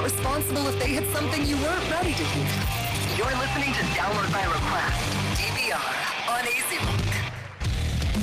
not 0.00 0.04
responsible 0.10 0.66
if 0.68 0.78
they 0.78 0.88
hit 0.88 1.04
something 1.12 1.44
you 1.46 1.56
weren't 1.56 1.90
ready 1.90 2.12
to 2.14 2.24
hear. 2.32 2.48
You're 3.16 3.36
listening 3.38 3.72
to 3.74 3.82
Download 3.92 4.32
by 4.32 4.44
Request, 4.44 4.96
DVR, 5.36 5.92
on 6.32 6.40
AC 6.40 6.70
Rock. 6.80 7.12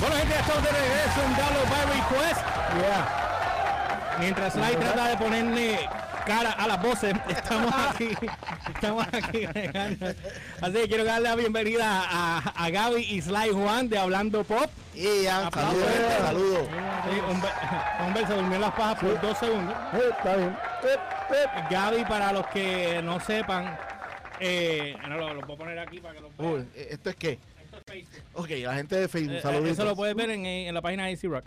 Bueno, 0.00 0.16
gente, 0.16 0.34
ya 0.34 0.40
estamos 0.40 0.62
de 0.64 0.70
regreso 0.70 1.22
en 1.24 1.36
Download 1.36 1.68
by 1.70 1.84
Request. 1.94 2.40
Mientras 4.18 4.52
Sly 4.54 4.76
trata 4.76 5.08
de 5.08 5.16
ponerle 5.16 5.88
cara 6.26 6.50
a 6.52 6.66
las 6.66 6.82
voces, 6.82 7.14
estamos 7.28 7.72
aquí, 7.90 8.08
estamos 8.74 9.06
aquí. 9.12 9.44
Así 10.60 10.72
que 10.72 10.88
quiero 10.88 11.04
darle 11.04 11.28
la 11.28 11.36
bienvenida 11.36 12.02
a, 12.10 12.38
a 12.56 12.70
Gaby 12.70 13.02
y 13.02 13.22
Sly 13.22 13.50
Juan 13.52 13.88
de 13.88 13.98
Hablando 13.98 14.42
Pop. 14.42 14.68
Y 14.94 15.22
ya, 15.22 15.48
saludos, 15.54 15.88
gente, 15.92 16.18
saludos. 16.26 16.68
Sí, 17.04 17.20
Humber- 17.30 18.04
Humber 18.04 18.26
se 18.26 18.34
durmió 18.34 18.54
en 18.56 18.60
las 18.62 18.72
pajas 18.72 18.98
por 18.98 19.20
dos 19.20 19.38
segundos. 19.38 19.76
Eh, 19.92 20.00
está 20.18 20.36
bien. 20.36 20.56
Gaby, 21.70 22.04
para 22.04 22.32
los 22.32 22.46
que 22.48 23.00
no 23.02 23.20
sepan, 23.20 23.76
eh, 24.40 24.94
no, 25.08 25.16
lo, 25.16 25.34
lo 25.34 25.40
puedo 25.42 25.58
poner 25.58 25.78
aquí 25.78 26.00
para 26.00 26.14
que 26.14 26.20
lo 26.20 26.30
vean. 26.36 26.52
Uy, 26.54 26.68
¿esto 26.74 27.10
es 27.10 27.16
qué? 27.16 27.38
Esto 27.64 27.76
es 27.78 27.82
Facebook. 27.84 28.22
Ok, 28.34 28.48
la 28.62 28.74
gente 28.74 28.96
de 28.96 29.08
Facebook, 29.08 29.36
Eh, 29.36 29.40
saluditos. 29.42 29.72
Eso 29.72 29.84
lo 29.84 29.96
puedes 29.96 30.14
ver 30.14 30.30
en, 30.30 30.46
en 30.46 30.74
la 30.74 30.80
página 30.82 31.06
de 31.06 31.12
AC 31.14 31.24
Rock. 31.24 31.44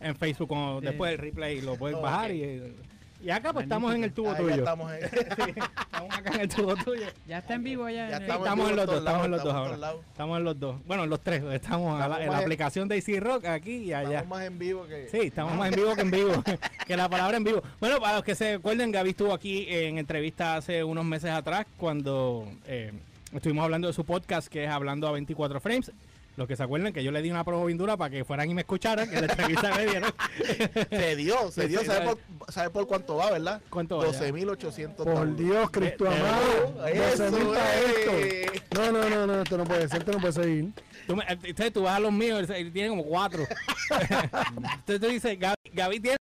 En 0.00 0.14
Facebook, 0.14 0.48
como 0.48 0.80
después 0.80 1.10
del 1.12 1.18
replay 1.20 1.60
lo 1.62 1.76
puedes 1.76 1.96
Oh, 1.96 2.02
bajar. 2.02 2.30
Y, 2.30 2.74
y 3.22 3.30
acá 3.30 3.52
pues 3.52 3.64
estamos 3.64 3.94
en 3.94 4.04
el 4.04 4.12
tubo 4.12 4.32
ya 4.32 4.38
tuyo. 4.38 4.54
estamos 4.56 4.92
en, 4.92 5.00
Sí, 5.10 5.54
estamos 5.56 6.14
acá 6.18 6.34
en 6.34 6.40
el 6.40 6.48
tubo 6.48 6.76
tuyo. 6.76 7.06
Ya 7.26 7.38
está 7.38 7.54
en 7.54 7.64
vivo 7.64 7.88
ya. 7.88 8.08
Ya 8.10 8.16
estamos. 8.18 8.44
Estamos 8.46 8.70
en 8.70 8.76
los 8.76 8.86
dos, 8.86 8.98
estamos 8.98 9.24
en 9.24 9.30
los 9.30 9.42
dos 9.44 9.54
ahora. 9.54 9.76
lados. 9.76 10.00
Estamos 10.12 10.38
en 10.38 10.44
los 10.44 10.60
dos. 10.60 10.76
Bueno, 10.86 11.04
en 11.04 11.10
los 11.10 11.20
tres. 11.20 11.42
Estamos, 11.52 12.00
a 12.00 12.08
la- 12.08 12.22
en 12.24 12.30
la 12.30 12.38
aplicación 12.38 12.88
de 12.88 12.96
AC 12.98 13.20
Rock 13.20 13.46
aquí 13.46 13.76
y 13.76 13.92
allá. 13.92 14.18
Estamos 14.18 14.38
más 14.38 14.46
en 14.46 14.58
vivo 14.58 14.86
que... 14.86 15.08
Sí, 15.10 15.18
estamos 15.28 15.54
más 15.54 15.68
en 15.70 15.74
vivo 15.76 15.94
que 15.94 16.00
en 16.02 16.10
vivo. 16.10 16.44
que 16.86 16.96
la 16.96 17.08
palabra 17.08 17.36
en 17.36 17.44
vivo. 17.44 17.62
Bueno, 17.80 18.00
para 18.00 18.14
los 18.16 18.24
que 18.24 18.34
se 18.34 18.54
acuerden, 18.54 18.92
Gaby 18.92 19.10
estuvo 19.10 19.32
aquí 19.32 19.66
en 19.68 19.98
entrevista 19.98 20.56
hace 20.56 20.84
unos 20.84 21.04
meses 21.04 21.30
atrás 21.30 21.66
cuando 21.76 22.46
eh, 22.66 22.92
estuvimos 23.32 23.64
hablando 23.64 23.88
de 23.88 23.94
su 23.94 24.04
podcast 24.04 24.48
que 24.48 24.64
es 24.64 24.70
Hablando 24.70 25.08
a 25.08 25.12
24 25.12 25.58
Frames. 25.60 25.90
Los 26.36 26.46
que 26.46 26.54
se 26.54 26.62
acuerdan 26.62 26.92
que 26.92 27.02
yo 27.02 27.10
le 27.10 27.22
di 27.22 27.30
una 27.30 27.44
promo 27.44 27.64
bien 27.64 27.78
dura 27.78 27.96
para 27.96 28.10
que 28.10 28.24
fueran 28.24 28.50
y 28.50 28.54
me 28.54 28.60
escucharan, 28.60 29.08
que 29.08 29.20
la 29.20 29.26
entrevista 29.26 29.74
me 29.74 29.86
dieron. 29.86 30.12
Se 30.90 31.16
dio, 31.16 31.50
se 31.50 31.66
dio. 31.68 31.80
sí, 31.80 31.86
¿Sabe 31.86 32.00
sí. 32.00 32.14
por, 32.38 32.52
sabe 32.52 32.70
por 32.70 32.86
cuánto 32.86 33.16
va, 33.16 33.30
verdad? 33.30 33.62
¿Cuánto 33.70 33.98
va 33.98 34.10
ya? 34.10 34.20
12.800 34.20 34.94
Por. 34.96 35.36
Dios, 35.36 35.70
Cristo 35.70 36.06
amado. 36.06 36.86
Eso, 36.86 37.30
12.000 37.30 37.54
para 37.54 37.80
eh. 37.80 38.46
esto. 38.52 38.82
No, 38.82 38.92
no, 38.92 39.08
no, 39.08 39.26
no, 39.26 39.42
esto 39.42 39.56
no 39.56 39.64
puede 39.64 39.88
ser, 39.88 40.00
esto 40.00 40.12
no 40.12 40.18
puede 40.18 40.32
seguir. 40.34 40.72
Tú, 41.06 41.16
me- 41.16 41.24
entonces 41.28 41.72
tú 41.72 41.82
vas 41.82 41.96
a 41.96 42.00
los 42.00 42.12
míos, 42.12 42.48
él 42.50 42.70
tiene 42.72 42.90
como 42.90 43.04
cuatro. 43.04 43.44
entonces 43.90 45.00
tú 45.00 45.06
dices, 45.08 45.38
Gaby, 45.38 45.56
Gaby 45.72 46.00
tiene 46.00 46.16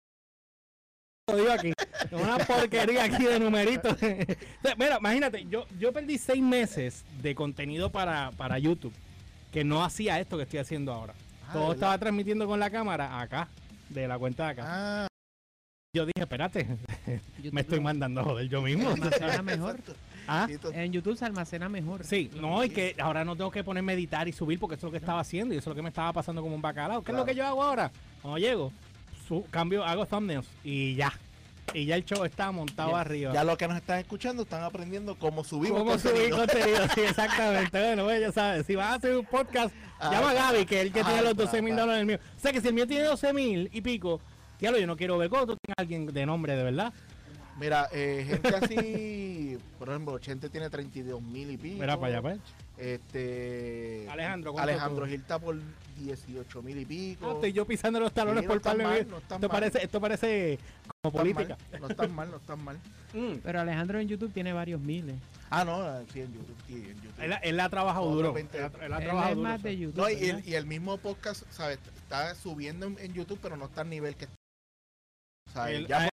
aquí. 1.52 1.74
Una 2.12 2.38
porquería 2.38 3.04
aquí 3.04 3.26
de 3.26 3.40
numeritos. 3.40 3.98
Mira, 4.78 4.98
imagínate, 5.00 5.46
yo, 5.50 5.66
yo 5.78 5.92
perdí 5.92 6.18
seis 6.18 6.42
meses 6.42 7.04
de 7.22 7.36
contenido 7.36 7.92
para, 7.92 8.32
para 8.32 8.58
YouTube 8.60 8.94
que 9.56 9.64
no 9.64 9.86
hacía 9.86 10.20
esto 10.20 10.36
que 10.36 10.44
estoy 10.44 10.60
haciendo 10.60 10.92
ahora. 10.92 11.14
Ah, 11.48 11.54
Todo 11.54 11.62
¿verdad? 11.62 11.76
estaba 11.76 11.98
transmitiendo 11.98 12.46
con 12.46 12.60
la 12.60 12.70
cámara 12.70 13.22
acá, 13.22 13.48
de 13.88 14.06
la 14.06 14.20
cuenta 14.20 14.44
de 14.48 14.50
acá. 14.52 14.64
Ah, 14.68 15.08
Yo 15.96 16.06
dije, 16.06 16.20
espérate, 16.20 16.68
me 17.54 17.62
estoy 17.62 17.78
lo- 17.78 17.84
mandando 17.84 18.20
a 18.20 18.24
joder 18.26 18.50
yo 18.50 18.62
mismo. 18.62 18.94
se 18.98 19.02
almacena 19.24 19.42
mejor. 19.44 19.80
¿Ah? 20.28 20.46
En 20.74 20.92
YouTube 20.92 21.16
se 21.16 21.24
almacena 21.24 21.70
mejor. 21.70 22.04
Sí, 22.04 22.30
no, 22.36 22.66
y 22.66 22.70
que 22.70 22.98
ahora 23.00 23.24
no 23.24 23.38
tengo 23.38 23.50
que 23.50 23.64
ponerme 23.64 23.94
a 23.94 23.96
editar 23.96 24.28
y 24.28 24.34
subir 24.34 24.60
porque 24.60 24.76
eso 24.76 24.88
es 24.88 24.90
lo 24.90 24.92
que 24.92 24.98
estaba 24.98 25.22
haciendo 25.22 25.54
y 25.54 25.58
eso 25.60 25.70
es 25.70 25.72
lo 25.72 25.76
que 25.76 25.84
me 25.84 25.88
estaba 25.90 26.12
pasando 26.12 26.42
como 26.42 26.54
un 26.54 26.62
bacalao. 26.62 27.02
¿Qué 27.02 27.14
es 27.14 27.18
lo 27.18 27.24
que 27.24 27.34
yo 27.34 27.46
hago 27.48 27.64
ahora? 27.64 27.90
Cuando 28.22 28.38
llego, 28.38 28.74
su- 29.26 29.46
cambio, 29.50 29.86
hago 29.86 30.06
thumbnails 30.06 30.48
y 30.66 30.96
ya. 30.96 31.14
Y 31.74 31.86
ya 31.86 31.96
el 31.96 32.06
show 32.06 32.24
está 32.24 32.52
montado 32.52 32.96
arriba. 32.96 33.34
Ya 33.34 33.44
los 33.44 33.58
que 33.58 33.68
nos 33.68 33.78
están 33.78 34.00
escuchando 34.00 34.44
están 34.44 34.64
aprendiendo 34.64 35.16
cómo 35.16 35.44
subimos 35.44 35.80
¿Cómo 35.80 35.98
subir 35.98 36.30
contenido. 36.30 36.38
contenido? 36.38 36.88
Sí, 36.96 37.02
exactamente. 37.02 37.78
Bueno, 37.80 38.04
pues 38.06 38.22
ya 38.22 38.32
sabes, 38.32 38.66
si 38.66 38.76
vas 38.76 38.92
a 38.92 38.94
hacer 38.96 39.18
un 39.18 39.26
podcast, 39.26 39.74
Ah, 40.00 40.12
llama 40.12 40.32
a 40.32 40.34
Gaby, 40.34 40.66
que 40.66 40.82
es 40.82 40.86
el 40.88 40.92
que 40.94 41.00
ah, 41.00 41.06
tiene 41.06 41.22
los 41.22 41.34
claro, 41.34 41.46
12 41.46 41.62
mil 41.62 41.74
claro. 41.74 41.82
dólares 41.84 42.02
el 42.02 42.08
mío. 42.08 42.20
O 42.36 42.40
sea 42.40 42.52
que 42.52 42.62
si 42.62 42.68
el 42.68 42.74
mío 42.74 42.86
tiene 42.88 43.06
12 43.06 43.34
mil 43.34 43.70
y 43.74 43.82
pico, 43.82 44.20
diablo, 44.60 44.78
yo 44.80 44.88
no 44.88 44.98
quiero 44.98 45.18
ver 45.18 45.30
cómo 45.30 45.48
tú 45.48 45.58
alguien 45.78 46.06
de 46.08 46.26
nombre, 46.26 46.56
de 46.56 46.64
verdad. 46.64 46.94
Mira, 47.58 47.88
eh, 47.94 48.26
gente 48.28 48.50
así, 48.56 49.58
por 49.80 49.88
ejemplo, 49.90 50.20
Chente 50.20 50.50
tiene 50.50 50.70
32 50.70 51.22
mil 51.22 51.52
y 51.52 51.58
pico. 51.58 51.80
Mira 51.80 51.96
para 51.98 52.08
allá, 52.18 52.22
pues. 52.22 52.40
Este. 52.78 54.06
Alejandro, 54.10 54.52
¿cuánto 54.54 54.70
Alejandro 54.72 55.06
tú? 55.06 55.12
Gil 55.12 55.22
está 55.22 55.40
por 55.40 55.56
18 55.98 56.62
mil 56.62 56.78
y 56.80 56.86
pico. 56.86 57.30
Ah, 57.30 57.34
estoy 57.36 57.54
yo 57.54 57.66
pisando 57.66 58.00
los 58.00 58.12
talones 58.14 58.42
Sí, 58.44 58.48
por 58.48 58.62
par 58.62 58.76
de 58.78 58.84
no 58.84 58.92
esto, 58.94 59.40
mal. 59.40 59.50
parece, 59.50 59.84
esto 59.84 60.02
parece 60.02 60.60
como 61.02 61.02
No 61.04 61.12
política. 61.20 61.58
mal, 61.72 61.82
no 61.82 61.88
están 61.88 62.14
mal, 62.16 62.32
no 62.32 62.38
están 62.38 62.64
mal. 62.64 62.78
Mm. 63.14 63.36
Pero 63.44 63.62
Alejandro 63.62 64.00
en 64.00 64.08
YouTube 64.10 64.34
tiene 64.34 64.52
varios 64.52 64.82
miles. 64.82 65.16
Ah, 65.50 65.64
no, 65.64 65.82
sí, 66.12 66.20
en 66.22 66.34
YouTube. 66.34 66.56
Sí, 66.68 66.74
en 66.74 66.96
YouTube. 67.02 67.22
Él, 67.24 67.34
él 67.42 67.60
ha 67.62 67.70
trabajado 67.70 68.12
duro. 68.12 68.34
20. 68.34 68.58
Él, 68.58 68.64
ha- 68.66 68.86
él 68.86 68.94
ha 68.94 68.98
Él 68.98 69.04
trabajado 69.04 69.30
es 69.32 69.38
duro. 69.38 69.50
más 69.50 69.64
de 69.64 69.70
¿sabes? 69.70 69.80
YouTube. 69.80 69.98
No, 70.02 70.10
y 70.10 70.30
el, 70.30 70.46
y 70.50 70.56
el 70.56 70.66
mismo 70.66 70.98
podcast, 70.98 71.44
¿sabes? 71.52 71.80
Está 71.96 72.36
subiendo 72.36 72.86
en, 72.88 72.98
en 73.00 73.14
YouTube, 73.14 73.40
pero 73.42 73.56
no 73.56 73.66
está 73.66 73.82
al 73.82 73.90
nivel 73.90 74.16
que 74.18 74.26
está. 74.26 74.36
¿Sabes? 75.54 75.76
El- 75.78 75.88
ya 75.88 76.02
ah, 76.04 76.10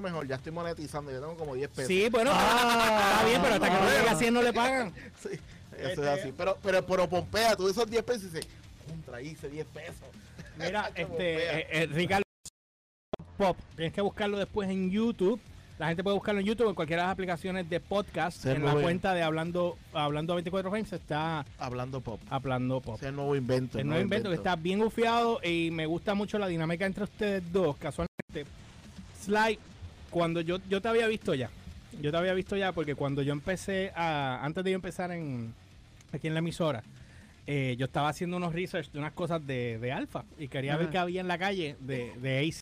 mejor, 0.00 0.26
ya 0.26 0.34
estoy 0.34 0.50
monetizando, 0.50 1.12
yo 1.12 1.20
tengo 1.20 1.36
como 1.36 1.54
10 1.54 1.68
pesos. 1.70 1.86
Sí, 1.86 2.08
bueno, 2.10 2.32
está 2.32 3.24
bien, 3.26 3.40
pero 3.40 3.54
hasta 3.54 3.70
que 3.70 3.84
no 3.84 3.90
llegue 3.90 4.08
a 4.08 4.16
100 4.16 4.34
no 4.34 4.42
le 4.42 4.52
pagan. 4.52 4.92
Sí, 5.22 5.28
eso 5.28 5.88
Este- 5.88 6.02
es 6.02 6.20
así. 6.20 6.34
Pero, 6.36 6.58
pero, 6.62 6.84
pero 6.84 7.08
Pompea, 7.08 7.54
tú 7.56 7.68
esos 7.68 7.88
10 7.88 8.02
pesos 8.02 8.24
y 8.24 8.26
dices, 8.26 8.48
contra, 8.88 9.22
hice 9.22 9.48
10 9.48 9.66
pesos. 9.68 10.08
Mira, 10.58 10.90
este, 10.96 11.60
eh, 11.60 11.66
eh, 11.70 11.86
Ricardo 11.92 12.24
Pop, 13.38 13.56
tienes 13.76 13.92
que 13.92 14.00
buscarlo 14.00 14.36
después 14.38 14.68
en 14.68 14.90
YouTube. 14.90 15.40
La 15.78 15.86
gente 15.88 16.02
puede 16.02 16.14
buscarlo 16.14 16.40
en 16.40 16.46
YouTube 16.46 16.68
en 16.68 16.74
cualquiera 16.74 17.02
de 17.02 17.06
las 17.06 17.12
aplicaciones 17.12 17.68
de 17.70 17.78
podcast. 17.80 18.38
Se 18.38 18.52
en 18.52 18.64
la 18.64 18.74
cuenta 18.74 19.12
de 19.14 19.22
Hablando 19.22 19.76
Hablando 19.92 20.34
24 20.34 20.70
Frames 20.70 20.92
está 20.92 21.44
Hablando 21.58 22.00
pop. 22.00 22.20
Hablando 22.30 22.80
Pop. 22.80 22.94
Ese 22.96 23.06
es 23.06 23.10
el 23.10 23.16
nuevo 23.16 23.34
invento. 23.34 23.78
El 23.78 23.86
nuevo 23.88 24.00
invento 24.02 24.28
que 24.28 24.36
está 24.36 24.54
bien 24.54 24.78
gufiado 24.80 25.40
y 25.42 25.70
me 25.72 25.86
gusta 25.86 26.14
mucho 26.14 26.38
la 26.38 26.46
dinámica 26.46 26.86
entre 26.86 27.04
ustedes 27.04 27.52
dos. 27.52 27.76
Casualmente, 27.76 28.44
Sly, 29.20 29.58
cuando 30.14 30.40
yo, 30.40 30.58
yo 30.70 30.80
te 30.80 30.86
había 30.86 31.08
visto 31.08 31.34
ya, 31.34 31.50
yo 32.00 32.12
te 32.12 32.16
había 32.16 32.34
visto 32.34 32.56
ya 32.56 32.70
porque 32.70 32.94
cuando 32.94 33.20
yo 33.22 33.32
empecé 33.32 33.90
a, 33.96 34.38
antes 34.44 34.62
de 34.62 34.70
yo 34.70 34.76
empezar 34.76 35.10
en, 35.10 35.52
aquí 36.12 36.28
en 36.28 36.34
la 36.34 36.38
emisora, 36.38 36.84
eh, 37.48 37.74
yo 37.76 37.86
estaba 37.86 38.08
haciendo 38.10 38.36
unos 38.36 38.52
research 38.54 38.92
de 38.92 38.98
unas 39.00 39.12
cosas 39.12 39.44
de, 39.44 39.78
de 39.80 39.90
Alfa 39.90 40.24
y 40.38 40.46
quería 40.46 40.76
ver 40.76 40.88
qué 40.90 40.98
había 40.98 41.20
en 41.20 41.26
la 41.28 41.36
calle 41.36 41.74
de, 41.80 42.12
de 42.22 42.38
AC. 42.48 42.60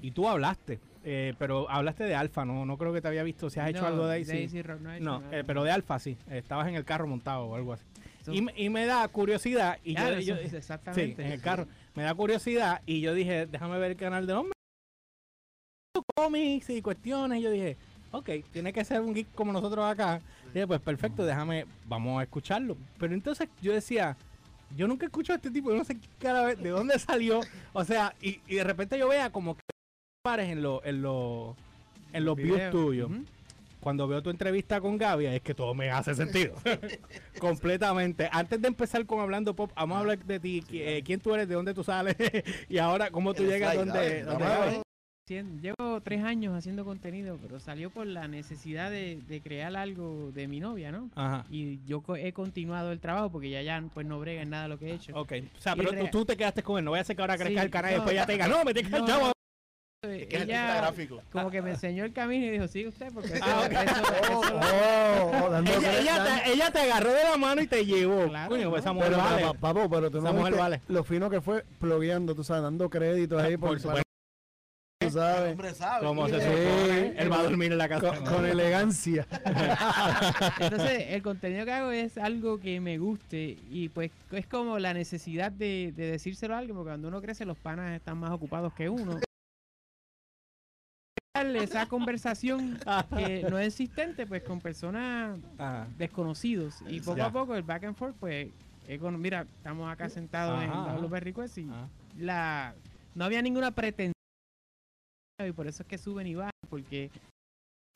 Y 0.00 0.12
tú 0.12 0.28
hablaste, 0.28 0.80
eh, 1.04 1.34
pero 1.38 1.68
hablaste 1.70 2.04
de 2.04 2.14
Alfa, 2.14 2.46
no, 2.46 2.64
no 2.64 2.78
creo 2.78 2.92
que 2.94 3.02
te 3.02 3.08
había 3.08 3.22
visto 3.22 3.50
si 3.50 3.60
has 3.60 3.68
hecho 3.68 3.86
algo 3.86 4.06
de 4.06 4.22
AC. 4.22 4.64
Rock 4.66 4.80
no 4.80 4.88
ha 4.90 4.96
hecho 4.96 5.04
No, 5.04 5.20
nada. 5.20 5.38
eh, 5.38 5.44
pero 5.46 5.64
de 5.64 5.70
Alfa 5.70 5.98
sí, 5.98 6.16
estabas 6.30 6.68
en 6.68 6.74
el 6.74 6.84
carro 6.86 7.06
montado 7.06 7.44
o 7.44 7.54
algo 7.54 7.74
así. 7.74 7.84
Y, 8.32 8.40
me- 8.42 8.52
y 8.56 8.68
me 8.70 8.86
da 8.86 9.06
curiosidad 9.08 9.78
y 9.84 9.94
yo- 9.94 10.00
Claro, 10.00 10.20
yo, 10.20 10.34
eso 10.34 10.42
es 10.44 10.50
Sí, 10.50 10.56
exactamente. 10.56 11.24
en 11.24 11.32
el 11.32 11.40
carro. 11.42 11.66
Me 11.94 12.02
da 12.02 12.14
curiosidad 12.14 12.80
y 12.86 13.00
yo 13.02 13.12
dije, 13.14 13.46
déjame 13.46 13.78
ver 13.78 13.90
el 13.92 13.96
canal 13.98 14.26
de 14.26 14.32
hombre. 14.32 14.52
Cómics 16.14 16.70
y 16.70 16.82
cuestiones. 16.82 17.38
Y 17.40 17.42
yo 17.42 17.50
dije, 17.50 17.76
ok, 18.12 18.30
tiene 18.52 18.72
que 18.72 18.84
ser 18.84 19.00
un 19.00 19.14
geek 19.14 19.32
como 19.34 19.52
nosotros 19.52 19.84
acá. 19.84 20.20
Y 20.50 20.54
dije, 20.54 20.66
pues 20.66 20.80
perfecto, 20.80 21.24
déjame, 21.24 21.66
vamos 21.86 22.20
a 22.20 22.22
escucharlo. 22.24 22.76
Pero 22.98 23.14
entonces 23.14 23.48
yo 23.60 23.72
decía, 23.72 24.16
yo 24.76 24.86
nunca 24.88 25.06
escucho 25.06 25.32
a 25.32 25.36
este 25.36 25.50
tipo, 25.50 25.70
yo 25.70 25.76
no 25.76 25.84
sé 25.84 25.96
qué 25.98 26.08
cara- 26.18 26.54
de 26.54 26.68
dónde 26.70 26.98
salió. 26.98 27.40
O 27.72 27.84
sea, 27.84 28.14
y, 28.20 28.40
y 28.46 28.56
de 28.56 28.64
repente 28.64 28.98
yo 28.98 29.08
vea 29.08 29.30
como 29.30 29.54
que 29.56 29.62
pares 30.22 30.48
en, 30.50 30.62
los 30.62 30.84
en, 30.84 31.02
los 31.02 31.54
en 32.12 32.24
los 32.24 32.36
views 32.36 32.56
Videos. 32.56 32.72
tuyos. 32.72 33.10
Cuando 33.80 34.08
veo 34.08 34.20
tu 34.20 34.30
entrevista 34.30 34.80
con 34.80 34.98
Gaby, 34.98 35.26
es 35.26 35.40
que 35.40 35.54
todo 35.54 35.72
me 35.72 35.88
hace 35.90 36.12
sentido. 36.14 36.54
Completamente. 37.38 38.28
Antes 38.32 38.60
de 38.60 38.66
empezar 38.68 39.06
con 39.06 39.20
Hablando 39.20 39.54
Pop, 39.54 39.70
vamos 39.76 39.96
a 39.96 40.00
hablar 40.00 40.18
de 40.18 40.40
ti. 40.40 40.64
Eh, 40.72 41.02
¿Quién 41.04 41.20
tú 41.20 41.32
eres? 41.32 41.48
¿De 41.48 41.54
dónde 41.54 41.72
tú 41.74 41.84
sales? 41.84 42.16
y 42.68 42.78
ahora, 42.78 43.10
¿cómo 43.10 43.34
tú 43.34 43.44
llegas 43.44 43.76
donde, 43.76 44.24
donde 44.24 44.82
Llevo 45.28 46.00
tres 46.02 46.24
años 46.24 46.56
haciendo 46.56 46.84
contenido, 46.84 47.38
pero 47.42 47.60
salió 47.60 47.90
por 47.90 48.06
la 48.06 48.28
necesidad 48.28 48.90
de, 48.90 49.20
de 49.28 49.40
crear 49.40 49.76
algo 49.76 50.30
de 50.32 50.48
mi 50.48 50.60
novia, 50.60 50.90
¿no? 50.90 51.10
Ajá. 51.14 51.44
Y 51.50 51.78
yo 51.86 52.00
co- 52.00 52.16
he 52.16 52.32
continuado 52.32 52.92
el 52.92 53.00
trabajo 53.00 53.30
porque 53.30 53.50
ya 53.50 53.62
ya 53.62 53.82
pues 53.92 54.06
no 54.06 54.18
brega 54.20 54.42
en 54.42 54.50
nada 54.50 54.68
lo 54.68 54.78
que 54.78 54.90
he 54.90 54.94
hecho. 54.94 55.12
Ok. 55.14 55.32
O 55.58 55.60
sea, 55.60 55.74
Y 55.74 55.76
pero 55.76 55.90
tú, 55.92 56.08
tú 56.10 56.24
te 56.24 56.36
quedaste 56.36 56.62
con 56.62 56.78
él. 56.78 56.84
No 56.84 56.92
voy 56.92 56.98
a 56.98 57.02
hacer 57.02 57.14
que 57.16 57.22
ahora 57.22 57.36
crezca 57.36 57.60
Sí, 57.60 57.64
el 57.66 57.70
canal 57.70 57.90
y 57.90 57.94
no, 57.94 58.00
después 58.00 58.16
ya 58.16 58.26
te 58.26 58.32
diga, 58.32 58.48
no, 58.48 58.64
me 58.64 58.72
tienes 58.72 58.92
que 58.92 58.98
no, 59.00 59.06
chavo. 59.06 59.32
Eh, 60.06 60.28
Ella 60.30 60.92
como 61.32 61.50
que 61.50 61.60
me 61.60 61.70
enseñó 61.70 62.04
el 62.04 62.12
camino 62.12 62.46
y 62.46 62.50
dijo, 62.50 62.68
sigue 62.68 62.86
usted 62.88 63.12
porque 63.12 63.32
eso- 63.34 63.44
Ah, 63.44 63.66
eso- 63.68 64.02
Oh, 64.32 64.44
eso- 64.44 64.54
oh, 64.54 65.48
oh, 65.50 65.58
Ella, 65.58 65.98
ella 66.00 66.24
te, 66.44 66.52
ella 66.52 66.70
te 66.70 66.78
agarró 66.80 67.12
de 67.12 67.24
la 67.24 67.36
mano 67.36 67.60
y 67.60 67.66
te 67.66 67.84
llevó. 67.84 68.28
Claro, 68.28 68.48
Coño, 68.48 68.70
pues 68.70 68.84
¿no? 68.84 68.90
esa 68.90 68.92
mujer 68.92 69.10
Pero, 69.10 69.22
vale. 69.24 69.58
papo, 69.58 69.90
pero 69.90 70.10
tú 70.10 70.18
Esa 70.18 70.32
no 70.32 70.38
viste 70.44 70.56
vale. 70.56 70.80
lo 70.86 71.02
fino 71.02 71.28
que 71.28 71.40
fue 71.40 71.64
plugueando, 71.80 72.34
tú 72.36 72.44
sabes, 72.44 72.62
dando 72.62 72.88
créditos 72.88 73.42
ahí 73.42 73.56
por, 73.56 73.70
Por 73.70 73.80
supuesto. 73.80 74.07
Tú 75.12 75.18
El 75.18 75.24
sabes, 75.24 75.50
hombre 75.52 75.74
sabe. 75.74 76.06
Como 76.06 76.28
se 76.28 76.40
Sí. 76.40 76.46
supone. 76.46 77.14
Él 77.18 77.32
va 77.32 77.40
a 77.40 77.42
dormir 77.44 77.72
en 77.72 77.78
la 77.78 77.88
casa. 77.88 78.14
con, 78.16 78.24
con 78.34 78.46
elegancia. 78.46 79.26
Entonces, 80.60 81.04
el 81.08 81.22
contenido 81.22 81.64
que 81.64 81.72
hago 81.72 81.90
es 81.90 82.16
algo 82.18 82.58
que 82.60 82.80
me 82.80 82.98
guste 82.98 83.56
y 83.70 83.88
pues 83.88 84.10
es 84.32 84.46
como 84.46 84.78
la 84.78 84.94
necesidad 84.94 85.50
de, 85.52 85.92
de 85.96 86.10
decírselo 86.12 86.54
a 86.54 86.58
alguien, 86.58 86.76
porque 86.76 86.90
cuando 86.90 87.08
uno 87.08 87.20
crece 87.20 87.44
los 87.44 87.56
panas 87.58 87.96
están 87.96 88.18
más 88.18 88.30
ocupados 88.30 88.72
que 88.74 88.88
uno. 88.88 89.18
esa 91.54 91.86
conversación 91.86 92.78
que 93.16 93.46
no 93.48 93.58
es 93.58 93.68
existente, 93.68 94.26
pues 94.26 94.42
con 94.42 94.60
personas 94.60 95.38
Ajá. 95.56 95.86
desconocidos. 95.96 96.82
Y 96.88 97.00
poco 97.00 97.16
Ya. 97.18 97.26
a 97.26 97.32
poco 97.32 97.54
el 97.54 97.62
back 97.62 97.84
and 97.84 97.96
forth, 97.96 98.14
pues, 98.18 98.48
es 98.88 98.98
con- 99.00 99.20
mira, 99.20 99.46
estamos 99.56 99.90
acá 99.90 100.08
sentados 100.08 100.62
en 100.62 100.70
Ajá, 100.70 100.80
ajá. 100.82 100.92
WP 100.96 101.20
Request 101.20 101.58
y 101.58 101.68
Ajá. 101.68 101.88
la, 102.18 102.74
no 103.14 103.24
había 103.24 103.40
ninguna 103.40 103.70
pretensión. 103.70 104.12
Y 105.46 105.52
por 105.52 105.68
eso 105.68 105.82
es 105.84 105.88
que 105.88 105.98
suben 105.98 106.26
y 106.26 106.34
bajan, 106.34 106.50
porque 106.68 107.10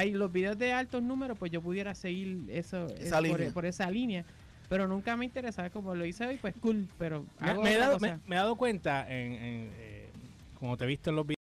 hay 0.00 0.12
los 0.12 0.30
videos 0.32 0.56
de 0.58 0.72
altos 0.72 1.02
números, 1.02 1.36
pues 1.38 1.50
yo 1.50 1.60
pudiera 1.60 1.94
seguir 1.94 2.44
eso 2.48 2.86
Esa 2.86 3.20
por, 3.52 3.64
esa 3.66 3.90
línea. 3.90 4.24
Pero 4.68 4.86
nunca 4.86 5.16
me 5.16 5.24
interesaba, 5.24 5.68
como 5.70 5.94
lo 5.94 6.06
hice 6.06 6.24
hoy, 6.26 6.38
pues 6.38 6.54
cool, 6.60 6.88
pero 6.98 7.26
Me, 7.40 7.74
he 7.74 7.78
dado, 7.78 7.98
me- 7.98 8.18
me 8.26 8.36
he 8.36 8.38
dado 8.38 8.56
cuenta, 8.56 9.02
en, 9.12 9.32
en, 9.32 9.70
eh, 9.74 10.10
como 10.58 10.76
te 10.76 10.84
he 10.84 10.86
visto 10.86 11.10
en 11.10 11.16
los 11.16 11.26
videos 11.26 11.36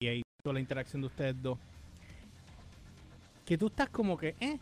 y 0.00 0.06
he 0.06 0.12
visto 0.14 0.52
la 0.52 0.60
interacción 0.60 1.02
de 1.02 1.08
ustedes 1.08 1.42
dos, 1.42 1.58
que 3.44 3.58
tú 3.58 3.66
estás 3.66 3.88
como 3.90 4.16
que, 4.16 4.34
eh, 4.40 4.58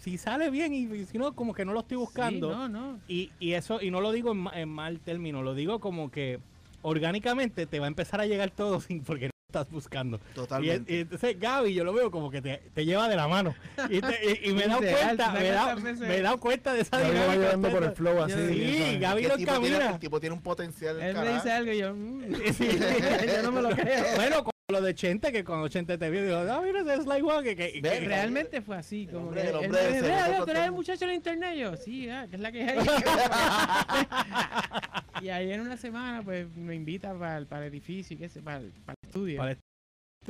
si 0.00 0.18
sale 0.18 0.50
bien 0.50 0.74
y, 0.74 0.82
y 0.94 1.06
si 1.06 1.16
no, 1.16 1.32
como 1.34 1.54
que 1.54 1.64
no 1.64 1.72
lo 1.72 1.80
estoy 1.80 1.96
buscando. 1.96 2.50
Sí, 2.50 2.56
no, 2.56 2.68
no. 2.68 3.00
Y, 3.08 3.30
y 3.38 3.52
eso, 3.52 3.80
y 3.80 3.90
no 3.90 4.00
lo 4.00 4.10
digo 4.12 4.32
en, 4.32 4.46
en 4.52 4.68
mal 4.68 4.98
término, 5.00 5.42
lo 5.42 5.54
digo 5.54 5.78
como 5.80 6.10
que 6.10 6.40
orgánicamente 6.82 7.66
te 7.66 7.78
va 7.78 7.86
a 7.86 7.88
empezar 7.88 8.20
a 8.20 8.26
llegar 8.26 8.50
todo 8.50 8.80
sin 8.82 9.02
porque 9.02 9.26
no 9.26 9.30
estás 9.50 9.70
buscando. 9.70 10.20
Y, 10.30 10.34
Totalmente. 10.34 10.92
y 10.92 11.00
entonces 11.00 11.40
Gaby 11.40 11.72
yo 11.72 11.82
lo 11.82 11.94
veo 11.94 12.10
como 12.10 12.30
que 12.30 12.42
te, 12.42 12.58
te 12.74 12.84
lleva 12.84 13.08
de 13.08 13.16
la 13.16 13.26
mano. 13.28 13.54
Y, 13.88 13.98
te- 14.02 14.42
y- 14.44 14.50
y 14.50 14.52
me 14.52 14.64
he 14.64 14.68
dado 14.68 14.80
cuenta, 14.82 15.26
¿tú 15.32 15.32
me 15.38 15.48
he 15.48 15.50
dado, 15.52 15.64
cuántas 15.68 15.84
veces- 15.84 16.00
me 16.08 16.16
he 16.16 16.20
dado 16.20 16.38
cuenta 16.40 16.74
de 16.74 16.80
esa 16.82 16.98
Gaby 16.98 17.08
va 17.08 17.14
dinámica. 17.22 17.40
llevando 17.44 17.70
por 17.70 17.82
el 17.84 17.92
flow 17.92 18.22
así. 18.24 18.34
Sí. 18.34 18.98
Gaby 18.98 19.22
lo 19.22 19.28
el, 19.32 19.38
tipo 19.38 19.52
tiene, 19.52 19.68
camina. 19.78 19.90
el 19.94 19.98
tipo 19.98 20.20
tiene 20.20 20.34
un 20.36 20.42
potencial. 20.42 21.00
Él 21.00 21.16
me 21.16 21.32
dice 21.32 21.50
algo 21.50 21.72
y 21.72 21.78
yo, 21.78 21.94
mm, 21.94 22.22
Sí. 22.58 22.68
yo 23.26 23.42
no 23.42 23.52
me 23.52 23.62
lo 23.62 23.70
creo. 23.70 24.04
Bueno, 24.16 24.44
lo 24.70 24.82
de 24.82 24.94
Chente, 24.94 25.32
que 25.32 25.44
cuando 25.44 25.66
Chente 25.68 25.96
te 25.96 26.10
vio, 26.10 26.22
dijo, 26.22 26.36
ah, 26.52 26.60
mira 26.62 26.80
ese 26.80 27.02
Sly 27.02 27.22
One, 27.22 27.42
que, 27.42 27.56
que, 27.56 27.80
Realmente 28.04 28.60
fue 28.60 28.76
así, 28.76 29.04
El 29.04 29.10
como 29.12 29.28
hombre- 29.28 29.40
que 29.42 29.48
el 29.48 29.54
hombre 29.56 29.70
me 29.70 29.78
dice, 29.78 29.88
ese, 29.98 30.02
"Mira, 30.02 30.16
nosotros 30.28 30.28
mira, 30.28 30.44
tú 30.44 30.50
eres 30.50 30.62
el 30.62 30.66
somos- 30.68 30.76
muchacho 30.76 31.04
en 31.06 31.12
internet, 31.14 31.56
yo, 31.58 31.76
sí, 31.78 32.08
ah, 32.10 32.26
que 32.28 32.36
es 32.36 32.42
la 32.42 32.52
que 32.52 32.62
hay. 32.64 32.78
y 35.24 35.28
ahí 35.30 35.52
en 35.52 35.62
una 35.62 35.78
semana, 35.78 36.22
pues, 36.22 36.54
me 36.54 36.74
invita 36.74 37.18
para, 37.18 37.46
para 37.46 37.62
el 37.64 37.72
edificio, 37.72 38.14
y 38.14 38.18
qué 38.18 38.28
sé, 38.28 38.42
para, 38.42 38.58
el- 38.58 38.72
para 38.84 38.94
el 39.02 39.08
estudio. 39.08 39.38
Para 39.38 39.56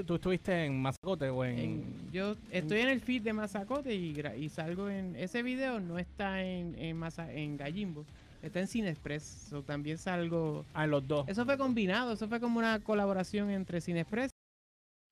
¿Tú 0.07 0.15
estuviste 0.15 0.67
en 0.67 0.81
Mazacote 0.81 1.31
o 1.31 1.45
en...? 1.45 1.59
En- 1.59 2.11
yo 2.13 2.37
estoy 2.53 2.83
en 2.83 2.91
el 2.91 3.01
feed 3.01 3.23
de 3.23 3.33
Mazacote 3.33 3.93
y, 3.93 4.21
y 4.37 4.49
salgo 4.51 4.89
en... 4.89 5.17
Ese 5.17 5.43
video 5.43 5.81
no 5.81 5.99
está 5.99 6.45
en, 6.45 6.79
en, 6.79 6.97
Maza- 6.97 7.33
en 7.33 7.57
Gallimbo, 7.57 8.07
está 8.43 8.61
en 8.61 8.69
Cinexpress, 8.69 9.23
so 9.51 9.63
también 9.63 9.99
salgo... 9.99 10.65
Ah, 10.75 10.87
los 10.87 11.07
dos. 11.07 11.29
Eso 11.29 11.45
fue 11.45 11.57
combinado, 11.59 12.13
eso 12.13 12.29
fue 12.29 12.41
como 12.41 12.59
una 12.59 12.79
colaboración 12.81 13.51
entre 13.51 13.81
Cinexpress 13.81 14.31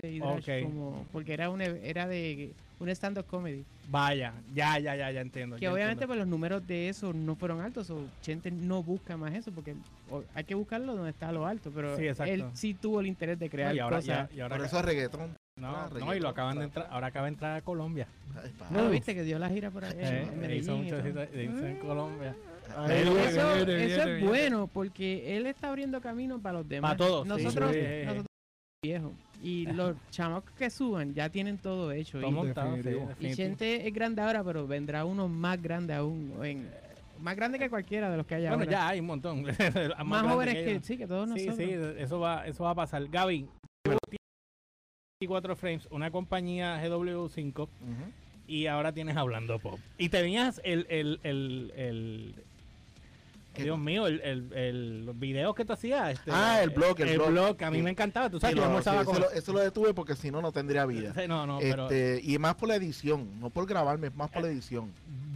y 0.02 0.19
Drash, 0.20 0.49
Ok. 0.50 0.62
como, 0.64 1.06
porque 1.12 1.32
era 1.32 1.49
un, 1.50 1.62
e- 1.62 1.81
era 1.88 2.06
de 2.06 2.52
un 2.78 2.88
stand-up 2.90 3.25
comedy. 3.26 3.64
Vaya, 3.88 4.34
ya, 4.55 4.78
ya, 4.78 4.94
ya, 4.94 5.11
ya 5.11 5.20
entiendo. 5.23 5.56
Que 5.56 5.62
ya 5.62 5.73
obviamente 5.73 6.05
entiendo. 6.05 6.08
pues 6.08 6.19
los 6.19 6.28
números 6.28 6.67
de 6.67 6.90
eso 6.90 7.12
no 7.14 7.34
fueron 7.34 7.61
altos, 7.62 7.88
o 7.90 8.05
Chente 8.20 8.50
no 8.50 8.82
busca 8.82 9.17
más 9.17 9.32
eso, 9.34 9.50
porque 9.52 9.75
o- 10.11 10.22
hay 10.34 10.44
que 10.44 10.55
buscarlo 10.55 10.94
donde 10.94 11.11
está 11.11 11.32
lo 11.32 11.46
alto, 11.46 11.70
pero 11.75 11.96
Sí, 11.96 12.05
él 12.26 12.44
sí 12.52 12.75
tuvo 12.75 13.00
el 13.00 13.06
interés 13.06 13.38
de 13.38 13.49
crear 13.49 13.70
No, 13.70 13.76
y 13.76 13.79
ahora, 13.79 13.96
cosas. 13.96 14.29
ya- 14.31 14.37
y 14.37 14.40
ahora 14.40 14.56
Por 14.56 14.67
eso 14.67 14.79
es 14.81 14.84
reggaetón. 14.84 15.34
no, 15.58 15.69
ah, 15.75 15.88
no, 15.99 16.14
y 16.14 16.20
lo 16.20 16.29
acaban 16.29 16.58
de 16.58 16.64
entrar, 16.64 16.87
ahora 16.90 17.06
acaba 17.06 17.25
de 17.26 17.32
entrar 17.32 17.56
a 17.56 17.62
Colombia. 17.62 18.06
Ay. 18.43 18.52
No, 18.70 18.90
viste 18.90 19.14
que 19.14 19.22
dio 19.22 19.38
la 19.38 19.49
gira 19.49 19.70
por 19.70 19.82
ahí 19.87 19.94
Eh, 19.96 20.29
en 20.31 20.50
hizo 20.55 20.76
Medellín 20.76 21.64
en 21.64 21.76
Colombia. 21.79 22.37
Ahí 22.77 23.01
Eso, 23.03 23.15
viene, 23.15 23.27
eso 23.29 23.55
viene, 23.67 23.85
es 23.87 24.05
viene. 24.05 24.27
bueno 24.27 24.67
porque 24.73 25.37
él 25.37 25.47
está 25.47 25.69
abriendo 25.69 26.01
camino 26.01 26.41
para 26.41 26.59
los 26.59 26.69
demás. 26.69 26.95
Para 26.97 27.09
todos, 27.09 27.23
sí, 27.25 27.29
Nosotros, 27.29 27.73
sí. 27.73 27.81
nosotros 28.05 28.27
viejos. 28.85 29.13
Y 29.43 29.67
los 29.67 29.97
chamacos 30.11 30.51
que 30.53 30.71
suban 30.71 31.15
ya 31.15 31.29
tienen 31.29 31.59
todo 31.59 31.93
hecho. 31.93 32.19
Todo 32.21 32.31
Y, 32.31 32.35
montado, 32.35 32.71
sí, 32.71 32.77
definitivo. 32.79 33.05
y 33.05 33.09
definitivo. 33.09 33.37
Chente 33.37 33.87
es 33.89 33.95
grande 33.95 34.23
ahora, 34.23 34.43
pero 34.45 34.67
vendrá 34.67 35.05
uno 35.05 35.29
más 35.29 35.61
grande 35.63 35.95
aún. 35.95 36.33
en- 36.43 36.71
más 37.21 37.35
grande 37.35 37.59
que 37.59 37.71
cualquiera 37.71 38.11
de 38.11 38.19
los 38.19 38.27
que 38.27 38.35
haya 38.35 38.51
Bueno, 38.51 38.65
ahora. 38.65 38.73
ya 38.73 38.89
hay 38.89 39.01
un 39.01 39.07
montón. 39.07 39.43
más, 39.43 39.55
grande 39.57 40.29
jóvenes 40.29 40.55
que, 40.55 40.81
sí, 40.83 40.99
que 40.99 41.07
todos 41.07 41.29
Sí, 41.31 41.47
nosotros. 41.47 41.57
sí, 41.97 42.03
eso 42.03 42.21
va, 42.21 42.47
eso 42.47 42.65
va 42.65 42.71
a 42.71 42.75
pasar. 42.75 43.07
Gaby, 43.09 43.49
tú 43.85 43.97
tienes 44.11 44.21
24 45.23 45.57
frames, 45.57 45.89
una 45.91 46.11
compañía 46.11 46.79
GW5 46.85 47.55
Ujú. 47.63 47.69
y 48.47 48.67
ahora 48.67 48.93
tienes 48.93 49.17
Hablando 49.17 49.59
Pop. 49.59 49.79
Y 49.97 50.11
tenías 50.11 50.61
el, 50.63 50.87
el, 50.91 51.21
el, 51.23 51.73
el- 51.75 52.35
¿Qué 52.37 52.56
Dios 53.64 53.79
mío, 53.79 54.06
el, 54.06 54.20
el, 54.23 54.53
el 54.53 55.06
los 55.06 55.19
videos 55.19 55.55
que 55.55 55.64
tú 55.64 55.73
hacías. 55.73 56.12
este, 56.12 56.31
Ah, 56.32 56.62
el 56.62 56.70
blog, 56.70 57.00
el 57.00 57.19
blog. 57.19 57.56
que 57.56 57.64
a 57.64 57.70
mí 57.70 57.79
Sí. 57.79 57.82
me 57.82 57.91
encantaba. 57.91 58.29
Tú 58.31 58.38
sabes, 58.41 58.55
Sí, 58.55 58.56
yo 58.58 58.62
no, 58.62 58.69
almorzaba 58.69 59.00
sí, 59.00 59.06
con... 59.06 59.17
eso, 59.17 59.25
lo, 59.25 59.31
eso 59.32 59.53
lo 59.53 59.58
detuve 59.61 59.94
porque 59.94 60.14
si 60.17 60.31
no, 60.31 60.41
no 60.43 60.53
tendría 60.53 60.85
vida. 60.87 61.12
No, 61.29 61.47
no, 61.47 61.58
pero 61.61 61.85
Este, 61.91 62.20
y 62.25 62.38
más 62.38 62.55
por 62.56 62.69
la 62.69 62.76
edición, 62.76 63.41
no 63.41 63.50
por 63.50 63.67
grabarme, 63.67 64.11
más 64.11 64.31
por 64.31 64.43
la 64.43 64.49
edición. 64.49 64.93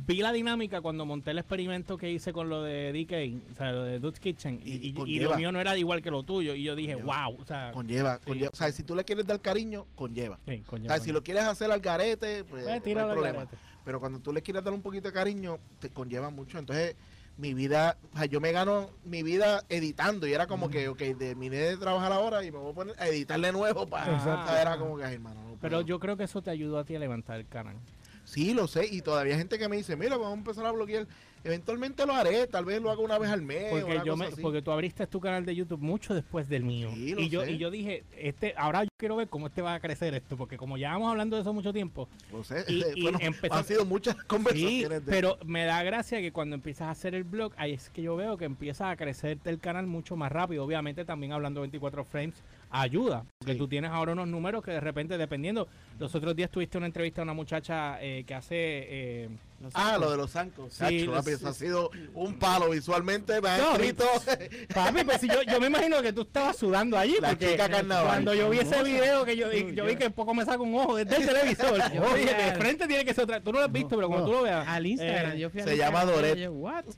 vi 0.06 0.16
la 0.22 0.32
dinámica 0.32 0.80
cuando 0.80 1.06
monté 1.06 1.30
el 1.30 1.38
experimento 1.38 1.96
que 1.96 2.10
hice 2.10 2.32
con 2.32 2.48
lo 2.48 2.64
de 2.64 2.92
DK, 2.92 3.52
o 3.52 3.56
sea, 3.56 3.70
lo 3.72 3.84
de 3.84 4.00
Dude's 4.00 4.18
Kitchen, 4.18 4.60
y, 4.64 4.70
Y- 4.70 4.74
y 4.74 4.76
y- 4.78 4.88
y 4.88 4.92
conlleva. 4.94 5.30
lo 5.32 5.36
mío 5.38 5.52
no 5.52 5.60
era 5.60 5.76
igual 5.76 6.02
que 6.02 6.10
lo 6.10 6.22
tuyo. 6.24 6.52
Y 6.54 6.64
yo 6.64 6.74
dije, 6.74 6.94
Conlleva. 6.94 7.28
wow, 7.28 7.36
o 7.40 7.44
sea, 7.44 7.70
Conlleva, 7.72 8.18
conlleva. 8.18 8.50
O 8.52 8.56
sea, 8.56 8.72
si 8.72 8.82
tú 8.82 8.96
le 8.96 9.04
quieres 9.04 9.24
dar 9.26 9.40
cariño, 9.40 9.86
conlleva. 9.94 10.38
O 10.68 10.78
sea, 10.86 10.98
si 10.98 11.12
lo 11.12 11.22
quieres 11.22 11.44
hacer 11.44 11.70
al 11.70 11.80
garete, 11.80 12.42
pues, 12.44 12.64
Pues, 12.64 12.66
no 12.66 12.72
hay 12.72 12.80
problema. 12.80 13.38
garete. 13.38 13.56
Pero 13.84 14.00
cuando 14.00 14.18
tú 14.18 14.32
le 14.32 14.42
quieres 14.42 14.62
dar 14.64 14.74
un 14.74 14.82
poquito 14.82 15.08
de 15.08 15.14
cariño, 15.14 15.58
te 15.78 15.88
conlleva 15.90 16.28
mucho. 16.30 16.58
Entonces, 16.58 16.96
mi 17.40 17.54
vida, 17.54 17.96
o 18.12 18.18
sea, 18.18 18.26
yo 18.26 18.40
me 18.40 18.52
gano 18.52 18.90
mi 19.04 19.22
vida 19.22 19.64
editando 19.68 20.26
y 20.26 20.34
era 20.34 20.46
como 20.46 20.68
que, 20.68 20.88
ok, 20.88 21.02
terminé 21.18 21.56
de 21.56 21.76
trabajar 21.78 22.12
ahora 22.12 22.44
y 22.44 22.52
me 22.52 22.58
voy 22.58 22.72
a 22.72 22.74
poner 22.74 22.94
a 22.98 23.08
editar 23.08 23.40
de 23.40 23.50
nuevo 23.50 23.86
para 23.86 24.14
Exacto. 24.14 24.54
era 24.54 24.76
como 24.76 24.98
que, 24.98 25.04
ay, 25.04 25.14
hermano, 25.14 25.42
no 25.42 25.56
Pero 25.60 25.80
yo 25.80 25.98
creo 25.98 26.16
que 26.16 26.24
eso 26.24 26.42
te 26.42 26.50
ayudó 26.50 26.78
a 26.78 26.84
ti 26.84 26.94
a 26.94 26.98
levantar 26.98 27.40
el 27.40 27.46
canal. 27.46 27.76
Sí, 28.24 28.54
lo 28.54 28.68
sé, 28.68 28.86
y 28.86 29.00
todavía 29.00 29.32
hay 29.34 29.38
gente 29.38 29.58
que 29.58 29.68
me 29.68 29.76
dice, 29.76 29.96
mira, 29.96 30.16
vamos 30.16 30.34
a 30.34 30.38
empezar 30.38 30.66
a 30.66 30.70
bloquear. 30.70 31.08
Eventualmente 31.42 32.04
lo 32.04 32.12
haré, 32.12 32.46
tal 32.46 32.64
vez 32.66 32.82
lo 32.82 32.90
haga 32.90 33.00
una 33.00 33.18
vez 33.18 33.30
al 33.30 33.40
mes. 33.42 33.70
Porque 33.70 34.00
yo 34.04 34.16
me, 34.16 34.28
porque 34.28 34.60
tú 34.62 34.70
abriste 34.70 35.06
tu 35.06 35.20
canal 35.20 35.44
de 35.46 35.54
YouTube 35.54 35.80
mucho 35.80 36.14
después 36.14 36.48
del 36.48 36.64
mío. 36.64 36.90
Sí, 36.92 37.14
y 37.16 37.28
yo 37.30 37.44
sé. 37.44 37.52
y 37.52 37.58
yo 37.58 37.70
dije, 37.70 38.04
este 38.16 38.52
ahora 38.56 38.84
yo 38.84 38.90
quiero 38.98 39.16
ver 39.16 39.28
cómo 39.28 39.46
este 39.46 39.62
va 39.62 39.74
a 39.74 39.80
crecer 39.80 40.12
esto, 40.14 40.36
porque 40.36 40.58
como 40.58 40.76
ya 40.76 40.90
vamos 40.92 41.10
hablando 41.10 41.36
de 41.36 41.42
eso 41.42 41.52
mucho 41.54 41.72
tiempo, 41.72 42.08
Lo 42.30 42.44
sé. 42.44 42.64
y- 42.68 42.84
y 42.94 43.02
bueno, 43.02 43.18
empezó- 43.22 43.54
han 43.54 43.64
sido 43.64 43.84
muchas 43.86 44.16
sí, 44.16 44.22
conversaciones 44.26 45.06
de 45.06 45.10
pero 45.10 45.38
me 45.46 45.64
da 45.64 45.82
gracia 45.82 46.20
que 46.20 46.30
cuando 46.30 46.56
empiezas 46.56 46.88
a 46.88 46.90
hacer 46.90 47.14
el 47.14 47.24
blog, 47.24 47.52
ahí 47.56 47.72
es 47.72 47.88
que 47.88 48.02
yo 48.02 48.16
veo 48.16 48.36
que 48.36 48.44
empieza 48.44 48.90
a 48.90 48.96
crecerte 48.96 49.48
el 49.48 49.58
canal 49.60 49.86
mucho 49.86 50.16
más 50.16 50.30
rápido. 50.30 50.64
Obviamente 50.64 51.04
también 51.06 51.32
hablando 51.32 51.60
24 51.62 52.04
frames 52.04 52.42
ayuda, 52.70 53.24
porque 53.38 53.52
Sí. 53.54 53.58
tú 53.58 53.68
tienes 53.68 53.90
ahora 53.90 54.12
unos 54.12 54.28
números 54.28 54.62
que 54.64 54.70
de 54.70 54.80
repente 54.80 55.18
dependiendo, 55.18 55.68
los 55.98 56.14
otros 56.14 56.34
días 56.36 56.50
tuviste 56.50 56.78
una 56.78 56.86
entrevista 56.86 57.20
a 57.20 57.24
una 57.24 57.34
muchacha 57.34 57.98
eh, 58.00 58.24
que 58.26 58.34
hace 58.34 58.54
eh, 58.56 59.28
los 59.60 59.72
Ah, 59.76 59.98
lo 60.00 60.10
de 60.10 60.16
los 60.16 60.30
zancos. 60.30 60.72
Sí, 60.72 61.00
los- 61.04 61.16
papi, 61.18 61.32
eso 61.32 61.48
ha 61.48 61.52
sido 61.52 61.90
un 62.14 62.38
palo 62.38 62.70
visualmente. 62.70 63.40
Me 63.42 63.48
ha 63.50 63.58
No, 63.58 63.72
escrito. 63.72 64.04
Papi, 64.74 65.04
pues 65.04 65.20
si 65.20 65.28
yo, 65.28 65.42
yo 65.42 65.60
me 65.60 65.66
imagino 65.66 66.00
que 66.00 66.12
tú 66.14 66.22
estabas 66.22 66.56
sudando 66.56 66.96
allí. 66.96 67.16
La 67.20 67.30
porque 67.30 67.50
chica 67.52 67.68
carnaval. 67.68 68.06
Cuando 68.06 68.32
yo 68.34 68.48
vi 68.48 68.60
ese 68.60 68.82
video, 68.82 69.24
que 69.26 69.36
yo, 69.36 69.48
vi 69.50 69.96
que 69.96 70.08
poco 70.10 70.32
me 70.32 70.44
saca 70.46 70.62
un 70.62 70.74
ojo 70.74 70.96
desde 70.96 71.16
el 71.16 71.26
televisor. 71.26 71.78
Yo 71.94 72.02
Oye, 72.04 72.32
de 72.32 72.54
frente 72.56 72.86
tiene 72.86 73.04
que 73.04 73.12
ser 73.12 73.24
otra. 73.24 73.40
Tú 73.42 73.52
no 73.52 73.58
lo 73.58 73.64
has 73.66 73.72
visto, 73.72 73.96
pero 73.96 74.08
cuando 74.08 74.26
no. 74.26 74.32
tú 74.32 74.38
lo 74.38 74.42
veas. 74.44 74.66
Al 74.66 74.86
Instagram, 74.86 75.32
eh, 75.32 75.38
yo 75.40 75.50
fui 75.50 75.60
al 75.60 75.68
se 75.68 75.76
llama 75.76 76.04
Doret. 76.06 76.38
yo, 76.38 76.52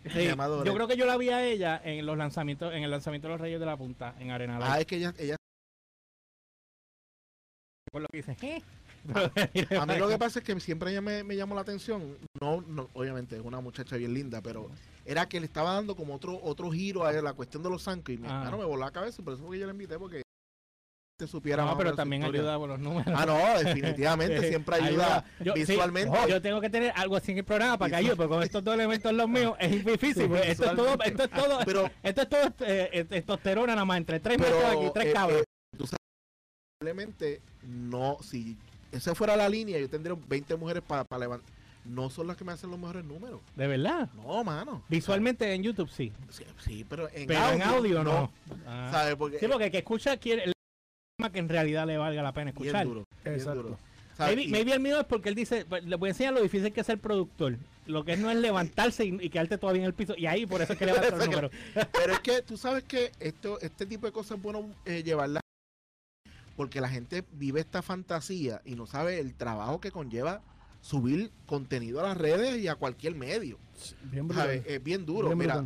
sí, 0.04 0.10
Se 0.10 0.24
llama 0.26 0.46
Doret. 0.46 0.66
yo 0.66 0.74
creo 0.74 0.86
que 0.86 0.96
yo 0.96 1.06
la 1.06 1.16
vi 1.16 1.30
a 1.30 1.44
ella 1.44 1.80
en 1.84 2.06
los 2.06 2.16
lanzamientos, 2.16 2.72
en 2.74 2.82
el 2.84 2.90
lanzamiento 2.90 3.26
de 3.28 3.32
los 3.34 3.40
Reyes 3.40 3.58
de 3.58 3.66
la 3.66 3.76
Punta, 3.76 4.14
en 4.20 4.30
Arena 4.30 4.58
Ah, 4.62 4.78
es 4.80 4.86
que 4.86 4.96
ella, 4.96 5.12
ella 5.18 5.36
Lo 8.00 8.08
que 8.08 8.20
"Eh". 8.40 8.62
A 9.78 9.84
mí 9.86 9.96
lo 9.98 10.08
que 10.08 10.16
pasa 10.18 10.38
es 10.38 10.44
que 10.44 10.58
siempre 10.60 10.90
ella 10.92 11.00
me, 11.02 11.22
me 11.24 11.36
llamó 11.36 11.54
la 11.54 11.60
atención. 11.60 12.16
No, 12.40 12.62
no, 12.62 12.88
obviamente 12.94 13.36
es 13.36 13.42
una 13.42 13.60
muchacha 13.60 13.96
bien 13.96 14.14
linda, 14.14 14.40
pero 14.40 14.70
era 15.04 15.28
que 15.28 15.40
le 15.40 15.46
estaba 15.46 15.74
dando 15.74 15.94
como 15.96 16.14
otro 16.14 16.40
otro 16.42 16.70
giro 16.70 17.04
a 17.04 17.12
la 17.12 17.32
cuestión 17.34 17.62
de 17.62 17.70
los 17.70 17.82
zancos. 17.82 18.14
Y 18.14 18.18
mi 18.18 18.28
Ah. 18.28 18.38
hermano 18.38 18.58
me 18.58 18.64
voló 18.64 18.84
la 18.84 18.90
cabeza 18.92 19.22
por 19.22 19.34
eso 19.34 19.48
que 19.50 19.58
yo 19.58 19.66
la 19.66 19.72
invité 19.72 19.98
porque 19.98 20.22
te 21.18 21.26
supiera 21.26 21.64
más 21.64 21.72
No, 21.72 21.78
pero 21.78 21.94
también 21.94 22.22
ayuda 22.24 22.56
con 22.56 22.70
los 22.70 22.78
números. 22.78 23.12
Ah, 23.14 23.26
no, 23.26 23.36
definitivamente 23.98 24.48
siempre 24.48 24.76
ayuda 24.76 25.24
Yo- 25.40 25.52
sí, 25.54 25.60
visualmente. 25.66 26.16
yo 26.28 26.40
tengo 26.40 26.60
que 26.60 26.70
tener 26.70 26.92
algo 26.96 27.16
así 27.16 27.32
en 27.32 27.38
el 27.38 27.44
programa 27.44 27.76
para 27.76 27.90
que 27.90 27.96
ayude, 27.96 28.16
porque 28.16 28.30
con 28.30 28.42
estos 28.42 28.64
dos 28.64 28.74
elementos 28.74 29.12
los 29.12 29.28
míos 29.28 29.54
es 29.58 29.84
difícil. 29.84 30.28
porque 30.28 30.50
esto 30.50 30.64
es 30.64 30.76
todo, 30.76 30.96
esto 31.04 31.24
es 31.24 31.30
todo, 31.30 31.58
Pero, 31.66 31.90
esto 32.02 32.22
es 32.22 32.28
todo 32.28 32.40
eh, 32.66 32.88
eh, 32.92 33.04
testosterona 33.04 33.74
nada 33.74 33.84
más, 33.84 33.98
entre 33.98 34.18
tres 34.20 34.38
metros 34.38 34.64
aquí, 34.64 34.90
tres 34.94 35.06
eh, 35.08 35.12
cabros. 35.12 35.42
eh, 35.42 35.76
tú 35.76 35.86
sabes, 35.86 35.98
probablemente 36.82 37.40
no, 37.62 38.18
si 38.22 38.56
esa 38.90 39.14
fuera 39.14 39.36
la 39.36 39.48
línea, 39.48 39.78
yo 39.78 39.88
tendría 39.88 40.16
20 40.28 40.56
mujeres 40.56 40.82
para 40.86 41.06
levantar. 41.18 41.48
No 41.84 42.10
son 42.10 42.28
las 42.28 42.36
que 42.36 42.44
me 42.44 42.52
hacen 42.52 42.70
los 42.70 42.78
mejores 42.78 43.04
números. 43.04 43.40
De 43.56 43.66
verdad. 43.66 44.08
No, 44.14 44.44
mano. 44.44 44.84
Visualmente 44.88 45.52
en 45.52 45.62
YouTube 45.64 45.88
sí, 45.90 46.12
Sí, 46.30 46.44
sí, 46.60 46.86
pero 46.88 47.08
en 47.12 47.26
pero 47.26 47.40
audio, 47.40 47.54
en 47.56 47.62
audio 47.62 48.04
no. 48.04 48.32
Ah. 48.66 48.88
¿Sabes? 48.92 49.16
Porque 49.16 49.38
Sí, 49.40 49.46
porque 49.48 49.64
el 49.66 49.70
que 49.72 49.78
escucha 49.78 50.16
quiere 50.16 50.44
el 50.44 50.52
tema 51.16 51.32
que 51.32 51.40
en 51.40 51.48
realidad 51.48 51.86
le 51.86 51.96
valga 51.98 52.22
la 52.22 52.32
pena 52.32 52.52
bien 52.52 52.66
escuchar. 52.66 52.86
duro. 52.86 53.04
bien 53.24 53.34
Exacto. 53.36 53.62
duro. 53.62 53.78
Maybe, 54.18 54.46
maybe 54.46 54.72
el 54.72 54.78
mío 54.78 55.00
es 55.00 55.06
porque 55.06 55.30
él 55.30 55.34
dice, 55.34 55.64
pues, 55.64 55.82
le 55.84 55.96
voy 55.96 56.08
a 56.08 56.12
enseñar 56.12 56.34
lo 56.34 56.42
difícil 56.42 56.72
que 56.72 56.80
es 56.82 56.86
ser 56.86 56.98
productor. 57.00 57.56
Lo 57.86 58.04
que 58.04 58.12
es 58.12 58.20
no 58.20 58.30
es 58.30 58.36
levantarse 58.36 59.04
y, 59.04 59.18
y 59.20 59.30
quedarte 59.30 59.58
todavía 59.58 59.82
en 59.82 59.86
el 59.86 59.94
piso. 59.94 60.14
Y 60.16 60.26
ahí 60.26 60.46
por 60.46 60.62
eso 60.62 60.74
es 60.74 60.78
que 60.78 60.86
levanta 60.86 61.18
que- 61.18 61.24
números. 61.26 61.50
Pero 61.92 62.12
es 62.12 62.20
que 62.20 62.42
tú 62.42 62.56
sabes 62.56 62.84
que 62.84 63.10
esto, 63.18 63.58
este 63.60 63.86
tipo 63.86 64.06
de 64.06 64.12
cosas 64.12 64.36
es 64.36 64.42
bueno 64.42 64.70
eh, 64.84 65.02
llevarlas 65.02 65.42
porque 66.62 66.80
la 66.80 66.88
gente 66.88 67.24
vive 67.32 67.58
esta 67.58 67.82
fantasía 67.82 68.62
y 68.64 68.76
no 68.76 68.86
sabe 68.86 69.18
el 69.18 69.34
trabajo 69.34 69.80
que 69.80 69.90
conlleva 69.90 70.42
subir 70.80 71.32
contenido 71.44 71.98
a 71.98 72.04
las 72.04 72.16
redes 72.16 72.56
y 72.62 72.68
a 72.68 72.76
cualquier 72.76 73.16
medio. 73.16 73.58
Bien 74.04 74.28
brutal. 74.28 74.62
Es 74.64 74.80
bien 74.80 75.04
duro. 75.04 75.26
Bien 75.26 75.38
Mira, 75.38 75.64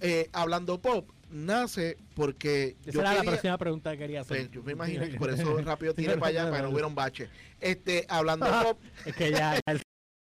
eh, 0.00 0.30
hablando 0.32 0.80
pop, 0.80 1.10
nace 1.32 1.96
porque 2.14 2.76
Esa 2.82 2.92
yo 2.92 3.00
era 3.00 3.14
la 3.14 3.22
próxima 3.24 3.58
pregunta 3.58 3.90
que 3.90 3.98
quería 3.98 4.20
hacer. 4.20 4.42
pues, 4.42 4.50
yo 4.52 4.62
me 4.62 4.72
imagino 4.72 5.06
que 5.06 5.18
por 5.18 5.28
eso 5.30 5.60
rápido 5.62 5.92
tiré 5.96 6.16
para 6.16 6.28
allá 6.28 6.44
para 6.44 6.58
que 6.58 6.62
no 6.62 6.68
hubiera 6.70 6.86
un 6.86 6.94
bache. 6.94 7.28
Este, 7.60 8.06
hablando 8.08 8.46
pop, 8.62 8.78
Es 9.04 9.16
que 9.16 9.32
ya, 9.32 9.54
ya 9.56 9.72
el- 9.72 9.82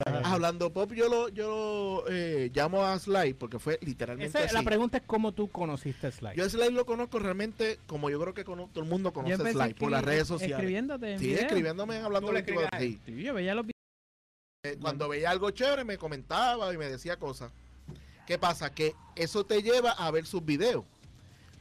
hablando 0.06 0.72
pop, 0.72 0.92
yo 0.94 1.10
lo, 1.10 1.30
yo 1.30 2.04
lo 2.06 2.12
eh, 2.14 2.52
llamo 2.54 2.84
a 2.84 2.98
Sly 2.98 3.34
porque 3.34 3.60
fue 3.60 3.80
literalmente 3.82 4.38
la 4.52 4.60
así. 4.60 4.66
pregunta 4.66 4.98
es 4.98 5.04
cómo 5.06 5.32
tú 5.32 5.50
conociste 5.50 6.12
Slide. 6.12 6.36
Yo 6.36 6.46
a 6.46 6.50
Sly 6.50 6.72
lo 6.72 6.86
conozco 6.86 7.20
realmente 7.20 7.80
como 7.88 8.10
yo 8.10 8.20
creo 8.20 8.34
que 8.34 8.44
todo 8.44 8.70
el 8.76 8.86
mundo 8.86 9.12
conoce 9.14 9.34
a 9.34 9.48
a 9.48 9.52
Sly 9.52 9.74
por 9.76 9.92
las 9.92 10.04
redes 10.04 10.28
sociales. 10.28 10.58
Escribiéndote 10.58 11.18
Sí, 11.20 11.28
video. 11.28 11.42
escribiéndome 11.42 11.98
hablando 11.98 12.28
Tú 12.28 12.34
le 12.34 12.42
24 12.42 12.78
escribías 12.78 13.02
sí. 13.06 13.12
Sí, 13.18 13.24
yo 13.24 13.34
veía 13.34 13.56
los 13.56 13.66
videos. 13.66 13.74
Eh, 14.66 14.78
Cuando 14.82 15.10
veía 15.10 15.30
algo 15.30 15.52
chévere 15.52 15.84
me 15.84 15.98
comentaba 15.98 16.74
y 16.74 16.78
me 16.78 16.86
decía 16.90 17.18
cosas. 17.18 17.52
¿Qué 18.26 18.38
pasa? 18.38 18.74
Que 18.74 18.96
eso 19.16 19.46
te 19.46 19.62
lleva 19.62 19.92
a 19.92 20.10
ver 20.12 20.26
sus 20.26 20.44
videos. 20.46 20.86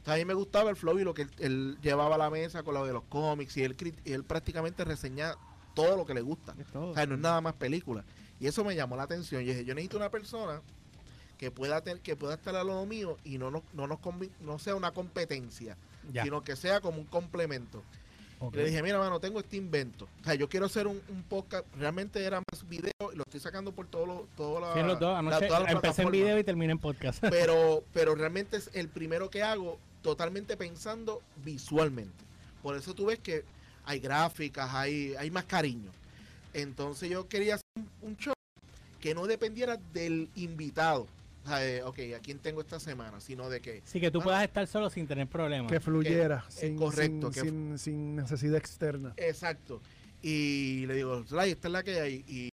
O 0.01 0.05
sea, 0.05 0.15
a 0.15 0.17
mí 0.17 0.25
me 0.25 0.33
gustaba 0.33 0.69
el 0.69 0.75
flow 0.75 0.99
y 0.99 1.03
lo 1.03 1.13
que 1.13 1.23
él, 1.23 1.29
él 1.39 1.77
llevaba 1.81 2.15
a 2.15 2.17
la 2.17 2.29
mesa 2.29 2.63
con 2.63 2.73
lo 2.73 2.85
de 2.85 2.93
los 2.93 3.03
cómics 3.03 3.55
y 3.57 3.63
él, 3.63 3.75
y 4.05 4.11
él 4.11 4.23
prácticamente 4.23 4.83
reseña 4.83 5.35
todo 5.73 5.97
lo 5.97 6.05
que 6.05 6.13
le 6.13 6.21
gusta. 6.21 6.53
de 6.53 6.63
todo. 6.65 6.91
O 6.91 6.93
sea, 6.93 7.05
no 7.05 7.15
es 7.15 7.21
nada 7.21 7.41
más 7.41 7.53
película. 7.53 8.03
Y 8.43 8.47
eso 8.47 8.65
me 8.65 8.75
llamó 8.75 8.97
la 8.97 9.03
atención. 9.03 9.41
Yo 9.41 9.51
dije, 9.53 9.63
yo 9.63 9.73
necesito 9.73 9.95
una 9.95 10.09
persona 10.09 10.61
que 11.37 11.49
pueda 11.49 11.79
tener, 11.79 12.01
que 12.01 12.17
pueda 12.17 12.33
estar 12.33 12.53
a 12.57 12.63
lo 12.65 12.85
mío 12.85 13.17
y 13.23 13.37
no 13.37 13.49
nos, 13.49 13.61
no 13.71 13.87
nos 13.87 13.99
no 14.41 14.59
sea 14.59 14.75
una 14.75 14.91
competencia, 14.91 15.77
Ya. 16.11 16.23
sino 16.25 16.43
que 16.43 16.57
sea 16.57 16.81
como 16.81 16.97
un 16.97 17.05
complemento. 17.05 17.81
Y 18.51 18.57
le 18.57 18.65
dije, 18.65 18.83
mira, 18.83 18.99
mano, 18.99 19.21
tengo 19.21 19.39
este 19.39 19.55
invento. 19.55 20.09
O 20.19 20.23
sea, 20.25 20.33
yo 20.35 20.49
quiero 20.49 20.65
hacer 20.65 20.87
un, 20.87 21.01
un 21.07 21.23
podcast. 21.23 21.65
Realmente 21.77 22.21
era 22.21 22.41
más 22.51 22.67
video 22.67 22.91
y 23.13 23.15
lo 23.15 23.23
estoy 23.23 23.39
sacando 23.39 23.71
por 23.71 23.87
todos 23.87 24.05
los 24.09 24.19
Sí, 24.23 24.27
dos. 24.35 24.59
la- 24.99 25.19
Anoche 25.19 25.47
las 25.49 25.71
empecé 25.71 26.01
en 26.01 26.11
video 26.11 26.37
y 26.37 26.43
terminé 26.43 26.73
en 26.73 26.79
podcast. 26.79 27.23
Pero, 27.29 27.81
pero 27.93 28.13
realmente 28.13 28.57
es 28.57 28.69
el 28.73 28.89
primero 28.89 29.29
que 29.29 29.41
hago 29.41 29.79
totalmente 30.01 30.57
pensando 30.57 31.21
visualmente. 31.45 32.25
Por 32.61 32.75
eso 32.75 32.93
tú 32.93 33.05
ves 33.05 33.19
que 33.19 33.45
hay 33.85 33.99
gráficas, 34.01 34.69
hay, 34.73 35.15
hay 35.17 35.31
más 35.31 35.45
cariño. 35.45 35.91
Entonces 36.53 37.09
yo 37.09 37.29
quería 37.29 37.55
hacer 37.55 37.63
un, 37.77 37.89
un 38.09 38.17
show 38.17 38.32
que 39.03 39.13
no 39.13 39.27
dependiera 39.27 39.75
del 39.91 40.29
invitado. 40.35 41.07
O 41.43 41.47
sea, 41.49 41.57
de, 41.57 41.83
ok, 41.83 41.99
¿a 42.15 42.19
quién 42.21 42.39
tengo 42.39 42.61
esta 42.61 42.79
semana? 42.79 43.19
Sino 43.19 43.49
de 43.49 43.59
que 43.59 43.81
Así 43.85 43.99
que 43.99 44.09
tú 44.09 44.21
Ah. 44.21 44.23
puedas 44.23 44.43
estar 44.45 44.65
solo 44.65 44.89
sin 44.89 45.05
tener 45.07 45.27
problemas. 45.27 45.69
Que 45.69 45.81
fluyera, 45.81 46.45
sin, 46.47 46.77
correcto, 46.77 47.33
sin, 47.33 47.43
que- 47.43 47.49
sin- 47.49 47.79
sin 47.79 48.15
necesidad 48.15 48.55
externa. 48.55 49.13
Exacto. 49.17 49.81
Y 50.21 50.85
le 50.85 50.93
digo, 50.93 51.21
Sly, 51.27 51.51
esta 51.51 51.67
es 51.67 51.71
la 51.73 51.83
que 51.83 51.99
hay. 51.99 52.23
Y 52.29 52.49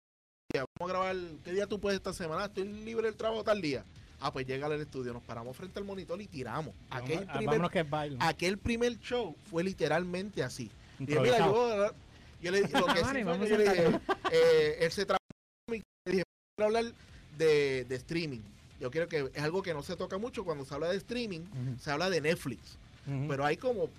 vamos 0.54 0.70
a 0.82 0.86
grabar, 0.88 1.16
¿qué 1.44 1.52
día 1.52 1.66
tú 1.66 1.80
puedes 1.80 1.98
esta 1.98 2.14
semana? 2.14 2.44
"Ah, 2.44 2.46
Estoy 2.46 2.66
libre 2.68 3.08
del 3.08 3.16
trabajo 3.16 3.44
tal 3.44 3.60
día. 3.60 3.84
Ah, 4.20 4.32
pues 4.32 4.46
llega 4.46 4.68
al 4.68 4.80
estudio, 4.80 5.14
nos 5.14 5.24
paramos 5.24 5.58
frente 5.58 5.80
al 5.80 5.86
monitor 5.86 6.22
y 6.22 6.28
tiramos. 6.28 6.76
Aquel 6.92 7.26
ah, 7.28 7.38
primer, 7.40 7.70
que 7.72 7.86
aquel 8.20 8.58
primer 8.60 9.00
show 9.00 9.36
fue 9.50 9.64
literalmente 9.64 10.44
así. 10.44 10.70
Dije, 11.00 11.20
mira, 11.22 11.40
yo, 11.40 12.52
le 12.52 12.62
lo 12.62 12.68
que 12.68 12.68
sí 12.68 12.74
Vale, 13.04 13.24
fue 13.24 13.32
vamos 13.34 13.46
que 13.48 13.52
yo 13.52 13.58
le 13.58 13.64
dije, 13.64 14.00
eh, 14.32 14.78
él 14.82 14.92
se 14.92 15.06
trabaja 15.06 15.20
y 15.70 15.82
le 16.06 16.12
dije, 16.12 16.24
hablar 16.64 16.86
de, 17.38 17.84
de 17.86 17.96
streaming. 17.96 18.40
Yo 18.80 18.90
creo 18.92 19.08
que 19.10 19.30
es 19.34 19.44
algo 19.44 19.62
que 19.62 19.74
no 19.74 19.84
se 19.84 19.96
toca 19.96 20.18
mucho. 20.18 20.46
Cuando 20.46 20.64
se 20.66 20.74
habla 20.74 20.90
de 20.90 20.98
streaming, 20.98 21.42
se 21.82 21.92
habla 21.92 22.10
de 22.10 22.22
Netflix, 22.22 22.78
pero 23.28 23.46
hay 23.46 23.58
como 23.58 23.90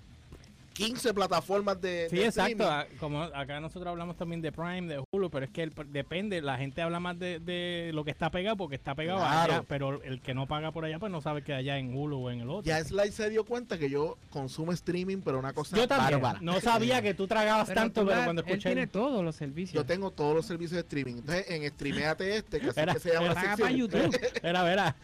15 0.76 1.14
plataformas 1.14 1.80
de, 1.80 2.08
Sí, 2.10 2.16
de 2.16 2.26
exacto. 2.26 2.50
streaming. 2.64 2.70
ah, 2.72 2.86
Como 3.00 3.22
acá 3.22 3.60
nosotros 3.60 3.90
hablamos 3.90 4.16
también 4.16 4.42
de 4.42 4.52
Prime, 4.52 4.82
de 4.82 5.02
Hulu, 5.10 5.30
pero 5.30 5.46
es 5.46 5.50
que 5.50 5.62
el- 5.62 5.72
depende. 5.88 6.42
La 6.42 6.58
gente 6.58 6.82
habla 6.82 7.00
más 7.00 7.18
de, 7.18 7.40
de 7.40 7.90
lo 7.94 8.04
que 8.04 8.10
está 8.10 8.30
pegado 8.30 8.56
porque 8.56 8.76
está 8.76 8.94
pegado 8.94 9.18
Claro. 9.20 9.54
allá, 9.54 9.64
pero 9.66 10.02
el 10.02 10.20
que 10.20 10.34
no 10.34 10.46
paga 10.46 10.72
por 10.72 10.84
allá, 10.84 10.98
pues 10.98 11.10
no 11.10 11.20
sabe 11.20 11.42
que 11.42 11.54
allá 11.54 11.78
en 11.78 11.96
Hulu 11.96 12.18
o 12.26 12.30
en 12.30 12.40
el 12.40 12.50
otro. 12.50 12.62
Ya 12.64 12.82
Sly 12.82 13.10
se 13.12 13.30
dio 13.30 13.44
cuenta 13.44 13.78
que 13.78 13.88
yo 13.90 14.18
consumo 14.30 14.72
streaming, 14.72 15.18
pero 15.24 15.38
una 15.38 15.52
cosa 15.52 15.76
Yo 15.76 15.88
también. 15.88 16.20
bárbara. 16.20 16.38
No 16.42 16.60
sabía 16.60 17.00
que 17.02 17.14
tú 17.14 17.26
tragabas 17.26 17.68
Pero 17.68 17.80
tanto, 17.80 18.02
tú 18.02 18.08
pero 18.08 18.24
cuando 18.24 18.42
él 18.42 18.48
escuché. 18.48 18.68
tiene 18.70 18.86
todos 18.86 19.24
los 19.24 19.34
servicios. 19.36 19.74
Yo 19.74 19.86
tengo 19.86 20.10
todos 20.10 20.34
los 20.34 20.46
servicios 20.46 20.72
de 20.76 20.80
streaming. 20.80 21.16
Entonces, 21.20 21.46
en 21.50 21.66
Streameate 21.70 22.36
este, 22.36 22.60
que 22.60 22.68
así 22.68 22.80
Era- 22.80 22.92
que 22.94 23.00
se 23.00 23.12
llama 23.12 23.34
sección. 23.34 23.56
para 23.58 23.70
YouTube. 23.70 24.20
Era, 24.42 24.62
verá, 24.62 24.96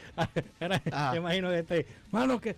era, 0.60 0.82
Ajá. 0.92 1.10
te 1.12 1.16
imagino 1.18 1.50
de 1.50 1.60
este, 1.60 1.86
mano, 2.10 2.40
que 2.40 2.56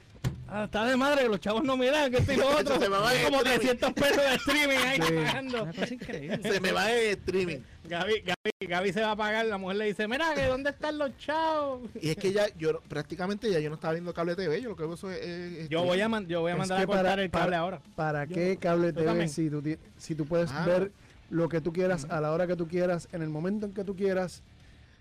ah, 0.49 0.65
está 0.65 0.85
de 0.87 0.97
madre 0.97 1.23
que 1.23 1.29
los 1.29 1.41
chavos 1.41 1.65
no 1.65 1.77
miran, 1.77 2.11
que 2.11 2.19
esto 2.19 2.33
y 2.33 2.37
lo 2.37 2.49
otro. 2.57 2.79
Se 2.81 2.89
me 2.89 2.99
va 2.99 3.15
el 3.15 3.25
como 3.25 3.39
streaming. 3.39 3.59
300 3.79 3.93
pesos 3.93 4.17
de 4.17 4.35
streaming 4.35 4.77
ahí 4.77 5.01
Sí. 5.03 5.13
pagando. 5.15 5.63
Una 5.65 5.73
cosa 5.73 5.95
increíble. 5.95 6.41
Se 6.43 6.61
me 6.61 6.73
va 6.73 6.93
en 6.93 7.11
streaming. 7.19 7.59
Gaby, 7.87 8.13
Gaby, 8.23 8.67
Gaby 8.67 8.93
se 8.95 9.01
va 9.03 9.11
a 9.11 9.17
pagar, 9.17 9.45
la 9.47 9.59
mujer 9.59 9.77
le 9.77 9.85
dice, 9.87 10.09
mira, 10.09 10.35
que 10.35 10.47
dónde 10.47 10.71
están 10.71 10.97
los 10.97 11.17
chavos. 11.19 11.83
Y 12.01 12.11
es 12.11 12.17
que 12.17 12.33
ya, 12.33 12.47
yo 12.57 12.81
prácticamente 12.89 13.51
ya 13.51 13.59
yo 13.61 13.69
no 13.69 13.75
estaba 13.75 13.93
viendo 13.93 14.15
cable 14.15 14.37
TV, 14.37 14.63
yo 14.63 14.71
lo 14.71 14.77
que 14.77 14.85
veo 14.85 14.95
eso 14.95 15.11
es, 15.11 15.21
es 15.21 15.69
Yo 15.69 15.83
voy 15.83 16.01
a, 16.01 16.09
man- 16.09 16.27
yo 16.27 16.41
voy 16.41 16.51
a 16.51 16.55
Es 16.55 16.59
mandar 16.61 16.79
que 16.79 16.85
a 16.85 16.87
cortar 16.87 17.05
para- 17.05 17.23
el 17.23 17.31
cable 17.31 17.45
para- 17.47 17.59
ahora. 17.59 17.81
¿Para 17.95 18.25
Yo- 18.25 18.35
qué 18.35 18.57
cable 18.57 18.93
TV 18.95 19.29
si 19.29 19.51
tú, 19.51 19.63
si 19.99 20.15
tú 20.15 20.25
puedes 20.25 20.51
Ah. 20.51 20.65
ver 20.65 20.93
lo 21.31 21.49
que 21.51 21.61
tú 21.61 21.73
quieras 21.75 22.07
a 22.09 22.21
la 22.23 22.33
hora 22.33 22.47
que 22.47 22.57
tú 22.57 22.67
quieras, 22.67 23.09
en 23.13 23.21
el 23.21 23.29
momento 23.29 23.67
en 23.67 23.75
que 23.75 23.85
tú 23.85 23.95
quieras 23.97 24.43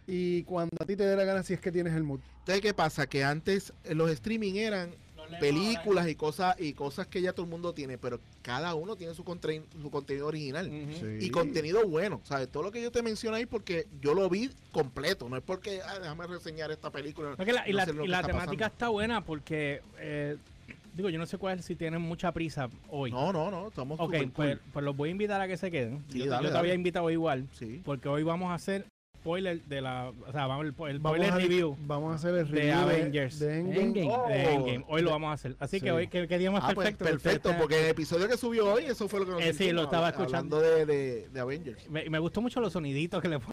y 0.08 0.44
cuando 0.44 0.76
a 0.82 0.86
ti 0.86 0.98
te 0.98 1.06
dé 1.06 1.16
la 1.16 1.24
gana 1.24 1.44
si 1.44 1.54
es 1.54 1.62
que 1.62 1.72
tienes 1.72 1.94
el 1.94 2.04
mood? 2.04 2.20
Entonces, 2.40 2.62
¿qué 2.62 2.74
pasa? 2.74 3.08
Que 3.08 3.24
antes 3.24 3.72
los 3.90 4.10
streaming 4.12 4.56
eran 4.56 4.90
películas 5.40 6.08
y 6.08 6.16
cosas 6.16 6.56
y 6.60 6.74
cosas 6.74 7.08
que 7.08 7.22
ya 7.22 7.34
todo 7.34 7.46
el 7.46 7.52
mundo 7.52 7.74
tiene, 7.74 7.98
pero 7.98 8.20
cada 8.42 8.76
uno 8.76 8.96
tiene 8.96 9.14
su, 9.14 9.24
contre- 9.24 9.64
su 9.82 9.90
contenido 9.92 10.28
original. 10.28 10.70
Y 11.20 11.30
contenido 11.30 11.88
bueno, 11.88 12.22
¿sabes? 12.24 12.50
Todo 12.50 12.64
lo 12.64 12.72
que 12.72 12.82
yo 12.82 12.92
te 12.92 13.02
menciono 13.02 13.38
ahí 13.38 13.46
porque 13.46 13.88
yo 14.02 14.14
lo 14.14 14.30
vi 14.30 14.50
completo, 14.72 15.30
no 15.30 15.38
es 15.38 15.44
porque, 15.44 15.82
ah, 15.86 16.00
déjame 16.00 16.28
reseñar 16.28 16.72
esta 16.72 16.90
película. 16.92 17.36
La- 17.38 17.68
y 17.68 17.72
no 17.74 17.78
la, 17.78 17.86
y 17.86 18.12
está 18.12 18.28
temática 18.28 18.32
pasando. 18.32 18.66
está 18.66 18.90
buena 18.90 19.24
porque, 19.24 19.82
eh, 20.00 20.38
digo, 20.96 21.10
yo 21.10 21.20
no 21.20 21.26
sé 21.26 21.38
cuál 21.38 21.62
si 21.64 21.76
tienen 21.76 22.02
mucha 22.02 22.32
prisa 22.32 22.70
hoy. 22.90 23.12
No, 23.12 23.34
no, 23.34 23.50
no, 23.52 23.68
estamos 23.68 24.00
ok, 24.00 24.06
super 24.14 24.32
pues, 24.32 24.58
cool. 24.58 24.70
pues 24.74 24.86
los 24.86 24.96
voy 24.96 25.10
a 25.10 25.12
invitar 25.12 25.42
a 25.42 25.48
que 25.48 25.58
se 25.58 25.72
queden. 25.72 26.04
Sí, 26.10 26.20
yo 26.20 26.26
dale, 26.28 26.44
yo 26.44 26.50
te 26.50 26.54
dale. 26.54 26.60
había 26.60 26.74
invitado 26.74 27.10
igual, 27.10 27.48
Sí. 27.58 27.82
porque 27.84 28.08
hoy 28.10 28.24
vamos 28.24 28.52
a 28.52 28.56
hacer 28.56 28.86
spoiler 29.24 29.64
de 29.64 29.82
la, 29.82 30.10
o 30.28 30.32
sea, 30.32 30.48
vamos 30.48 30.66
el, 30.66 30.68
el 30.68 30.74
Vamos 31.00 31.00
spoiler 31.18 31.32
a, 31.32 31.38
review 31.38 31.78
vamos 31.86 32.12
a 32.12 32.16
hacer 32.16 32.36
el 32.36 32.52
de 32.52 32.52
review 32.62 32.74
Avengers. 32.80 33.40
de, 33.40 33.60
Endgame. 33.60 33.82
Endgame. 33.82 34.10
Oh. 34.12 34.28
de 34.28 34.54
Endgame. 34.54 34.86
Hoy 34.90 35.02
lo 35.02 35.12
vamos 35.12 35.30
a 35.30 35.34
hacer. 35.34 35.56
Así 35.60 35.80
Sí. 35.80 35.86
que 35.86 35.92
hoy, 35.92 36.08
¿qué, 36.08 36.28
qué 36.28 36.38
día 36.38 36.52
más 36.52 36.64
Ah, 36.64 36.72
pues 36.76 36.86
perfecto? 36.90 37.06
ustedes 37.06 37.22
perfecto, 37.22 37.50
estén 37.50 37.62
porque 37.62 37.80
el 37.84 37.90
episodio 37.90 38.28
que 38.28 38.38
subió 38.38 38.74
hoy, 38.74 38.84
eso 38.86 39.08
fue 39.08 39.20
lo 39.22 39.26
que 39.26 39.32
nos 39.32 39.42
Eh, 39.42 39.54
sí, 39.54 39.72
lo 39.72 39.84
estaba 39.84 40.10
escuchando. 40.10 40.58
Hablando 40.58 40.62
de, 40.62 40.86
de, 40.86 41.30
de 41.30 41.40
Avengers. 41.40 41.90
Me, 41.90 42.10
me 42.10 42.20
gustó 42.20 42.42
mucho 42.42 42.60
los 42.60 42.74
soniditos 42.74 43.22
que 43.22 43.30
le 43.30 43.40
ponen. 43.40 43.53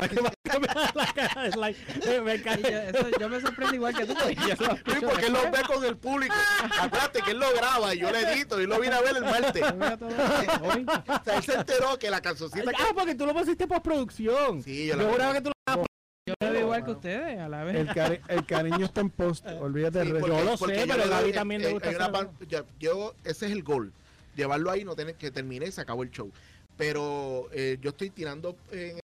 Que 0.08 0.50
cambia 0.50 0.74
la 0.94 1.12
cara 1.12 1.42
de 1.42 1.52
Sly. 1.52 1.76
Me- 2.24 2.38
yo, 2.38 2.78
eso- 2.78 3.10
yo 3.20 3.28
me 3.28 3.40
sorprendo 3.40 3.74
igual 3.74 3.94
que 3.96 4.06
tú. 4.06 4.14
porque 4.14 4.34
yo 4.34 4.46
lo 4.66 4.76
Sí, 4.76 5.00
porque 5.06 5.26
él 5.26 5.32
lo 5.32 5.42
ve 5.50 5.58
con 5.66 5.84
el 5.84 5.96
público. 5.96 6.34
Acuérdate 6.80 7.20
que 7.22 7.30
él 7.32 7.38
lo 7.38 7.52
graba 7.54 7.94
y 7.94 7.98
yo 7.98 8.10
lo 8.10 8.16
edito 8.16 8.60
y 8.60 8.66
lo 8.66 8.80
vine 8.80 8.94
a 8.94 9.00
ver 9.02 9.16
el 9.16 9.24
martes. 9.24 9.62
Yo. 9.62 9.68
O 11.20 11.24
sea, 11.24 11.36
él 11.36 11.42
se 11.42 11.54
enteró 11.54 11.98
que 11.98 12.10
la 12.10 12.20
cancioncita 12.20 12.70
que... 12.70 12.82
Ah, 12.82 12.92
porque 12.94 13.14
tú 13.14 13.26
lo 13.26 13.34
pusiste 13.34 13.66
postproducción. 13.66 14.62
Sí, 14.62 14.86
yo 14.86 14.96
Yo 14.96 15.08
juraba 15.10 15.34
que 15.34 15.40
tú 15.42 15.50
lo 15.50 15.84
Yo 16.26 16.34
lo 16.40 16.50
veo 16.52 16.60
igual 16.60 16.84
que 16.84 16.90
ustedes, 16.92 17.38
a 17.38 17.48
la 17.48 17.64
vez. 17.64 17.76
El, 17.76 17.88
cari- 17.88 18.20
el 18.28 18.46
cariño 18.46 18.84
está 18.86 19.00
en 19.00 19.10
post, 19.10 19.46
olvídate 19.60 20.04
Sí, 20.04 20.10
porque- 20.12 20.28
Yo 20.28 20.44
lo 20.44 20.50
sé, 20.52 20.58
porque 20.58 20.84
pero 20.86 20.96
le 21.04 21.08
Gaby 21.08 21.24
doy- 21.24 21.32
también 21.32 21.62
le 21.62 21.72
gusta 21.72 21.88
hacerlo. 21.90 22.12
pan- 22.12 22.30
ya- 22.48 22.64
yo, 22.78 23.14
ese 23.24 23.46
es 23.46 23.52
el 23.52 23.62
gol. 23.62 23.92
Llevarlo 24.36 24.70
ahí, 24.70 24.84
no 24.84 24.94
tener 24.94 25.14
que 25.16 25.30
termine 25.30 25.66
y 25.66 25.72
se 25.72 25.80
acabó 25.80 26.02
el 26.02 26.10
show. 26.10 26.30
Pero 26.76 27.48
eh, 27.52 27.78
yo 27.80 27.90
estoy 27.90 28.10
tirando 28.10 28.56
en 28.70 29.00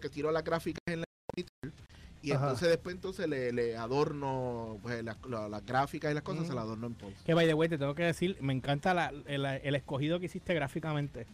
que 0.00 0.08
tiro 0.08 0.30
las 0.32 0.42
gráficas 0.44 0.80
en 0.86 1.00
la 1.00 1.06
monitor 1.36 1.82
y 2.22 2.30
Ajá. 2.32 2.44
entonces 2.44 2.68
después 2.68 2.94
entonces 2.94 3.28
le, 3.28 3.52
le 3.52 3.76
adorno 3.76 4.78
pues, 4.82 5.02
las, 5.04 5.16
la- 5.28 5.48
las 5.48 5.66
gráficas 5.66 6.10
y 6.12 6.14
las 6.14 6.22
cosas, 6.22 6.44
Mm. 6.44 6.46
se 6.48 6.54
las 6.54 6.62
adorno 6.64 6.86
en 6.86 6.94
post. 6.94 7.16
Que 7.24 7.34
by 7.34 7.46
the 7.46 7.54
way, 7.54 7.68
te 7.68 7.78
tengo 7.78 7.94
que 7.94 8.04
decir, 8.04 8.36
me 8.40 8.52
encanta 8.52 8.94
la- 8.94 9.12
el, 9.26 9.44
el 9.44 9.74
escogido 9.74 10.20
que 10.20 10.26
hiciste 10.26 10.54
gráficamente. 10.54 11.26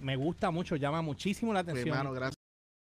Me 0.00 0.16
gusta 0.16 0.50
mucho, 0.50 0.76
llama 0.76 1.02
muchísimo 1.02 1.52
la 1.52 1.62
Pues, 1.62 1.74
atención. 1.74 1.96
hermano, 1.98 2.14
gracias. 2.14 2.41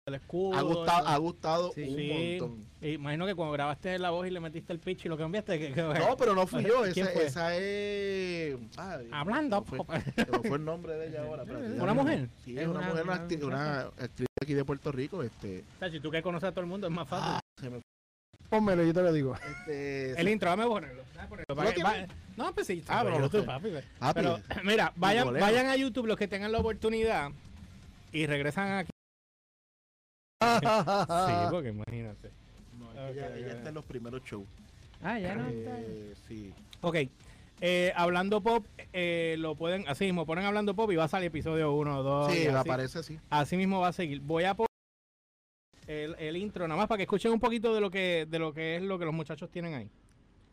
El 0.06 0.14
escudo. 0.16 0.54
Ha 0.56 0.60
gustado, 0.62 1.00
el- 1.00 1.12
ha 1.14 1.16
gustado 1.16 1.72
Sí. 1.74 1.82
un 1.82 1.96
Sí. 1.96 2.38
montón. 2.40 2.64
y 2.82 2.88
imagino 2.92 3.24
que 3.26 3.34
cuando 3.34 3.52
grabaste 3.54 3.98
la 3.98 4.10
voz 4.10 4.26
y 4.26 4.30
le 4.30 4.38
metiste 4.40 4.70
el 4.74 4.78
pitch 4.78 5.06
y 5.06 5.08
lo 5.08 5.16
cambiaste. 5.16 5.58
Que, 5.58 5.72
que- 5.72 5.82
No, 5.82 6.16
pero 6.18 6.34
no 6.34 6.46
fui 6.46 6.62
yo, 6.68 6.82
¿Quién 6.92 7.08
esa, 7.14 7.56
es... 7.56 8.56
ay, 8.76 9.08
Hablando. 9.10 9.64
me 9.70 9.78
Fue, 10.42 10.56
el 10.58 10.64
nombre 10.64 10.94
de 10.94 11.08
ella 11.08 11.22
ahora. 11.22 11.42
espérate, 11.44 11.80
¿Una 11.80 11.94
mujer? 11.94 12.28
Sí, 12.44 12.58
Es 12.58 12.66
una, 12.68 12.80
una- 12.80 12.88
mujer, 12.88 13.04
una, 13.04 13.14
una 13.14 13.46
una 13.46 13.80
actriz 13.98 14.26
de 14.38 14.44
aquí 14.44 14.52
de 14.52 14.64
Puerto 14.66 14.92
Rico. 14.92 15.22
Este, 15.22 15.64
Tachi, 15.80 16.00
tú 16.00 16.10
que 16.10 16.20
conoces 16.22 16.48
a 16.50 16.52
todo 16.52 16.60
el 16.60 16.66
mundo, 16.66 16.86
es 16.86 16.92
más 16.92 17.08
fácil. 17.08 17.30
ah, 17.36 17.40
se 17.58 17.70
me 17.70 17.80
Pónmelo, 18.50 18.84
yo 18.84 18.92
te 18.92 19.02
lo 19.02 19.10
digo. 19.12 19.34
este, 19.36 20.20
el 20.20 20.28
intro, 20.28 20.50
dame 20.50 20.66
ponerlo. 20.66 21.02
Dame 21.14 21.28
ponerlo. 21.28 21.46
¿Lo 21.48 21.56
Va- 21.56 21.72
tienes? 21.72 22.10
va- 22.10 22.14
no, 22.36 22.52
pues 22.54 22.66
sí. 22.66 22.84
Ah, 22.88 23.00
pero 23.02 23.16
pero 23.16 23.30
sé. 23.30 23.42
papi. 23.46 23.70
papi, 23.98 24.20
Pero 24.20 24.38
mira, 24.62 24.92
vayan, 24.96 25.32
vayan 25.32 25.66
a 25.68 25.76
YouTube 25.76 26.06
los 26.06 26.18
que 26.18 26.28
tengan 26.28 26.52
la 26.52 26.58
oportunidad 26.58 27.30
y 28.12 28.26
regresan 28.26 28.70
aquí. 28.72 28.90
Sí, 30.40 30.66
porque 31.50 31.68
imagínate. 31.68 32.30
no, 32.78 32.92
ella, 33.08 33.36
está 33.36 33.68
en 33.68 33.74
los 33.74 33.84
primeros 33.84 34.22
shows. 34.24 34.46
Ah, 35.02 35.18
ya 35.18 35.34
no 35.34 35.48
está. 35.48 35.80
Eh, 35.80 36.14
sí. 36.26 36.52
Ok, 36.80 36.96
Eh, 37.60 37.92
hablando 37.96 38.42
pop, 38.42 38.66
eh, 38.92 39.36
lo 39.38 39.54
pueden, 39.54 39.86
así 39.88 40.04
mismo, 40.04 40.26
ponen 40.26 40.44
hablando 40.44 40.74
pop 40.74 40.90
y 40.90 40.96
va 40.96 41.04
a 41.04 41.08
salir 41.08 41.28
episodio 41.28 41.72
1 41.72 42.02
2. 42.02 42.32
Sí, 42.32 42.46
así, 42.46 42.56
aparece 42.56 42.98
así. 42.98 43.20
así 43.30 43.56
mismo 43.56 43.80
va 43.80 43.88
a 43.88 43.92
seguir. 43.92 44.20
Voy 44.20 44.44
a 44.44 44.54
poner 44.54 44.68
el, 45.86 46.14
el 46.18 46.36
intro 46.36 46.66
nada 46.66 46.78
más 46.78 46.88
para 46.88 46.96
que 46.98 47.02
escuchen 47.04 47.30
un 47.32 47.40
poquito 47.40 47.74
de 47.74 47.80
lo 47.80 47.90
que 47.90 48.26
de 48.28 48.38
lo 48.38 48.52
que 48.52 48.76
es 48.76 48.82
lo 48.82 48.98
que 48.98 49.04
los 49.04 49.14
muchachos 49.14 49.50
tienen 49.50 49.74
ahí. 49.74 49.90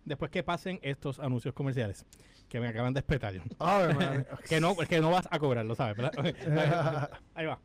Después 0.05 0.29
que 0.31 0.43
pasen 0.43 0.79
estos 0.83 1.19
anuncios 1.19 1.53
comerciales 1.53 2.05
que 2.49 2.59
me 2.59 2.67
acaban 2.67 2.93
de 2.93 2.99
espetar. 2.99 3.33
Que 4.49 4.59
no, 4.61 4.75
que 4.75 4.99
no 5.01 5.09
vas 5.11 5.27
a 5.31 5.39
cobrar, 5.39 5.65
lo 5.65 5.73
sabes, 5.75 5.95
¿verdad? 5.97 7.09
Ahí 7.33 7.45
va. 7.45 7.59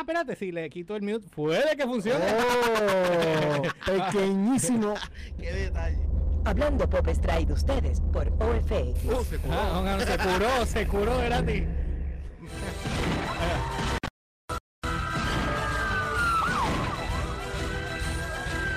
Ah, 0.00 0.02
espérate, 0.02 0.34
si 0.34 0.50
le 0.50 0.70
quito 0.70 0.96
el 0.96 1.02
mute, 1.02 1.28
puede 1.28 1.76
que 1.76 1.84
funcione. 1.84 2.24
Oh, 2.32 3.62
pequeñísimo. 3.84 4.94
Qué 5.38 5.52
detalle. 5.52 5.98
Hablando 6.46 6.88
Pop 6.88 7.06
es 7.06 7.20
traído 7.20 7.52
ustedes 7.52 8.00
por 8.10 8.26
OFX. 8.28 9.04
Uh, 9.04 9.22
se 9.28 9.36
curó. 9.36 9.54
Ah, 9.54 9.82
no, 9.84 10.00
se 10.00 10.16
curó, 10.16 10.66
se 10.66 10.86
curó, 10.86 11.18
gratis. 11.18 11.64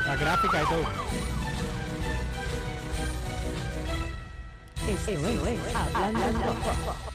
La 0.06 0.15
gráfica 0.18 0.62
y 0.62 0.65
todo. 0.65 0.84
Esto 4.89 5.12
es 5.12 5.75
Hablando 5.96 6.53
Pop. 6.56 7.13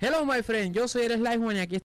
Hello, 0.00 0.24
my 0.24 0.42
friend. 0.42 0.74
Yo 0.74 0.88
soy 0.88 1.02
el 1.02 1.18
Sly 1.18 1.36
Juan 1.36 1.56
y 1.58 1.60
aquí 1.60 1.81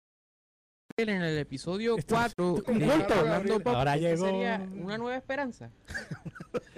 en 1.10 1.22
el 1.22 1.38
episodio 1.38 1.98
Esto- 1.98 2.16
4 2.16 2.58
esto- 2.58 2.72
de 2.74 2.86
Corto. 2.88 3.14
Hablando 3.14 3.60
Pop. 3.60 3.76
Ahora 3.76 3.96
Este 3.96 4.08
llegó- 4.10 4.26
sería 4.26 4.68
una 4.82 4.98
nueva 4.98 5.18
esperanza. 5.18 5.70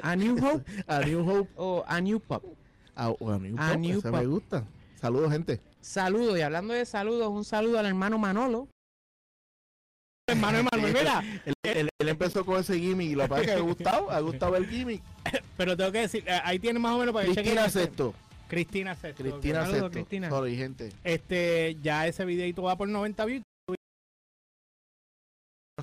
A 0.01 0.15
New 0.15 0.35
Hope 0.45 0.63
A 0.87 0.99
New 1.01 1.29
Hope. 1.29 1.51
o 1.55 1.83
A 1.87 2.01
New 2.01 2.19
Pop. 2.19 2.43
A, 2.95 3.05
a 3.07 3.09
New 3.39 3.55
A 3.57 3.69
Pop, 3.71 3.77
New 3.79 4.01
Pop. 4.01 4.11
me 4.13 4.25
gusta. 4.25 4.63
Saludos, 4.99 5.31
gente. 5.31 5.59
Saludos. 5.81 6.37
Y 6.37 6.41
hablando 6.41 6.73
de 6.73 6.85
saludos, 6.85 7.29
un 7.29 7.43
saludo 7.45 7.79
al 7.79 7.85
hermano 7.85 8.17
Manolo. 8.17 8.67
Hermano, 10.27 10.57
hermano, 10.57 10.87
mira, 10.87 11.23
Él, 11.45 11.53
él- 11.63 11.89
él 11.99 12.09
empezó 12.09 12.43
con 12.45 12.59
ese 12.59 12.79
gimmick 12.79 13.11
y 13.11 13.15
lo 13.15 13.27
que 13.29 13.51
ha 13.51 13.59
gustado, 13.59 14.09
ha 14.09 14.19
gustado 14.21 14.55
el 14.55 14.67
gimmick. 14.67 15.03
pero 15.57 15.77
tengo 15.77 15.91
que 15.91 15.99
decir, 15.99 16.23
eh, 16.27 16.39
ahí 16.43 16.57
tiene 16.57 16.79
más 16.79 16.93
o 16.93 16.97
menos 16.99 17.13
para 17.13 17.25
que 17.27 17.33
Cristina 17.33 17.65
chequen. 17.67 17.71
Sexto. 17.83 18.13
Cristina 18.47 18.95
Sexto. 18.95 19.23
Cristina 19.23 19.65
Sexto. 19.67 19.91
Cristina. 19.91 20.29
Sorry, 20.29 20.55
gente. 20.55 20.91
Este, 21.03 21.77
ya 21.81 22.07
ese 22.07 22.25
videito 22.25 22.63
va 22.63 22.75
por 22.75 22.87
90 22.87 23.25
views. 23.25 23.43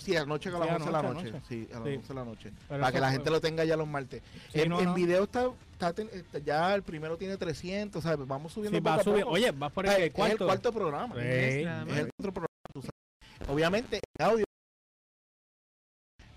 Sí, 0.03 0.17
anoche 0.17 0.49
a 0.49 0.53
las 0.53 0.69
Sí, 0.69 0.75
11 0.75 0.87
de 0.87 0.93
la 0.93 1.03
noche. 1.03 1.29
anoche. 1.29 1.43
Sí, 1.49 1.69
a 1.73 1.75
las 1.79 1.85
Sí. 1.89 1.95
11 1.97 2.09
de 2.09 2.15
la 2.15 2.25
noche. 2.25 2.53
Pero 2.69 2.81
Para 2.81 2.93
que 2.93 3.01
la 3.01 3.11
gente 3.13 3.31
lo 3.31 3.41
tenga 3.41 3.65
ya 3.65 3.77
los 3.77 3.87
martes. 3.89 4.23
Sí, 4.53 4.61
el 4.61 4.69
no, 4.69 4.79
el 4.81 4.87
no. 4.87 4.95
video 4.95 5.25
está, 5.25 5.51
está 5.73 5.91
está- 6.03 6.39
ya 6.39 6.75
el 6.75 6.83
primero 6.83 7.17
tiene 7.17 7.37
300, 7.37 8.03
¿sabes? 8.03 8.27
Vamos 8.27 8.53
subiendo 8.53 8.79
Sí, 8.79 8.83
va 8.85 8.99
poco 8.99 9.11
a 9.11 9.15
poco. 9.21 9.31
Oye, 9.31 9.51
vas 9.53 9.73
por 9.73 9.87
el 9.87 10.03
es 10.03 10.11
cuarto. 10.13 10.45
el 10.45 10.49
cuarto 10.49 10.73
programa. 10.73 11.15
Sí. 11.15 11.21
Es 11.21 11.67
el 11.67 11.67
cuarto 11.87 12.33
programa. 12.33 12.47
tú 12.73 12.81
sabes. 12.83 13.49
Obviamente, 13.51 13.97
en 14.19 14.27
audio 14.27 14.45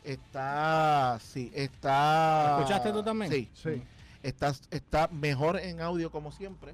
está. 0.04 1.20
Sí, 1.22 1.52
está. 1.54 2.58
¿Escuchaste 2.60 2.92
tú 2.92 3.04
también? 3.04 3.32
Sí. 3.32 3.50
Sí. 3.54 3.82
Está, 4.24 4.54
está 4.72 5.08
mejor 5.10 5.58
en 5.60 5.82
audio 5.82 6.12
como 6.12 6.32
siempre. 6.32 6.74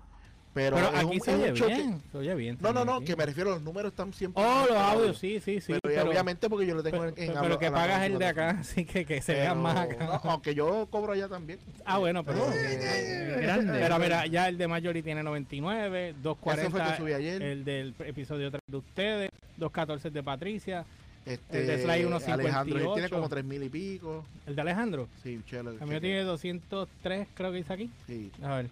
Pero, 0.54 0.76
Pero 0.76 0.88
aquí 0.90 1.06
un- 1.18 1.22
se 1.22 1.34
oye 1.34 1.52
bien. 1.54 2.02
Se 2.12 2.18
oye 2.18 2.36
bien. 2.36 2.58
No, 2.60 2.74
no, 2.74 2.84
no, 2.84 2.96
aquí. 2.96 3.06
que 3.06 3.16
me 3.16 3.26
refiero, 3.26 3.52
los 3.52 3.62
números 3.62 3.92
están 3.94 4.12
siempre. 4.12 4.44
Oh, 4.44 4.66
los 4.68 4.76
audio. 4.78 5.00
audios, 5.02 5.18
sí, 5.18 5.40
sí, 5.40 5.62
sí. 5.62 5.74
pero, 5.82 6.10
obviamente 6.10 6.50
porque 6.50 6.66
yo 6.68 6.76
lo 6.76 6.84
tengo 6.84 7.00
pero, 7.00 7.14
en, 7.16 7.30
en 7.32 7.40
pero 7.40 7.58
que 7.58 7.68
a 7.68 7.72
pagas 7.72 8.04
el 8.04 8.20
de 8.20 8.26
acá, 8.26 8.50
así 8.60 8.84
que, 8.84 9.06
que 9.06 9.22
se 9.22 9.32
Pero, 9.32 9.44
vean 9.46 9.62
más 9.62 9.78
acá. 9.78 10.06
no, 10.06 10.30
aunque 10.32 10.54
yo 10.54 10.88
cobro 10.92 11.14
allá 11.14 11.30
también. 11.30 11.58
Ah, 11.86 12.00
bueno, 12.00 12.24
pero. 12.26 12.52
Eh, 12.54 13.40
Grande. 13.44 13.80
Pero 13.80 13.98
mira, 14.00 14.26
ya 14.28 14.50
el 14.50 14.58
de 14.58 14.68
Majority 14.68 15.04
tiene 15.04 15.24
99, 15.24 16.10
Ese 16.10 16.14
fue 16.16 16.22
240 16.22 16.92
que 16.92 16.98
subí 16.98 17.14
ayer. 17.14 17.42
el 17.42 17.64
del 17.64 17.96
episodio 18.00 18.52
3 18.52 18.62
de 18.68 18.78
ustedes, 18.78 19.30
214 19.56 20.10
de 20.10 20.22
Patricia, 20.24 20.86
Este, 21.26 21.62
el 21.62 21.68
de 21.68 21.78
Sly 21.82 22.04
1.58. 22.04 22.34
Alejandro 22.34 22.78
él 22.80 22.90
tiene 22.94 23.10
como 23.10 23.30
tres 23.30 23.46
mil 23.46 23.64
y 23.64 23.70
pico. 23.70 24.26
el 24.48 24.56
de 24.56 24.62
Alejandro. 24.62 25.08
Sí, 25.24 25.40
chévere. 25.50 25.78
El 25.80 25.88
mío 25.88 26.02
tiene 26.02 26.24
203, 26.24 27.28
creo 27.34 27.52
que 27.52 27.58
dice 27.58 27.72
aquí. 27.74 27.90
Sí, 28.06 28.30
A 28.44 28.58
ver. 28.58 28.70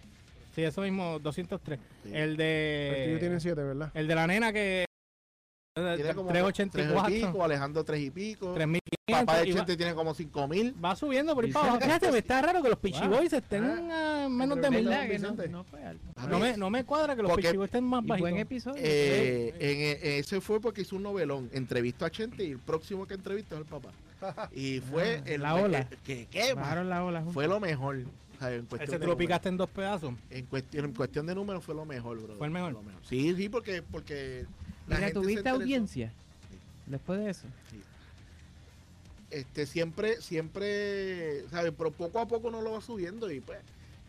Sí, 0.56 0.64
eso 0.64 0.82
mismo, 0.82 1.20
203. 1.20 1.80
sí. 2.04 2.10
El 2.14 2.40
El 2.42 3.06
tuyo 3.06 3.20
tiene 3.20 3.34
de. 3.36 3.40
siete, 3.40 3.62
¿verdad? 3.64 3.92
El 3.94 4.08
de 4.08 4.16
la 4.16 4.28
nena 4.28 4.52
que. 4.54 4.86
Tiene 5.76 6.14
como 6.14 6.30
384. 6.30 7.04
tres 7.06 7.22
y 7.22 7.26
pico, 7.26 7.44
Alejandro 7.44 7.84
tres 7.86 8.02
y 8.02 8.10
pico. 8.12 8.54
3500. 8.54 8.90
Papá 9.26 9.40
de 9.40 9.54
Chente 9.54 9.78
tiene 9.78 9.94
como 9.96 10.14
cinco 10.14 10.48
mil. 10.48 10.76
Va 10.84 10.96
subiendo 10.96 11.34
por 11.34 11.46
ahí 11.46 11.52
para 11.54 11.68
abajo. 11.70 11.82
Fíjate, 11.86 12.12
me 12.12 12.18
está 12.18 12.42
raro 12.42 12.62
que 12.62 12.70
los 12.70 12.78
Pichi 12.80 13.00
Wow. 13.08 13.18
Boys 13.18 13.34
estén 13.34 13.64
a 13.92 14.28
menos 14.30 14.58
de 14.58 14.62
Pero 14.64 14.74
mil. 14.74 14.86
¿Verdad 14.90 15.08
que 15.08 15.20
no, 15.20 15.32
Vicente. 15.32 15.48
no 15.50 15.64
fue 15.64 15.84
alto? 15.84 16.04
No 16.28 16.40
me, 16.40 16.58
no 16.58 16.70
me 16.70 16.84
cuadra 16.84 17.16
que 17.16 17.22
los 17.22 17.32
Porque- 17.32 17.48
Pichi 17.48 17.58
Boys 17.58 17.68
estén 17.70 17.84
más 17.86 18.04
Y 18.04 18.08
buen 18.08 18.22
bajitos. 18.22 18.42
episodio. 18.42 18.82
Eh, 18.84 19.54
en, 19.60 20.08
en 20.12 20.20
ese 20.20 20.42
fue 20.42 20.60
porque 20.60 20.82
hizo 20.82 20.96
un 20.98 21.04
novelón. 21.04 21.50
Entrevistó 21.54 22.06
a 22.06 22.10
Chente 22.12 22.44
y 22.44 22.52
el 22.52 22.60
próximo 22.60 23.08
que 23.08 23.14
entrevistó 23.14 23.56
es 23.56 23.62
el 23.62 23.68
papá. 23.68 23.90
Y 24.52 24.82
fue 24.82 25.22
Ah, 25.26 25.30
el 25.30 25.42
la 25.42 25.56
ola. 25.56 25.88
que, 26.04 26.26
que, 26.26 26.54
Bajaron 26.56 26.90
la 26.90 27.06
ola 27.06 27.20
juntos. 27.20 27.34
fue 27.34 27.48
lo 27.48 27.60
mejor. 27.62 28.00
O 28.40 28.42
sea, 28.42 28.54
en 28.56 28.66
cuestión 28.68 28.90
Ese 28.96 29.00
tú 29.00 29.08
lo 29.08 29.18
picaste 29.18 29.50
en 29.50 29.58
dos 29.58 29.70
pedazos. 29.70 30.14
En 30.30 30.46
cuestión, 30.46 30.86
en 30.86 30.94
cuestión 30.94 31.26
de 31.26 31.36
números 31.36 31.62
fue 31.62 31.76
lo 31.76 31.86
mejor, 31.86 32.22
bro. 32.22 32.38
¿Fue 32.38 32.48
el 32.48 32.54
mejor? 32.54 32.78
Sí, 33.04 33.36
sí, 33.36 33.50
porque, 33.50 33.82
porque 33.82 34.46
la 34.88 34.96
Mira, 34.96 35.08
gente 35.08 35.20
se 35.20 35.26
¿tuviste 35.26 35.50
audiencia? 35.50 36.14
Después 36.86 37.20
de 37.20 37.30
eso. 37.32 37.48
Este, 39.30 39.66
siempre, 39.66 40.22
siempre, 40.22 41.46
¿sabes? 41.50 41.74
Pero 41.78 41.92
poco 41.92 42.20
a 42.20 42.28
poco 42.28 42.48
uno 42.48 42.62
lo 42.62 42.72
va 42.72 42.82
subiendo 42.82 43.30
y 43.30 43.42
pues 43.42 43.60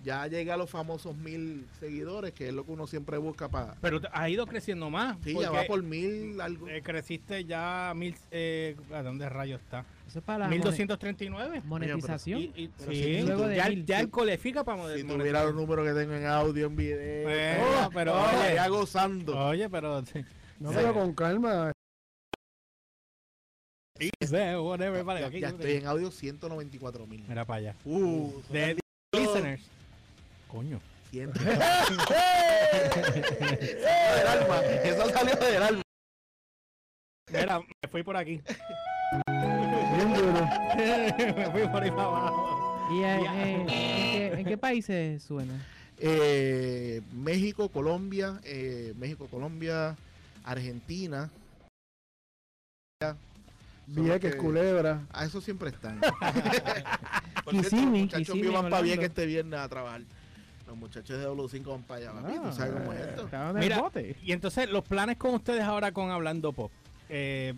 ya 0.03 0.27
llega 0.27 0.55
a 0.55 0.57
los 0.57 0.71
famosos 0.71 1.15
mil 1.17 1.67
seguidores, 1.79 2.33
que 2.33 2.49
es 2.49 2.55
lo 2.55 2.65
que 2.65 2.73
uno 2.73 2.87
siempre 2.87 3.19
busca 3.19 3.49
para... 3.49 3.75
Pero 3.81 4.01
ha 4.13 4.29
ido 4.31 4.47
creciendo 4.47 4.89
más. 4.91 5.19
Sí, 5.23 5.35
ya 5.39 5.51
va 5.51 5.65
por 5.65 5.83
mil 5.83 6.41
algo. 6.41 6.69
eh, 6.69 6.81
creciste 6.83 7.45
ya 7.45 7.93
mil. 7.95 8.15
Eh, 8.31 8.77
¿A 8.93 9.03
dónde 9.03 9.29
rayos 9.29 9.61
está? 9.61 9.85
Eso 10.09 10.19
es 10.21 10.25
para 10.25 10.41
la 10.41 10.49
1239. 10.49 11.61
mone- 11.65 11.87
monetización. 11.89 12.41
Y, 12.41 12.45
y- 12.57 12.69
Pero 12.79 12.93
sí, 12.93 13.03
si- 13.03 13.23
Luego 13.23 13.47
de 13.47 13.57
ya, 13.57 13.69
mil. 13.69 13.85
ya 13.85 14.01
él 14.01 14.11
califica 14.11 14.65
para 14.65 14.79
Si 14.79 14.83
monetizar. 14.85 15.17
tuviera 15.19 15.45
los 15.45 15.55
números 15.55 15.87
que 15.87 15.93
tengo 15.95 16.15
en 16.15 16.27
audio, 16.27 16.67
en 16.67 16.77
video, 16.77 17.23
Bueno, 17.25 17.65
todo, 17.81 17.91
pero 17.93 18.13
todo, 18.13 18.41
oye. 18.41 18.55
ya 18.55 18.69
gozando. 18.69 19.39
Oye, 19.49 19.69
pero. 19.69 20.05
sí. 20.07 20.25
No, 20.59 20.71
Sí. 20.71 20.77
pero 20.79 20.95
con 20.95 21.15
calma. 21.15 21.73
Sí, 23.99 24.11
whatever, 24.59 25.05
vale, 25.05 25.21
ya, 25.21 25.29
ya 25.29 25.49
estoy 25.49 25.73
en 25.73 25.87
audio 25.87 26.11
194 26.11 27.07
mil. 27.07 27.23
Mira 27.29 27.45
para 27.45 27.59
allá. 27.59 27.77
Uh, 27.85 28.33
de 28.51 28.79
listeners. 29.15 29.61
Coño. 30.51 30.81
100. 31.11 31.33
del 31.33 31.53
alma. 34.27 34.61
Eso 34.85 35.09
salió 35.11 35.35
del 35.37 35.63
alma. 35.63 35.83
Mira, 37.33 37.61
me 37.61 37.89
fui 37.91 38.03
por 38.03 38.17
aquí. 38.17 38.41
Bien 39.27 40.15
duro. 40.15 40.33
me 40.77 41.51
fui 41.51 41.69
por 41.69 41.83
ahí 41.83 41.91
para 41.91 42.05
abajo. 42.05 42.89
¿Y 42.93 43.03
eh, 43.03 43.21
eh, 43.21 43.53
¿en, 43.55 43.67
qué, 43.67 44.27
en 44.41 44.45
qué 44.45 44.59
países 44.59 45.23
suena? 45.23 45.65
Eh, 45.99 47.03
México, 47.13 47.69
Colombia, 47.69 48.41
eh, 48.45 48.95
México, 48.97 49.29
Colombia, 49.29 49.97
Argentina. 50.45 51.31
Vieques, 53.87 54.33
que- 54.33 54.39
culebra. 54.39 55.07
A 55.13 55.25
eso 55.25 55.41
siempre 55.41 55.71
están. 55.71 56.01
Kissimmee, 57.51 58.09
Kissimmee, 58.09 58.49
van 58.51 58.71
para. 58.71 58.83
Vieques 58.83 59.09
este 59.09 59.27
viernes 59.27 59.59
a 59.61 59.69
trabajar. 59.69 60.03
Los 60.71 60.79
muchachos 60.79 61.19
de 61.19 61.27
W5 61.29 61.65
van 61.65 61.83
para 61.83 62.11
allá. 62.13 62.43
¿Tú 62.43 62.53
sabes 62.53 62.73
cómo 62.75 62.93
es 62.93 63.01
esto? 63.01 63.25
Estaban 63.25 63.51
en 63.51 63.57
el 63.57 63.69
Mira, 63.69 63.81
bote. 63.83 64.17
y 64.23 64.33
entonces 64.33 64.71
los 64.71 64.85
planes 64.85 65.17
con 65.17 65.35
ustedes 65.35 65.63
ahora 65.63 65.91
con 65.93 66.11
Hablando 66.11 66.53
Pop. 66.53 66.71
eh, 67.09 67.55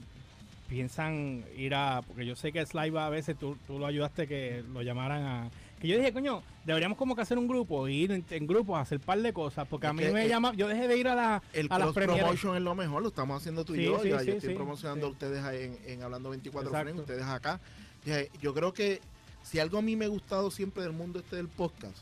piensan 0.68 1.44
ir 1.57 1.75
a. 1.75 2.03
Porque 2.07 2.25
yo 2.25 2.35
sé 2.37 2.53
que 2.53 2.64
Sly 2.64 2.90
va 2.90 3.07
a 3.07 3.11
veces, 3.11 3.37
tú, 3.38 3.57
tú 3.66 3.79
lo 3.79 3.87
ayudaste 3.87 4.27
que 4.27 4.64
lo 4.72 4.83
llamaran 4.83 5.22
a. 5.22 5.51
Que 5.81 5.88
yo 5.88 5.96
dije, 5.98 6.12
coño, 6.12 6.42
deberíamos 6.64 6.96
como 6.96 7.14
que 7.16 7.22
hacer 7.22 7.37
un 7.38 7.48
grupo, 7.48 7.87
ir 7.88 8.12
en, 8.12 8.25
en 8.31 8.46
grupos 8.46 8.79
a 8.79 8.81
hacer 8.83 9.01
par 9.01 9.20
de 9.20 9.33
cosas. 9.33 9.66
Porque 9.68 9.88
a 9.88 9.92
mí 9.92 10.03
que 10.03 10.12
me 10.12 10.29
llama. 10.29 10.55
Yo 10.55 10.68
dejé 10.68 10.88
de 10.88 10.96
ir 10.96 11.09
a, 11.09 11.14
la, 11.14 11.42
El 11.53 11.66
a 11.70 11.79
las 11.79 11.87
cross 11.87 11.94
premieres. 11.94 12.22
promotion 12.25 12.57
es 12.57 12.62
lo 12.62 12.75
mejor, 12.75 13.03
lo 13.03 13.09
estamos 13.09 13.40
haciendo 13.40 13.64
tú 13.64 13.75
y 13.75 13.79
Sí, 13.79 13.85
yo. 13.85 13.98
sí, 14.01 14.09
ya, 14.09 14.20
sí, 14.20 14.27
yo 14.29 14.33
estoy 14.35 14.51
sí, 14.51 14.57
promocionando 14.57 15.07
sí. 15.07 15.11
a 15.11 15.12
ustedes 15.12 15.44
ahí 15.44 15.64
en, 15.64 15.79
en 15.92 16.03
Hablando 16.03 16.31
24 16.31 16.70
Exacto. 16.70 16.85
Frames, 16.87 17.01
ustedes 17.01 17.25
acá. 17.25 17.61
Yo 18.40 18.55
creo 18.55 18.72
que 18.72 19.01
si 19.42 19.59
algo 19.59 19.79
a 19.79 19.83
mí 19.83 19.96
me 19.96 20.05
ha 20.07 20.09
gustado 20.09 20.51
siempre 20.51 20.83
del 20.85 20.92
mundo 20.92 21.18
este 21.18 21.37
del 21.37 21.48
podcast 21.48 21.98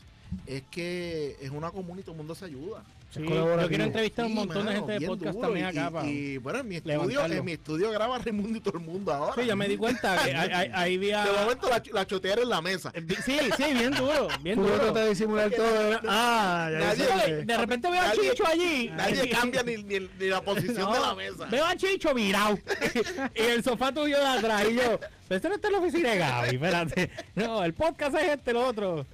es 0.47 0.63
que 0.71 1.37
es 1.41 1.49
una 1.51 1.71
comunidad 1.71 1.99
y 1.99 2.03
todo 2.03 2.11
el 2.13 2.17
mundo 2.17 2.35
se 2.35 2.45
ayuda. 2.45 2.83
Sí, 3.13 3.19
yo 3.27 3.67
quiero 3.67 3.83
entrevistar 3.83 4.23
a 4.23 4.27
un 4.29 4.31
Sí, 4.31 4.39
montón 4.39 4.57
de 4.59 4.63
mano, 4.73 4.87
gente 4.87 4.99
de 5.01 5.05
podcast 5.05 5.33
duro. 5.35 5.45
también 5.47 5.65
Y- 5.65 5.77
acá. 5.77 5.87
y, 5.89 5.91
pa- 5.91 6.07
y, 6.07 6.37
bueno, 6.37 6.59
en 6.59 6.67
mi 6.69 6.75
estudio, 6.77 7.25
en 7.25 7.43
mi 7.45 7.51
estudio 7.51 7.91
graba 7.91 8.17
Raimundo 8.19 8.57
y 8.57 8.61
todo 8.61 8.77
el 8.77 8.85
mundo 8.85 9.11
ahora. 9.13 9.33
Sí, 9.41 9.45
yo 9.49 9.55
me 9.57 9.67
di 9.67 9.75
cuenta 9.75 10.17
que 10.23 10.33
ahí, 10.33 10.97
vi 10.97 11.11
a- 11.11 11.25
De 11.25 11.31
momento 11.33 11.69
la, 11.69 11.83
la 11.91 12.07
choteara 12.07 12.41
en 12.41 12.47
la 12.49 12.61
mesa. 12.61 12.89
eh, 12.95 13.05
Sí, 13.25 13.37
sí, 13.57 13.63
bien 13.73 13.91
duro, 13.91 14.29
bien 14.41 14.55
Tú 14.55 14.61
duro. 14.63 14.75
tratas 14.77 15.03
de 15.03 15.09
disimular 15.09 15.51
todo. 15.51 15.99
Ah, 16.07 16.69
ya 16.71 16.79
Nadie- 16.79 17.43
De 17.45 17.57
repente 17.57 17.91
veo 17.91 17.99
a 18.01 18.07
Nadie- 18.07 18.29
Chicho 18.31 18.47
allí. 18.47 18.89
Nadie 18.95 19.29
cambia 19.29 19.63
ni, 19.63 19.75
ni- 19.83 19.99
ni 20.17 20.27
la 20.29 20.39
posición 20.41 20.77
No, 20.83 20.93
de 20.93 20.99
la 21.01 21.13
mesa. 21.13 21.45
Veo 21.47 21.65
a 21.65 21.75
Chicho 21.75 22.13
mirado. 22.15 22.57
y 23.35 23.41
el 23.41 23.61
sofá 23.61 23.91
tuyo 23.91 24.17
de 24.19 24.25
atrás. 24.25 24.63
Y 24.71 24.75
yo, 24.75 24.99
pero 25.27 25.35
este 25.35 25.49
no 25.49 25.55
está 25.55 25.67
en 25.67 25.73
la 25.73 25.79
oficina 25.79 26.11
de 26.11 26.17
Gaby, 26.17 26.55
espérate. 26.55 27.11
No, 27.35 27.61
el 27.65 27.73
podcast 27.73 28.15
es 28.15 28.29
este, 28.29 28.53
lo 28.53 28.65
otro. 28.67 29.05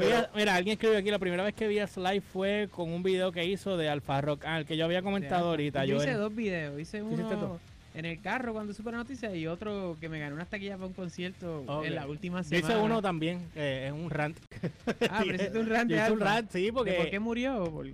Que 0.00 0.06
vi 0.06 0.12
a- 0.12 0.30
mira, 0.34 0.54
alguien 0.54 0.72
escribió 0.74 0.98
aquí, 0.98 1.10
la 1.10 1.18
primera 1.18 1.42
vez 1.42 1.54
que 1.54 1.68
vi 1.68 1.78
a 1.78 1.86
Sly 1.86 2.20
fue 2.20 2.68
con 2.70 2.90
un 2.92 3.02
video 3.02 3.30
que 3.32 3.44
hizo 3.44 3.76
de 3.76 3.88
Alfa 3.88 4.20
Rock, 4.20 4.44
ah, 4.46 4.58
el 4.58 4.64
que 4.66 4.76
yo 4.76 4.84
había 4.84 5.02
comentado 5.02 5.48
ahorita. 5.50 5.84
Yo 5.84 5.96
Yo 5.96 6.02
hice 6.02 6.14
dos 6.14 6.34
videos. 6.34 6.80
Hice 6.80 7.02
uno 7.02 7.58
en 7.94 8.06
el 8.06 8.22
carro 8.22 8.54
cuando 8.54 8.72
supe 8.72 8.90
la 8.90 8.96
noticia 8.98 9.34
y 9.36 9.46
otro 9.46 9.98
que 10.00 10.08
me 10.08 10.18
gané 10.18 10.32
unas 10.32 10.48
taquillas 10.48 10.76
para 10.76 10.86
un 10.86 10.94
concierto 10.94 11.82
en 11.84 11.94
la 11.94 12.06
última 12.06 12.38
Yo 12.40 12.44
semana. 12.44 12.74
hice 12.74 12.82
uno 12.82 13.02
también, 13.02 13.46
eh, 13.54 13.84
es 13.88 13.92
un 13.92 14.08
rant. 14.08 14.38
Ah, 15.10 15.20
pero 15.24 15.34
hiciste 15.34 15.58
un 15.58 15.66
rant 15.68 15.90
Yo 15.90 15.96
hice 15.98 16.12
un 16.12 16.20
rant, 16.20 16.50
sí, 16.50 16.64
¿De 16.64 16.72
porque 16.72 16.92
¿Por 16.94 17.10
qué 17.10 17.20
murió? 17.20 17.64
Por- 17.70 17.88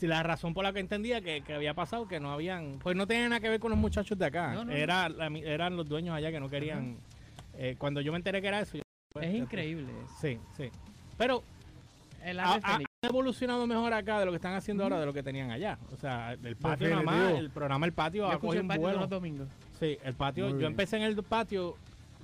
la 0.00 0.22
razón 0.22 0.52
por 0.54 0.64
la 0.64 0.72
que 0.72 0.80
entendía 0.80 1.20
que, 1.20 1.42
que 1.42 1.52
había 1.52 1.74
pasado, 1.74 2.08
que 2.08 2.18
no 2.18 2.32
habían, 2.32 2.78
pues 2.82 2.96
no 2.96 3.06
tenía 3.06 3.28
nada 3.28 3.40
que 3.40 3.50
ver 3.50 3.60
con 3.60 3.70
los 3.70 3.78
muchachos 3.78 4.18
de 4.18 4.24
acá. 4.24 4.52
No, 4.54 4.64
no. 4.64 4.72
Era, 4.72 5.08
la 5.10 5.26
eran 5.26 5.76
los 5.76 5.86
dueños 5.86 6.16
allá 6.16 6.32
que 6.32 6.40
no 6.40 6.48
querían. 6.50 6.96
eh, 7.58 7.76
cuando 7.78 8.00
yo 8.00 8.10
me 8.10 8.16
enteré 8.18 8.40
que 8.42 8.48
era 8.48 8.60
eso, 8.62 8.78
yo- 8.78 8.82
pues, 9.12 9.26
Es 9.26 9.32
después- 9.32 9.42
increíble. 9.52 9.92
Sí, 10.20 10.38
sí. 10.56 10.70
Pero 11.16 11.42
El 12.24 12.40
ha, 12.40 12.54
ave 12.54 12.84
ha- 13.02 13.06
evolucionado 13.06 13.66
mejor 13.66 13.92
acá 13.94 14.18
de 14.20 14.26
lo 14.26 14.32
que 14.32 14.36
están 14.36 14.54
haciendo 14.54 14.82
ahora 14.82 14.98
de 15.00 15.06
lo 15.06 15.12
que 15.12 15.22
tenían 15.22 15.50
allá. 15.50 15.78
O 15.92 15.96
sea, 15.96 16.32
el 16.32 16.56
patio 16.56 16.88
nada 16.90 17.02
más, 17.02 17.32
el 17.34 17.50
programa 17.50 17.86
El 17.86 17.92
Patio 17.92 18.26
ha 18.28 18.38
cogido 18.38 18.54
el 18.54 18.60
un 18.62 18.68
patio 18.68 18.82
vuelo. 18.82 19.00
los 19.00 19.08
domingos. 19.08 19.48
Sí, 19.78 19.98
el 20.02 20.14
patio, 20.14 20.44
Muy 20.44 20.52
yo 20.54 20.58
bien. 20.58 20.70
empecé 20.72 20.96
en 20.96 21.02
el 21.02 21.22
patio, 21.22 21.76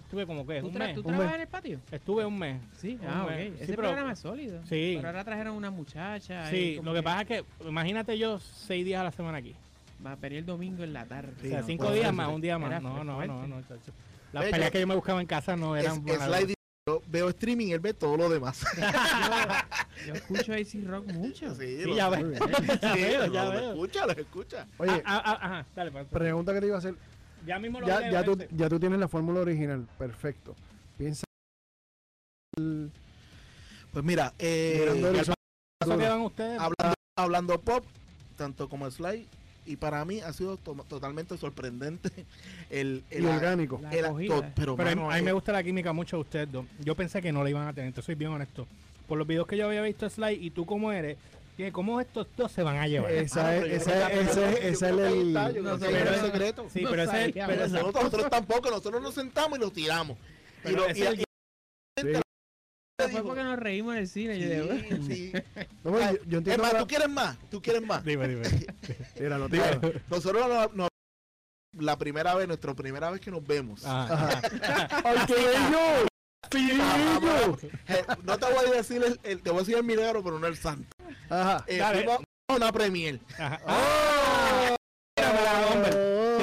estuve 0.04 0.26
como 0.26 0.46
que 0.46 0.60
¿Tú, 0.60 0.68
un 0.68 0.74
mes. 0.74 0.94
¿tú 0.94 1.00
Un 1.02 1.06
trabajas 1.06 1.34
en 1.34 1.40
el 1.42 1.46
patio? 1.48 1.80
Estuve 1.90 2.24
un 2.26 2.38
mes. 2.38 2.60
Sí, 2.78 2.98
Un 3.00 3.08
ah, 3.08 3.24
ok. 3.24 3.30
mes. 3.30 3.52
Sí, 3.58 3.62
Ese 3.64 3.66
pero- 3.76 3.82
programa 3.88 4.12
es 4.12 4.18
sólido. 4.18 4.60
Sí. 4.64 4.94
Pero 4.96 5.08
ahora 5.08 5.24
trajeron 5.24 5.54
una 5.56 5.70
muchacha. 5.70 6.46
Sí, 6.50 6.80
lo 6.82 6.92
que 6.94 7.02
pasa 7.02 7.20
es 7.22 7.26
que, 7.28 7.44
imagínate 7.68 8.18
yo 8.18 8.38
seis 8.40 8.84
días 8.84 9.00
a 9.00 9.04
la 9.04 9.12
semana 9.12 9.38
aquí. 9.38 9.54
Va 10.04 10.12
a 10.12 10.16
venir 10.16 10.38
el 10.40 10.46
domingo 10.46 10.82
en 10.82 10.92
la 10.92 11.04
tarde. 11.04 11.32
Sí, 11.40 11.46
o 11.46 11.50
sea, 11.50 11.60
no, 11.60 11.66
cinco 11.66 11.92
días 11.92 12.06
ser. 12.06 12.12
más, 12.14 12.28
un 12.28 12.40
día 12.40 12.58
más. 12.58 12.82
No, 12.82 13.04
no, 13.04 13.24
no, 13.24 13.46
no, 13.46 13.60
chacho. 13.62 13.92
Las 14.32 14.46
peleas 14.46 14.70
yo- 14.70 14.72
que 14.72 14.80
yo 14.80 14.86
me 14.88 14.94
buscaba 14.96 15.20
en 15.20 15.26
casa 15.28 15.54
no 15.54 15.76
Es, 15.76 15.84
eran 15.84 16.02
buenas. 16.02 16.28
Yo 16.88 17.00
veo 17.06 17.28
streaming, 17.28 17.68
él 17.68 17.78
ve 17.78 17.94
todo 17.94 18.16
lo 18.16 18.28
demás. 18.28 18.64
Yo 20.06 20.14
escucho 20.14 20.52
AC 20.52 20.84
Rock 20.84 21.06
mucho. 21.12 21.54
Sí, 21.54 21.76
Sí, 21.80 21.84
lo- 21.84 21.94
ya 21.94 22.10
Ya 22.82 22.94
sí, 22.94 23.00
veo, 23.00 23.26
lo- 23.28 23.32
ya 23.32 23.44
lo 23.44 23.50
veo. 23.52 23.70
escucha, 23.72 24.06
lo 24.06 24.12
escucha. 24.12 24.66
Oye, 24.78 24.90
Ah, 24.90 25.02
ah, 25.04 25.22
ah, 25.24 25.38
ajá, 25.46 25.66
dale, 25.76 25.92
pues. 25.92 26.06
pregunta 26.08 26.52
que 26.52 26.60
te 26.60 26.66
iba 26.66 26.74
a 26.74 26.78
hacer. 26.80 26.96
Ya 27.46 27.60
mismo 27.60 27.80
lo 27.80 27.86
Ya, 27.86 28.00
leo, 28.00 28.10
ya, 28.12 28.24
tú, 28.24 28.36
ya 28.50 28.68
tú 28.68 28.80
tienes 28.80 28.98
la 28.98 29.06
fórmula 29.06 29.40
original. 29.40 29.86
Perfecto. 29.96 30.56
Piensa. 30.98 31.22
el- 32.56 32.90
Pues 33.92 34.04
mira, 34.04 34.32
eh, 34.40 34.78
Mirando 34.80 35.08
el 35.10 35.16
¿Eso 35.20 35.34
futuro. 35.84 35.98
quedan 36.00 36.20
ustedes? 36.22 36.58
hablando, 36.60 36.94
hablando 37.16 37.60
pop, 37.60 37.84
tanto 38.36 38.68
como 38.68 38.90
Sly, 38.90 39.28
y 39.66 39.76
para 39.76 40.04
mí 40.04 40.20
ha 40.20 40.32
sido 40.32 40.56
to- 40.56 40.74
totalmente 40.88 41.36
sorprendente 41.38 42.10
el, 42.70 43.02
y 43.10 43.24
orgánico. 43.24 43.78
La 43.82 43.90
el 43.92 44.04
pero, 44.54 44.76
Pero 44.76 44.88
a 44.88 44.94
mí- 44.94 44.96
mano, 44.96 45.10
a 45.10 45.16
mí 45.16 45.22
me 45.22 45.30
eh, 45.30 45.34
gusta 45.34 45.52
la 45.52 45.62
química 45.62 45.92
mucho 45.92 46.16
de 46.16 46.20
ustedes 46.22 46.52
dos. 46.52 46.66
Yo 46.80 46.94
pensé 46.94 47.20
que 47.22 47.32
no 47.32 47.42
la 47.44 47.50
iban 47.50 47.68
a 47.68 47.72
tener, 47.72 47.92
te 47.92 48.02
soy 48.02 48.14
bien 48.14 48.30
honesto. 48.32 48.66
Por 49.08 49.18
los 49.18 49.26
videos 49.26 49.46
que 49.46 49.56
yo 49.56 49.66
había 49.66 49.82
visto 49.82 50.08
Sly 50.08 50.38
y 50.40 50.50
tú 50.50 50.64
como 50.66 50.90
eres, 50.92 51.16
que 51.56 51.70
cómo 51.70 52.00
estos 52.00 52.26
dos 52.36 52.50
se 52.50 52.62
van 52.62 52.78
a 52.78 52.88
llevar. 52.88 53.12
Esa 53.12 53.56
es, 53.56 53.62
yo 53.64 53.70
esa 53.76 54.10
es, 54.50 54.82
el. 54.82 55.36
el 55.36 56.20
secreto. 56.20 56.66
Sí, 56.72 56.80
No 56.82 56.90
pero 56.90 57.02
ese 57.02 57.24
es 57.26 57.36
el- 57.36 57.72
Nosotros, 57.72 58.30
tampoco, 58.30 58.70
nosotros 58.70 59.02
nos 59.02 59.14
sentamos 59.14 59.58
y 59.58 59.60
nos 59.60 59.72
tiramos. 59.72 60.16
Y 60.16 60.20
pero 60.62 60.76
lo- 60.78 60.86
ese 60.88 61.00
y- 61.14 61.24
Fue 63.10 63.22
porque 63.22 63.42
nos 63.42 63.58
reímos 63.58 63.94
en 63.94 64.00
el 64.00 64.08
cine. 64.08 64.38
yo 64.38 64.48
digo, 64.48 64.74
Sí, 65.06 65.14
sí. 65.14 65.32
No, 65.84 65.90
yo, 65.92 65.98
yo 65.98 66.12
Es 66.12 66.22
entiendo. 66.38 66.62
más, 66.62 66.72
la- 66.72 66.78
¿tú 66.80 66.86
quieres 66.86 67.08
más? 67.08 67.38
¿Tú 67.50 67.62
quieres 67.62 67.82
más? 67.82 68.04
Dime, 68.04 68.28
dime. 68.28 68.42
Tíralo, 69.16 69.48
Mira, 69.50 69.70
tíralo. 69.80 70.00
nosotros 70.10 70.48
no- 70.48 70.70
no- 70.74 70.88
la 71.78 71.96
primera 71.96 72.34
vez, 72.34 72.46
nuestra 72.46 72.74
primera 72.74 73.10
vez 73.10 73.20
que 73.20 73.30
nos 73.30 73.46
vemos. 73.46 73.84
Ajá. 73.84 74.40
¡Ay, 75.04 75.18
qué 75.26 75.34
bello! 75.34 75.78
Ajá, 75.78 76.08
¡Pillo! 76.50 77.56
no 78.24 78.38
te 78.38 78.46
voy 78.52 78.66
a 78.66 78.70
decir 78.76 79.02
el, 79.02 79.18
el- 79.22 79.40
te 79.42 79.50
voy 79.50 79.58
a 79.60 79.62
decir 79.62 79.76
el 79.76 79.84
milagro, 79.84 80.22
pero 80.22 80.38
no 80.38 80.46
el 80.46 80.56
santo. 80.56 80.94
Ajá. 81.30 81.64
Eh, 81.66 81.78
Dale. 81.78 81.98
fuimos 82.04 82.18
a 82.48 82.54
una 82.56 82.72
premier. 82.72 83.20
Ajá. 83.38 84.76
Tírame, 85.16 85.38
hombre. 85.72 85.90
Oh. 85.94 86.38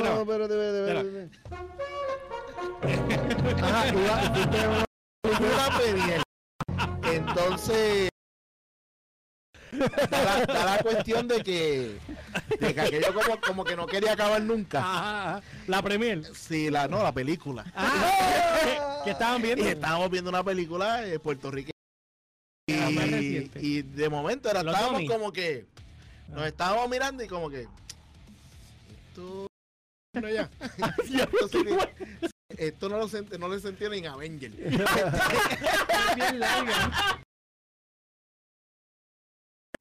Ajá, 3.61 3.93
una 5.39 5.77
premier. 5.77 6.21
Entonces, 7.19 8.09
da 9.71 10.23
la, 10.23 10.45
da 10.45 10.65
la 10.65 10.77
cuestión 10.81 11.27
de 11.27 11.43
que, 11.43 11.99
de 12.59 12.73
que 12.73 12.81
aquello 12.81 13.13
como, 13.13 13.41
como 13.41 13.63
que 13.63 13.75
no 13.75 13.85
quería 13.85 14.13
acabar 14.13 14.41
nunca. 14.41 14.79
Ajá, 14.79 15.29
ajá. 15.37 15.43
La 15.67 15.81
premier. 15.81 16.23
Sí, 16.33 16.69
la, 16.69 16.87
no, 16.87 17.03
la 17.03 17.11
película. 17.11 17.65
Ah, 17.75 18.59
¿qué, 18.63 18.77
qué 19.05 19.11
estaban 19.11 19.41
viendo? 19.41 19.65
Y 19.65 19.67
estábamos 19.69 20.09
viendo 20.09 20.29
una 20.29 20.43
película 20.43 21.05
eh, 21.05 21.19
puertorriqueña. 21.19 21.73
Y, 22.67 22.97
reciente. 22.97 23.59
y 23.61 23.81
de 23.81 24.09
momento 24.09 24.49
era, 24.49 24.61
estábamos 24.61 25.03
como 25.07 25.31
que, 25.31 25.65
nos 26.29 26.41
Ah. 26.43 26.47
estábamos 26.47 26.89
mirando 26.89 27.23
y 27.23 27.27
como 27.27 27.49
que, 27.49 27.67
ya. 30.13 30.49
esto 32.57 32.89
no 32.89 32.97
lo 32.97 33.07
sent- 33.07 33.37
no 33.37 33.47
le 33.47 33.59
sentí 33.59 33.85
ni 33.89 33.99
en 33.99 34.07
Avenger. 34.07 34.51
bien 36.15 36.39
larga. 36.39 37.21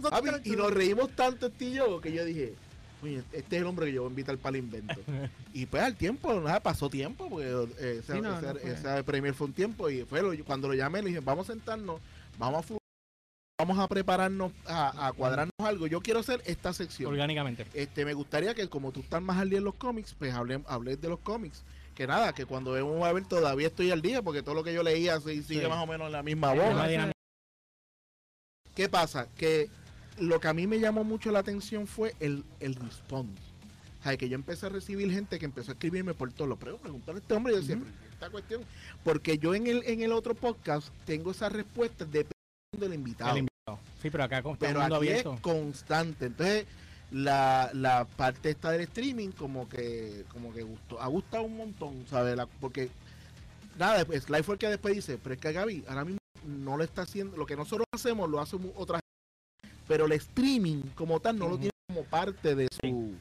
Papi, 0.01 0.29
y 0.45 0.51
nos 0.51 0.73
reímos 0.73 1.11
tanto 1.17 1.47
este 1.49 1.65
y 1.67 1.73
yo 1.75 2.01
que 2.01 2.13
yo 2.13 2.25
dije, 2.25 2.55
"Oye, 3.03 3.23
este 3.33 3.57
es 3.57 3.63
el 3.63 3.67
hombre 3.67 3.87
que 3.87 3.93
yo 3.95 4.03
voy 4.03 4.11
a 4.11 4.13
invitar 4.13 4.39
para 4.39 4.57
el 4.57 4.65
invento. 4.65 4.95
y 5.53 5.67
pues 5.67 5.83
al 5.83 5.97
tiempo, 5.97 6.33
nada, 6.41 6.61
pasó 6.61 6.89
tiempo, 6.89 7.29
porque 7.29 7.49
eh, 7.81 7.99
ese, 8.03 8.13
Sí, 8.15 8.21
no, 8.21 8.39
ese- 8.39 8.47
no 8.47 8.55
fue. 8.61 8.71
ese 8.73 9.05
premier 9.05 9.35
fue 9.35 9.47
un 9.49 9.53
tiempo 9.55 9.91
y 9.91 10.05
fue 10.05 10.23
lo- 10.23 10.45
cuando 10.45 10.69
lo 10.69 10.75
llamé 10.75 11.03
le 11.03 11.09
dije, 11.09 11.21
vamos 11.21 11.49
a 11.49 11.53
sentarnos, 11.53 12.01
vamos 12.39 12.71
a 12.71 12.79
vamos 13.61 13.77
a 13.81 13.89
prepararnos, 13.89 14.53
a, 14.67 15.09
a 15.09 15.13
cuadrarnos 15.13 15.51
algo. 15.59 15.89
Yo 15.89 16.01
quiero 16.01 16.21
hacer 16.21 16.41
esta 16.47 16.73
sección. 16.73 17.11
Orgánicamente. 17.11 17.67
Este, 17.75 18.05
me 18.05 18.15
gustaría 18.15 18.55
que 18.55 18.69
como 18.69 18.93
tú 18.93 19.01
estás 19.01 19.21
más 19.21 19.37
al 19.39 19.51
día 19.51 19.59
en 19.59 19.65
los 19.65 19.75
cómics, 19.75 20.15
pues 20.17 20.33
hablé, 20.33 20.61
hables 20.69 21.01
de 21.01 21.09
los 21.09 21.19
cómics. 21.19 21.65
Que 21.99 22.07
nada, 22.07 22.33
que 22.33 22.47
cuando 22.47 22.71
vemos 22.71 23.03
a 23.05 23.13
ver 23.13 23.25
todavía 23.27 23.67
estoy 23.67 23.91
al 23.91 24.01
día, 24.01 24.23
porque 24.23 24.41
todo 24.41 24.55
lo 24.55 24.63
que 24.63 24.73
yo 24.73 24.85
leía 24.85 25.19
sigue 25.21 25.43
Sí. 25.43 25.61
más 25.69 25.83
o 25.83 25.87
menos 25.89 26.07
en 26.07 26.13
la 26.13 26.23
misma 26.23 26.53
bola. 26.55 27.11
¿Qué 28.77 28.89
pasa? 28.89 29.27
Que 29.37 29.69
lo 30.21 30.39
que 30.39 30.47
a 30.47 30.55
mí 30.55 30.69
me 30.69 30.79
llamó 30.79 31.03
mucho 31.03 31.33
la 31.33 31.41
atención 31.41 31.89
fue 31.89 32.15
el, 32.21 32.45
el 32.61 32.77
response. 32.77 33.43
O 33.99 34.03
sea, 34.05 34.17
que 34.17 34.29
yo 34.29 34.37
empecé 34.37 34.67
a 34.67 34.69
recibir 34.69 35.11
gente 35.13 35.41
que 35.41 35.45
empezó 35.45 35.73
a 35.73 35.75
escribirme 35.75 36.15
por 36.15 36.33
todo 36.33 36.47
lo 36.47 36.57
preguntar 36.57 37.17
a 37.17 37.19
este 37.19 37.35
hombre 37.35 37.53
y 37.53 37.57
yo 37.57 37.61
decía, 37.63 37.77
Ujú. 37.79 37.85
"Pero 37.87 38.13
esta 38.13 38.31
cuestión. 38.31 38.63
Porque 39.03 39.39
yo 39.39 39.55
en 39.57 39.67
el, 39.67 39.83
en 39.85 40.01
el 40.03 40.13
otro 40.13 40.37
podcast 40.37 40.91
tengo 41.05 41.33
esas 41.33 41.51
respuestas 41.51 42.07
dependiendo 42.13 42.79
del 42.79 42.95
invitado. 42.95 43.33
El 43.33 43.39
invitado. 43.39 43.81
Sí, 44.01 44.09
pero 44.09 44.23
acá 44.23 44.41
con 44.41 44.57
pero 44.57 44.81
aquí 44.83 44.95
abierto. 44.95 45.35
es 45.35 45.41
constante. 45.41 46.27
Entonces, 46.27 46.65
la, 47.11 47.71
la 47.73 48.05
parte 48.05 48.51
esta 48.51 48.71
del 48.71 48.83
streaming 48.83 49.31
como 49.31 49.69
que 49.69 50.25
como 50.33 50.53
que 50.53 50.63
gustó, 50.63 51.01
ha 51.01 51.07
gustado 51.07 51.45
un 51.45 51.57
montón, 51.57 52.07
¿sabes? 52.09 52.37
La- 52.37 52.47
porque 52.47 52.91
nada, 53.79 53.99
después, 53.99 54.25
Sly 54.25 54.43
fue 54.43 54.55
el 54.57 54.59
que 54.59 54.69
después 54.69 54.95
dice, 54.95 55.19
pero 55.19 55.35
es 55.35 55.41
que 55.41 55.53
Gaby 55.53 55.85
ahora 55.89 56.05
mismo 56.05 56.19
no 56.47 56.77
lo 56.77 56.85
está 56.85 57.03
haciendo, 57.03 57.37
lo 57.37 57.47
que 57.47 57.57
nosotros 57.57 57.87
hacemos 57.95 58.29
lo 58.29 58.41
hace 58.41 58.57
otra 58.77 59.01
gente, 59.01 59.77
pero 59.87 60.07
el 60.07 60.13
streaming 60.13 60.83
como 60.95 61.19
tal 61.21 61.39
no 61.39 61.49
lo 61.49 61.57
tiene 61.57 61.71
como 61.89 62.05
parte 62.05 62.55
de 62.55 62.69
su 62.81 63.15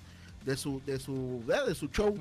de 0.45 0.58
su 0.58 0.82
de 0.86 1.00
su 1.00 1.43
de, 1.47 1.65
de 1.69 1.76
su 1.76 1.88
show. 1.88 2.15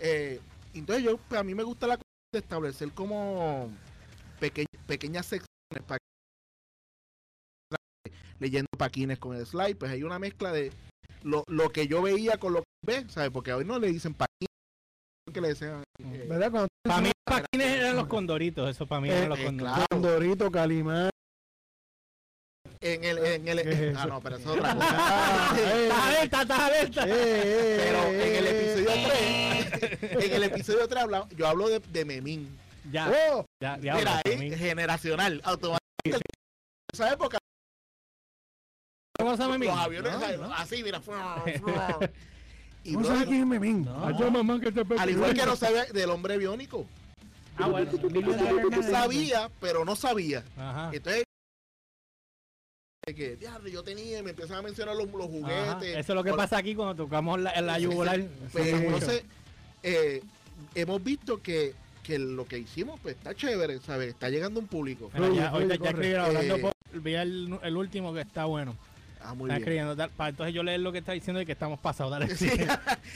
Eh, 0.00 0.40
entonces 0.74 1.04
yo 1.04 1.16
pues, 1.16 1.40
a 1.40 1.44
mí 1.44 1.54
me 1.54 1.62
gusta 1.62 1.86
la 1.86 1.96
cosa 1.96 2.04
de 2.32 2.38
establecer 2.40 2.92
como 2.92 3.70
peque- 4.40 4.66
pequeñas 4.86 5.24
secciones 5.26 5.48
para 5.86 5.98
leyendo 8.38 8.68
paquines 8.76 9.18
con 9.18 9.36
el 9.36 9.44
slide, 9.46 9.74
pues 9.76 9.90
hay 9.90 10.02
una 10.04 10.18
mezcla 10.18 10.52
de 10.52 10.70
lo, 11.28 11.44
lo 11.48 11.70
que 11.70 11.86
yo 11.86 12.02
veía 12.02 12.38
con 12.38 12.52
lo 12.54 12.62
que 12.62 12.68
ve, 12.86 13.04
¿sabes? 13.08 13.30
Porque 13.30 13.52
hoy 13.52 13.64
no 13.64 13.78
le 13.78 13.88
dicen 13.88 14.14
paquines, 14.14 14.48
que 15.32 15.40
le 15.40 15.48
decían 15.48 15.82
eh, 15.98 16.26
¿Verdad? 16.28 16.50
Cuando 16.50 16.68
Para 16.84 17.00
mí, 17.02 17.10
paquines 17.24 17.66
eran 17.78 17.96
los 17.96 18.06
condoritos. 18.06 18.70
Eso 18.70 18.86
para 18.86 19.00
mí 19.00 19.10
Eh, 19.10 19.16
eran 19.18 19.28
los 19.28 19.38
eh, 19.38 19.44
condoritos. 19.44 19.76
claro. 19.76 19.86
Condorito, 19.90 20.50
Calimán. 20.50 21.10
en 22.80 23.04
el 23.04 23.18
en 23.18 23.48
el 23.48 23.62
¿Qué 23.62 23.88
es 23.90 23.96
ah 23.96 24.06
no, 24.06 24.20
pero 24.20 24.36
eso 24.36 24.52
es 24.54 24.58
otra 24.60 24.74
cosa. 24.74 24.86
Ah, 24.90 25.56
eh, 25.58 25.84
¡Estás 25.84 26.00
alerta, 26.06 26.42
estás 26.42 26.60
alerta! 26.60 27.04
eh, 27.06 27.12
eh, 27.12 27.80
pero 27.84 28.02
en 28.08 28.34
el 28.36 28.46
eh, 28.46 28.60
episodio 28.60 28.90
eh. 28.90 29.68
3 30.00 30.24
en 30.24 30.32
el 30.32 30.42
episodio 30.44 30.88
3 30.88 31.02
habla- 31.02 31.28
yo 31.36 31.46
hablo 31.46 31.68
de, 31.68 31.80
de 31.80 32.04
Memín. 32.04 32.58
Ya, 32.90 33.10
Oh, 33.32 33.44
ya, 33.60 33.76
ya. 33.78 33.94
Mira, 33.96 34.22
para 34.22 34.22
ahí, 34.24 34.38
mí. 34.38 34.56
generacional, 34.56 35.40
automáticamente. 35.44 35.78
En 36.14 36.94
esa 36.94 37.12
época 37.12 37.38
¿Cómo 39.18 39.32
se 39.32 39.42
llama 39.42 39.54
los 39.54 39.58
Memín? 39.58 39.76
aviones 39.78 40.12
No, 40.12 40.46
no. 40.46 40.54
así, 40.54 40.80
mira. 40.84 41.02
y 42.84 42.92
¿No 42.92 43.02
sabes 43.04 43.24
quién 43.26 43.40
es 43.40 43.46
Memín? 43.46 43.84
No. 43.84 44.06
Ay, 44.06 44.30
mamá, 44.30 44.60
que 44.60 44.70
te 44.70 44.82
al 44.96 45.10
igual 45.10 45.34
que 45.34 45.44
no 45.44 45.56
sabía 45.56 45.86
del 45.86 46.10
hombre 46.10 46.38
biónico. 46.38 46.86
Ah, 47.56 47.66
bueno. 47.66 47.90
Sabía, 48.88 49.50
pero 49.60 49.84
no 49.84 49.96
sabía. 49.96 50.44
Ajá. 50.56 50.90
Entonces, 50.92 51.24
que, 53.04 53.34
diablo, 53.36 53.68
yo 53.68 53.82
tenía, 53.82 54.22
me 54.22 54.30
empezaban 54.30 54.60
a 54.60 54.68
mencionar 54.68 54.94
los, 54.94 55.10
los 55.10 55.22
Ajá. 55.26 55.72
juguetes. 55.74 55.96
Eso 55.98 56.12
es 56.12 56.14
lo 56.16 56.22
que 56.22 56.30
Por- 56.30 56.38
pasa 56.38 56.58
aquí 56.58 56.76
cuando 56.76 56.94
tocamos 56.94 57.40
la, 57.40 57.60
la 57.60 57.78
yugular. 57.80 58.22
Pues, 58.52 58.68
entonces, 58.68 59.24
eh, 59.82 60.22
hemos 60.76 61.02
visto 61.02 61.42
que, 61.42 61.74
que 62.04 62.20
lo 62.20 62.46
que 62.46 62.58
hicimos, 62.58 63.00
pues 63.00 63.16
está 63.16 63.34
chévere, 63.34 63.80
¿sabes? 63.80 64.10
Está 64.10 64.28
llegando 64.28 64.60
un 64.60 64.68
público. 64.68 65.10
Mira, 65.12 65.28
ya, 65.30 65.34
ya 65.34 66.24
hablando 66.24 66.56
Eh, 66.56 66.60
po- 66.60 66.72
vi 67.00 67.14
el, 67.14 67.58
el 67.64 67.76
último 67.76 68.14
que 68.14 68.20
está 68.20 68.44
bueno. 68.44 68.76
Ah, 69.22 69.34
muy 69.34 69.50
está 69.50 69.70
bien. 69.70 69.96
da- 69.96 70.08
Para 70.08 70.30
entonces 70.30 70.54
yo 70.54 70.62
leer 70.62 70.80
lo 70.80 70.92
que 70.92 70.98
está 70.98 71.12
diciendo 71.12 71.40
y 71.40 71.46
que 71.46 71.52
estamos 71.52 71.78
pasados. 71.80 72.10
Dale, 72.12 72.34
Sí. 72.36 72.48
sí. 72.48 72.58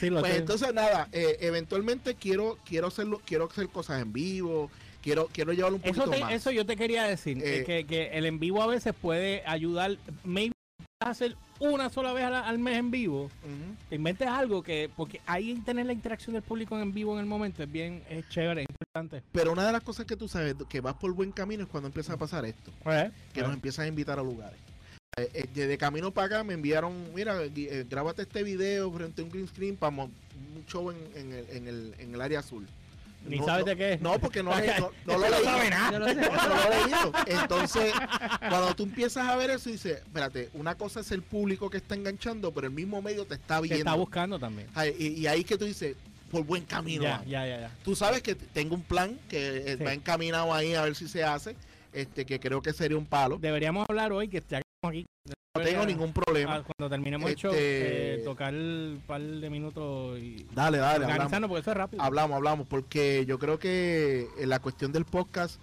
Sí, 0.01 0.11
lo 0.11 0.21
Pues 0.21 0.37
entonces 0.37 0.73
nada, 0.75 1.09
eh, 1.13 1.37
eventualmente 1.41 2.15
quiero 2.15 2.59
quiero 2.65 2.89
hacerlo, 2.89 3.21
quiero 3.25 3.47
hacer 3.51 3.69
cosas 3.69 4.03
en 4.03 4.13
vivo, 4.13 4.71
quiero 5.03 5.29
quiero 5.33 5.53
llevarlo 5.53 5.77
un 5.77 5.83
poquito 5.83 6.03
eso, 6.05 6.11
te- 6.11 6.21
más. 6.21 6.33
eso 6.33 6.51
yo 6.51 6.67
te 6.67 6.77
quería 6.77 7.05
decir, 7.05 7.39
Eh, 7.39 7.59
eh, 7.61 7.65
que, 7.65 7.85
que 7.87 8.11
el 8.19 8.27
en 8.27 8.39
vivo 8.39 8.63
a 8.63 8.67
veces 8.67 8.95
puede 9.01 9.43
ayudar, 9.47 9.97
maybe 10.25 10.53
hacer 11.01 11.37
una 11.59 11.91
sola 11.91 12.13
vez 12.13 12.25
al, 12.25 12.35
al 12.35 12.59
mes 12.59 12.77
en 12.79 12.91
vivo, 12.93 13.25
Ujú. 13.25 13.77
te 13.89 13.97
inventes 13.97 14.27
algo 14.29 14.63
que, 14.63 14.89
porque 14.97 15.21
ahí 15.27 15.55
tener 15.65 15.87
la 15.87 15.93
interacción 15.93 16.35
del 16.35 16.43
público 16.43 16.79
en 16.79 16.93
vivo 16.93 17.15
en 17.15 17.21
el 17.21 17.27
momento 17.27 17.63
es 17.63 17.71
bien, 17.71 18.03
es 18.09 18.29
chévere, 18.29 18.63
es 18.63 18.69
importante. 18.71 19.23
Pero 19.33 19.53
una 19.53 19.67
de 19.67 19.73
las 19.73 19.83
cosas 19.83 20.07
que 20.07 20.17
tú 20.17 20.29
sabes 20.29 20.55
que 20.69 20.81
vas 20.81 20.95
por 20.95 21.13
buen 21.13 21.33
camino 21.33 21.63
es 21.65 21.69
cuando 21.69 21.89
empieza 21.89 22.13
a 22.13 22.17
pasar 22.17 22.45
esto, 22.45 22.71
que 23.33 23.43
nos 23.43 23.53
empiezan 23.53 23.85
a 23.87 23.89
invitar 23.89 24.19
a 24.19 24.23
lugares. 24.23 24.59
Eh, 25.19 25.29
eh, 25.35 25.45
de, 25.53 25.67
de 25.67 25.77
camino 25.77 26.11
para 26.11 26.27
acá 26.27 26.45
me 26.45 26.55
enviaron, 26.55 27.13
mira, 27.15 27.37
eh, 27.45 27.85
grábate 27.89 28.23
este 28.23 28.43
video 28.43 28.91
frente 28.91 29.21
a 29.21 29.25
un 29.25 29.31
green 29.31 29.47
screen 29.47 29.77
para 29.77 29.95
un 29.95 30.11
show 30.67 30.91
en, 30.91 30.97
en 31.15 31.33
el, 31.33 31.47
en, 31.51 31.69
el, 31.69 31.95
en 31.99 32.15
el 32.15 32.21
área 32.23 32.39
azul. 32.39 32.67
Ni 33.27 33.37
No, 33.39 33.45
sabes 33.45 33.67
de 33.67 33.77
qué 33.77 33.93
es. 33.93 34.01
No, 34.01 34.19
porque 34.19 34.43
no, 34.43 34.51
no, 34.59 34.91
no 35.05 35.19
lo 35.19 35.29
leí. 35.29 35.45
sabe 35.45 35.69
nada. 35.71 35.99
Lo. 35.99 36.07
No, 36.07 36.15
lo 36.15 36.73
he 36.73 36.85
leído. 36.85 37.13
Entonces, 37.27 37.93
cuando 38.41 38.75
tú 38.75 38.85
empiezas 38.85 39.29
a 39.29 39.37
ver 39.37 39.51
eso, 39.51 39.69
dices, 39.69 39.99
espérate, 39.99 40.49
una 40.55 40.77
cosa 40.77 41.01
es 41.01 41.11
el 41.13 41.21
público 41.23 41.69
que 41.69 41.77
está 41.77 41.95
enganchando, 41.95 42.51
pero 42.53 42.67
el 42.69 42.73
mismo 42.73 43.03
medio 43.03 43.27
te 43.27 43.35
está 43.35 43.61
viendo. 43.61 43.77
está 43.79 43.95
buscando 43.95 44.39
también. 44.39 44.69
Y, 44.99 45.09
y 45.21 45.27
ahí 45.27 45.45
que 45.45 45.59
tú 45.59 45.67
dices, 45.67 45.95
por 46.31 46.43
buen 46.45 46.65
camino. 46.65 47.03
Ya, 47.03 47.23
ya, 47.27 47.47
ya, 47.47 47.61
ya. 47.61 47.71
Tú 47.85 47.95
sabes 47.95 48.23
que 48.23 48.35
tengo 48.35 48.75
un 48.75 48.83
plan 48.83 49.19
que 49.29 49.77
Sí. 49.79 49.85
va 49.85 49.93
encaminado 49.93 50.55
ahí 50.55 50.73
a 50.75 50.83
ver 50.83 50.97
si 50.97 51.07
se 51.07 51.23
hace, 51.23 51.55
este 51.93 52.25
que 52.25 52.41
creo 52.41 52.63
que 52.63 52.73
sería 52.73 52.97
un 52.97 53.05
palo. 53.07 53.37
Deberíamos 53.39 53.87
hablar 53.91 54.11
hoy, 54.11 54.27
que 54.29 54.39
estamos 54.39 54.63
aquí. 54.89 55.07
No 55.55 55.63
tengo 55.63 55.85
ningún 55.87 56.13
problema. 56.13 56.57
Ah, 56.57 56.63
Cuando 56.65 56.89
terminemos 56.91 57.29
el 57.31 57.37
show, 57.37 57.53
Este- 57.53 58.15
eh, 58.15 58.19
tocar 58.25 58.55
un 58.55 59.03
par 59.07 59.21
de 59.21 59.51
minutos 59.51 60.19
y 60.19 60.47
Dale, 60.55 60.79
dale, 60.79 61.05
organizarnos, 61.05 61.49
porque 61.49 61.61
eso 61.61 61.71
es 61.73 61.77
rápido. 61.77 62.03
hablamos, 62.03 62.37
hablamos, 62.37 62.67
porque 62.67 63.25
yo 63.27 63.39
creo 63.39 63.59
que 63.59 64.29
en 64.39 64.49
la 64.49 64.61
cuestión 64.61 64.93
del 64.93 65.05
podcast 65.05 65.61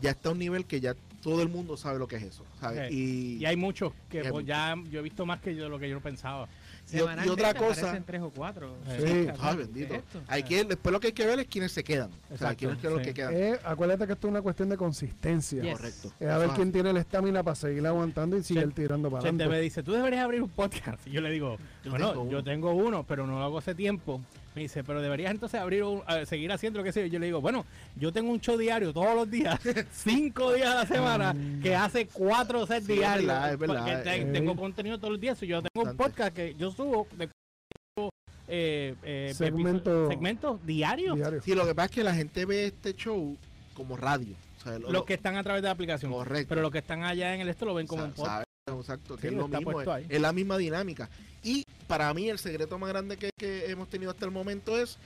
ya 0.00 0.10
está 0.10 0.28
a 0.28 0.32
un 0.32 0.38
nivel 0.38 0.64
que 0.64 0.80
ya 0.80 0.94
todo 1.22 1.42
el 1.42 1.48
mundo 1.48 1.76
sabe 1.76 1.98
lo 1.98 2.06
que 2.06 2.16
es 2.16 2.22
eso, 2.22 2.44
¿sabes? 2.60 2.88
Sí. 2.90 3.36
Y, 3.38 3.42
Y 3.42 3.46
hay 3.46 3.56
muchos 3.56 3.92
que 4.08 4.20
hay 4.20 4.30
pues, 4.30 4.46
ya 4.46 4.74
yo 4.90 5.00
he 5.00 5.02
visto 5.02 5.26
más 5.26 5.40
que 5.40 5.54
yo, 5.56 5.68
lo 5.68 5.78
que 5.78 5.88
yo 5.88 6.00
pensaba. 6.00 6.48
Y 6.92 7.28
otra 7.28 7.54
cosa, 7.54 8.00
tres 8.04 8.20
o 8.22 8.30
cuatro. 8.30 8.76
Sí. 8.98 9.26
podcasts, 9.26 9.40
ay, 9.42 9.52
¿no? 9.52 9.58
bendito. 9.58 9.94
Hay 10.28 10.42
que, 10.42 10.64
después 10.64 10.92
lo 10.92 11.00
que 11.00 11.08
hay 11.08 11.12
que 11.12 11.26
ver 11.26 11.40
es 11.40 11.46
quiénes 11.46 11.72
se 11.72 11.82
quedan. 11.84 12.10
o 12.10 12.14
sea, 12.28 12.34
Exacto, 12.34 12.56
quiénes 12.58 12.80
son 12.82 12.92
los 12.94 13.02
que 13.02 13.14
quedan. 13.14 13.34
Eh, 13.34 13.58
acuérdate 13.64 14.06
que 14.06 14.12
esto 14.12 14.26
es 14.28 14.30
una 14.30 14.42
cuestión 14.42 14.68
de 14.68 14.76
consistencia. 14.76 15.62
Yes. 15.62 15.72
Correcto. 15.78 16.12
Es 16.20 16.28
a 16.28 16.38
ver 16.38 16.50
quién 16.50 16.72
tiene 16.72 16.92
la 16.92 17.00
estamina 17.00 17.42
para 17.42 17.54
seguir 17.54 17.86
aguantando 17.86 18.36
y 18.36 18.42
seguir 18.42 18.72
tirando 18.72 19.10
para 19.10 19.22
Chente 19.22 19.38
me 19.38 19.44
adelante. 19.44 19.62
dice, 19.64 19.82
tú 19.82 19.92
deberías 19.92 20.24
abrir 20.24 20.42
un 20.42 20.50
podcast. 20.50 21.06
Y 21.06 21.10
yo 21.10 21.20
le 21.20 21.30
digo, 21.30 21.56
Yo 21.84 21.90
bueno, 21.90 22.12
tengo 22.12 22.30
yo 22.30 22.42
tengo 22.44 22.72
uno, 22.72 23.04
pero 23.04 23.26
no 23.26 23.38
lo 23.38 23.44
hago 23.44 23.58
hace 23.58 23.74
tiempo. 23.74 24.20
Me 24.54 24.62
dice, 24.62 24.84
pero 24.84 25.00
deberías 25.00 25.30
entonces 25.30 25.58
abrir 25.60 25.82
un, 25.84 26.02
seguir 26.26 26.52
haciendo 26.52 26.78
lo 26.80 26.84
que 26.84 26.92
sea. 26.92 27.06
Yo 27.06 27.18
le 27.18 27.26
digo, 27.26 27.40
bueno, 27.40 27.64
yo 27.96 28.12
tengo 28.12 28.30
un 28.30 28.40
show 28.40 28.56
diario 28.58 28.92
todos 28.92 29.14
los 29.14 29.30
días, 29.30 29.58
cinco 29.92 30.52
días 30.52 30.68
a 30.68 30.74
la 30.80 30.86
semana, 30.86 31.34
que 31.62 31.74
hace 31.74 32.06
cuatro 32.06 32.66
Sí, 32.66 32.74
es 32.74 32.86
diarios. 32.86 33.26
verdad, 33.28 33.52
es 33.52 33.58
verdad, 33.58 34.02
porque 34.04 34.20
eh. 34.20 34.30
tengo 34.32 34.54
contenido 34.56 34.98
todos 34.98 35.12
los 35.12 35.20
días. 35.20 35.42
y 35.42 35.46
Yo 35.46 35.62
tengo 35.62 35.90
un 35.90 35.96
podcast 35.96 36.34
que 36.34 36.54
yo 36.54 36.70
subo 36.70 37.06
de 37.16 37.28
eh, 38.48 38.94
eh, 39.02 39.32
Segmento- 39.34 40.08
segmentos 40.08 40.66
diarios. 40.66 41.16
Diario. 41.16 41.40
Sí, 41.42 41.54
lo 41.54 41.64
que 41.66 41.74
pasa 41.74 41.86
es 41.86 41.90
que 41.92 42.04
la 42.04 42.14
gente 42.14 42.44
ve 42.44 42.66
este 42.66 42.94
show 42.94 43.36
como 43.74 43.96
radio. 43.96 44.34
o 44.58 44.62
sea, 44.62 44.72
lo- 44.72 44.80
Los 44.80 44.92
lo- 44.92 45.04
que 45.06 45.14
están 45.14 45.36
a 45.36 45.42
través 45.42 45.62
de 45.62 45.68
la 45.68 45.72
aplicación. 45.72 46.12
Correcto. 46.12 46.48
Pero 46.50 46.60
los 46.60 46.70
que 46.70 46.78
están 46.78 47.02
allá 47.04 47.34
en 47.34 47.40
el 47.40 47.48
esto 47.48 47.64
lo 47.64 47.74
ven 47.74 47.86
como 47.86 48.04
un 48.04 48.12
podcast. 48.12 48.44
Exacto, 48.68 49.18
Sí, 49.18 49.26
es 49.28 49.32
lo 49.32 49.48
mismo, 49.48 49.80
es, 49.80 49.88
es 50.08 50.20
la 50.20 50.32
misma 50.32 50.56
dinámica. 50.56 51.08
Y 51.42 51.64
para 51.92 52.14
mí 52.14 52.30
el 52.30 52.38
secreto 52.38 52.78
más 52.78 52.88
grande 52.88 53.18
que, 53.18 53.28
que 53.36 53.70
hemos 53.70 53.86
tenido 53.86 54.10
hasta 54.12 54.24
el 54.24 54.30
momento 54.30 54.78
es 54.80 54.96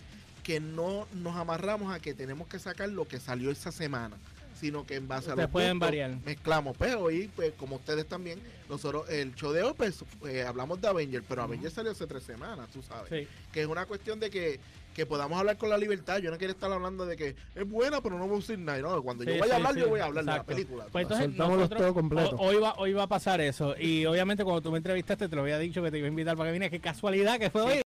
que 0.45 0.61
no 0.61 1.09
nos 1.15 1.35
amarramos 1.35 1.93
a 1.93 1.99
que 1.99 2.15
tenemos 2.15 2.47
que 2.47 2.61
sacar 2.61 2.89
lo 2.91 3.09
que 3.09 3.19
salió 3.19 3.51
esa 3.51 3.73
semana, 3.73 4.17
sino 4.55 4.87
que 4.87 4.95
en 4.95 5.09
base 5.09 5.31
a 5.31 5.33
Ustedes 5.33 5.47
los 5.47 5.51
pueden 5.51 5.81
variar. 5.81 6.17
mezclamos. 6.25 6.77
Pero 6.79 7.01
hoy, 7.01 7.29
pues 7.35 7.55
como 7.55 7.75
ustedes 7.75 8.07
también, 8.07 8.39
nosotros 8.69 9.09
el 9.11 9.35
show 9.35 9.53
de 9.53 9.63
hoy, 9.63 9.75
pues 9.77 10.05
eh, 10.29 10.43
hablamos 10.43 10.81
de 10.81 10.89
Avenger, 10.89 11.23
pero 11.29 11.43
Avenger 11.43 11.71
salió 11.71 11.93
hace 11.93 12.07
tres 12.07 12.23
semanas, 12.23 12.69
tú 12.73 12.83
sabes. 12.83 13.09
Sí. 13.09 13.29
Que 13.53 13.63
es 13.63 13.67
una 13.67 13.87
cuestión 13.87 14.19
de 14.21 14.31
que, 14.31 14.59
que 14.95 15.07
podamos 15.07 15.39
hablar 15.39 15.57
con 15.59 15.69
la 15.71 15.79
libertad. 15.79 16.19
Yo 16.19 16.31
no 16.31 16.39
quiero 16.39 16.53
estar 16.53 16.71
hablando 16.73 17.05
de 17.07 17.17
que 17.17 17.37
es 17.55 17.69
buena, 17.69 18.01
pero 18.01 18.19
no 18.19 18.27
voy 18.27 18.39
a 18.39 18.41
decir 18.41 18.59
nada. 18.59 18.79
No, 18.79 19.03
cuando 19.03 19.25
Sí, 19.25 19.31
yo 19.31 19.39
vaya 19.39 19.55
a 19.55 19.57
hablar, 19.57 19.75
sí, 19.75 19.81
yo 19.81 19.89
voy 19.89 20.01
a 20.01 20.05
hablar 20.07 20.25
exacto. 20.25 20.43
de 20.47 20.53
la 20.53 20.57
película. 20.57 20.87
Pues 20.91 21.03
entonces 21.03 21.29
nosotros- 21.37 21.81
todo 21.81 21.95
completo. 21.95 22.37
Hoy 22.39 22.57
va, 22.57 22.75
hoy 22.79 22.93
va 22.93 23.03
a 23.05 23.07
pasar 23.09 23.41
eso. 23.41 23.75
Y 23.79 24.05
obviamente 24.07 24.43
cuando 24.45 24.61
tú 24.63 24.71
me 24.73 24.79
entrevistaste 24.79 25.29
te 25.29 25.37
lo 25.37 25.43
había 25.43 25.59
dicho 25.59 25.83
que 25.83 25.91
te 25.91 25.99
iba 25.99 26.07
a 26.07 26.11
invitar 26.11 26.37
para 26.37 26.49
que 26.49 26.53
viniera. 26.55 26.71
Qué 26.71 26.81
casualidad 26.81 27.39
que 27.39 27.51
fue 27.51 27.63
hoy. 27.63 27.81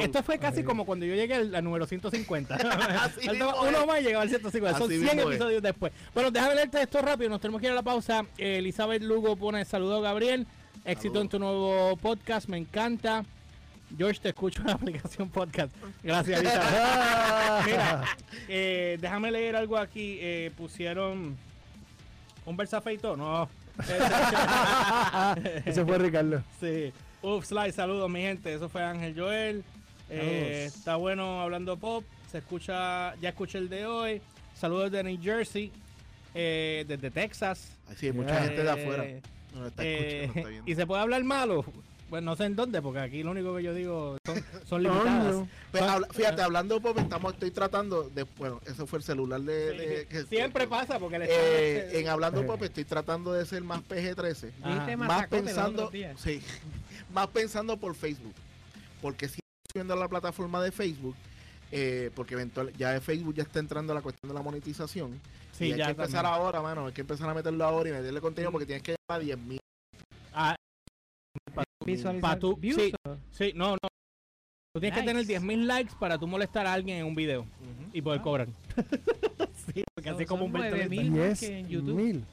Esto 0.00 0.22
fue 0.22 0.38
casi 0.38 0.62
como 0.62 0.86
cuando 0.86 1.04
yo 1.04 1.14
llegué 1.16 1.34
al, 1.34 1.52
al 1.54 1.64
número 1.64 1.84
150. 1.86 2.54
Así 3.02 3.26
Faltaba 3.26 3.52
mismo 3.52 3.68
uno 3.68 3.80
es. 3.80 3.86
más 3.86 4.00
y 4.00 4.04
llegaba 4.04 4.22
al 4.22 4.28
150. 4.28 4.78
Son 4.78 4.88
Así 4.88 4.98
100 5.00 5.16
mismo 5.16 5.30
es. 5.30 5.36
episodios 5.36 5.62
después. 5.62 5.92
Bueno, 6.14 6.30
déjame 6.30 6.54
leerte 6.54 6.80
esto 6.82 7.02
rápido. 7.02 7.28
Nos 7.30 7.40
tenemos 7.40 7.60
que 7.60 7.66
ir 7.66 7.72
a 7.72 7.76
la 7.76 7.82
pausa. 7.82 8.24
Eh, 8.36 8.58
Elizabeth 8.58 9.02
Lugo 9.02 9.36
pone 9.36 9.64
saludo 9.64 10.00
Gabriel. 10.00 10.17
Éxito 10.22 10.46
Saludos. 11.14 11.22
en 11.22 11.28
tu 11.28 11.38
nuevo 11.38 11.96
podcast. 11.96 12.48
Me 12.48 12.56
encanta. 12.58 13.24
George, 13.96 14.20
te 14.20 14.30
escucho 14.30 14.60
en 14.62 14.66
la 14.68 14.72
aplicación 14.74 15.28
podcast. 15.30 15.72
Gracias. 16.02 16.42
Mira, 17.64 18.04
eh, 18.48 18.98
déjame 19.00 19.30
leer 19.30 19.56
algo 19.56 19.76
aquí. 19.78 20.18
Eh, 20.20 20.50
pusieron 20.56 21.36
un 22.44 22.56
versafeito. 22.56 23.16
No. 23.16 23.48
Ese 25.64 25.84
fue 25.84 25.98
Ricardo. 25.98 26.42
Sí. 26.60 26.92
Uf, 27.22 27.46
Sly, 27.46 27.72
saludos, 27.72 28.10
mi 28.10 28.20
gente. 28.22 28.52
Eso 28.52 28.68
fue 28.68 28.82
Ángel 28.82 29.14
Joel. 29.16 29.64
Eh, 30.10 30.64
está 30.66 30.96
bueno 30.96 31.40
hablando 31.42 31.76
pop. 31.76 32.04
Se 32.30 32.38
escucha, 32.38 33.14
ya 33.16 33.28
escuché 33.30 33.58
el 33.58 33.68
de 33.68 33.86
hoy. 33.86 34.20
Saludos 34.54 34.90
de 34.90 35.04
New 35.04 35.22
Jersey, 35.22 35.70
desde 36.34 37.10
Texas. 37.10 37.70
Así 37.88 38.10
mucha 38.10 38.42
gente 38.42 38.64
de 38.64 38.70
afuera. 38.70 39.04
No 39.54 39.66
está 39.66 39.84
eh, 39.84 40.24
escuchando, 40.24 40.38
está 40.38 40.48
viendo. 40.50 40.70
y 40.70 40.74
se 40.74 40.86
puede 40.86 41.02
hablar 41.02 41.24
malo. 41.24 41.64
Pues 42.10 42.22
no 42.22 42.36
sé 42.36 42.44
en 42.46 42.56
dónde, 42.56 42.80
porque 42.80 43.00
aquí 43.00 43.22
lo 43.22 43.32
único 43.32 43.54
que 43.54 43.62
yo 43.62 43.74
digo 43.74 44.16
son, 44.24 44.42
son 44.66 44.82
limitadas. 44.82 45.44
Pues, 45.70 45.82
habla- 45.82 46.08
fíjate, 46.10 46.40
hablando 46.40 46.76
de 46.76 46.80
pop, 46.80 46.96
estamos, 46.98 47.34
estoy 47.34 47.50
tratando 47.50 48.08
de, 48.08 48.22
bueno, 48.38 48.62
ese 48.64 48.86
fue 48.86 49.00
el 49.00 49.02
celular 49.02 49.42
de, 49.42 49.72
de- 49.76 50.06
que- 50.06 50.24
Siempre 50.24 50.66
pasa, 50.66 50.98
porque 50.98 51.18
le 51.18 51.26
Eh, 51.28 52.00
en 52.00 52.08
hablando 52.08 52.40
de 52.40 52.46
Eh. 52.46 52.48
pop 52.48 52.62
estoy 52.62 52.86
tratando 52.86 53.34
de 53.34 53.44
ser 53.44 53.62
más 53.62 53.82
PG-13, 53.82 54.52
Ajá. 54.62 54.70
Dijiste 54.72 54.96
más 54.96 55.26
pensando, 55.26 55.90
sí, 56.16 56.40
más 57.12 57.26
pensando 57.26 57.76
por 57.76 57.94
Facebook, 57.94 58.32
porque 59.02 59.26
si 59.28 59.34
estoy 59.34 59.72
subiendo 59.74 59.92
a 59.92 59.96
la 59.98 60.08
plataforma 60.08 60.62
de 60.62 60.72
Facebook, 60.72 61.14
eh, 61.72 62.10
porque 62.14 62.34
eventual, 62.34 62.72
ya 62.76 62.92
de 62.92 63.00
Facebook 63.00 63.34
ya 63.34 63.42
está 63.42 63.58
entrando 63.58 63.92
la 63.94 64.00
cuestión 64.02 64.28
de 64.28 64.34
la 64.34 64.42
monetización, 64.42 65.20
Sí, 65.52 65.66
y 65.66 65.72
hay 65.72 65.78
ya 65.78 65.84
que 65.86 65.90
empezar 65.92 66.22
también. 66.22 66.34
ahora, 66.42 66.62
mano, 66.62 66.86
hay 66.86 66.92
que 66.92 67.00
empezar 67.02 67.28
a 67.28 67.34
meterlo 67.34 67.64
ahora 67.64 67.88
y 67.88 67.92
meterle 67.92 68.20
contenido 68.20 68.52
porque 68.52 68.66
tienes 68.66 68.82
que 68.82 68.92
llegar 68.92 69.20
a 69.20 69.24
10 69.24 69.38
mil. 69.38 69.60
Ah, 70.32 70.54
Visualizar 71.84 72.20
Pa' 72.34 72.38
tú- 72.38 72.56
views, 72.56 72.76
sí. 72.82 72.92
o- 73.08 73.16
sí, 73.30 73.52
no, 73.54 73.70
no. 73.72 73.88
Tú 74.74 74.80
tienes 74.80 74.98
que 74.98 75.06
tener 75.06 75.24
Likes. 75.26 75.40
10.000 75.40 75.66
likes 75.66 75.94
para 75.98 76.18
tú 76.18 76.26
molestar 76.26 76.66
a 76.66 76.72
alguien 76.74 76.98
en 76.98 77.06
un 77.06 77.14
video 77.14 77.46
y 77.92 78.02
poder 78.02 78.20
Ah. 78.20 78.22
cobrar. 78.22 78.48
sí, 79.74 79.84
porque 79.94 80.10
así 80.10 80.18
Son- 80.18 80.26
como 80.26 80.44
un 80.44 80.52
son 80.52 80.60
20 80.60 80.76
9.000 80.88 81.10
más 81.10 81.14
Diez 81.16 81.40
que 81.40 81.58
en 81.58 81.68
YouTube. 81.68 81.94
mil. 81.96 82.24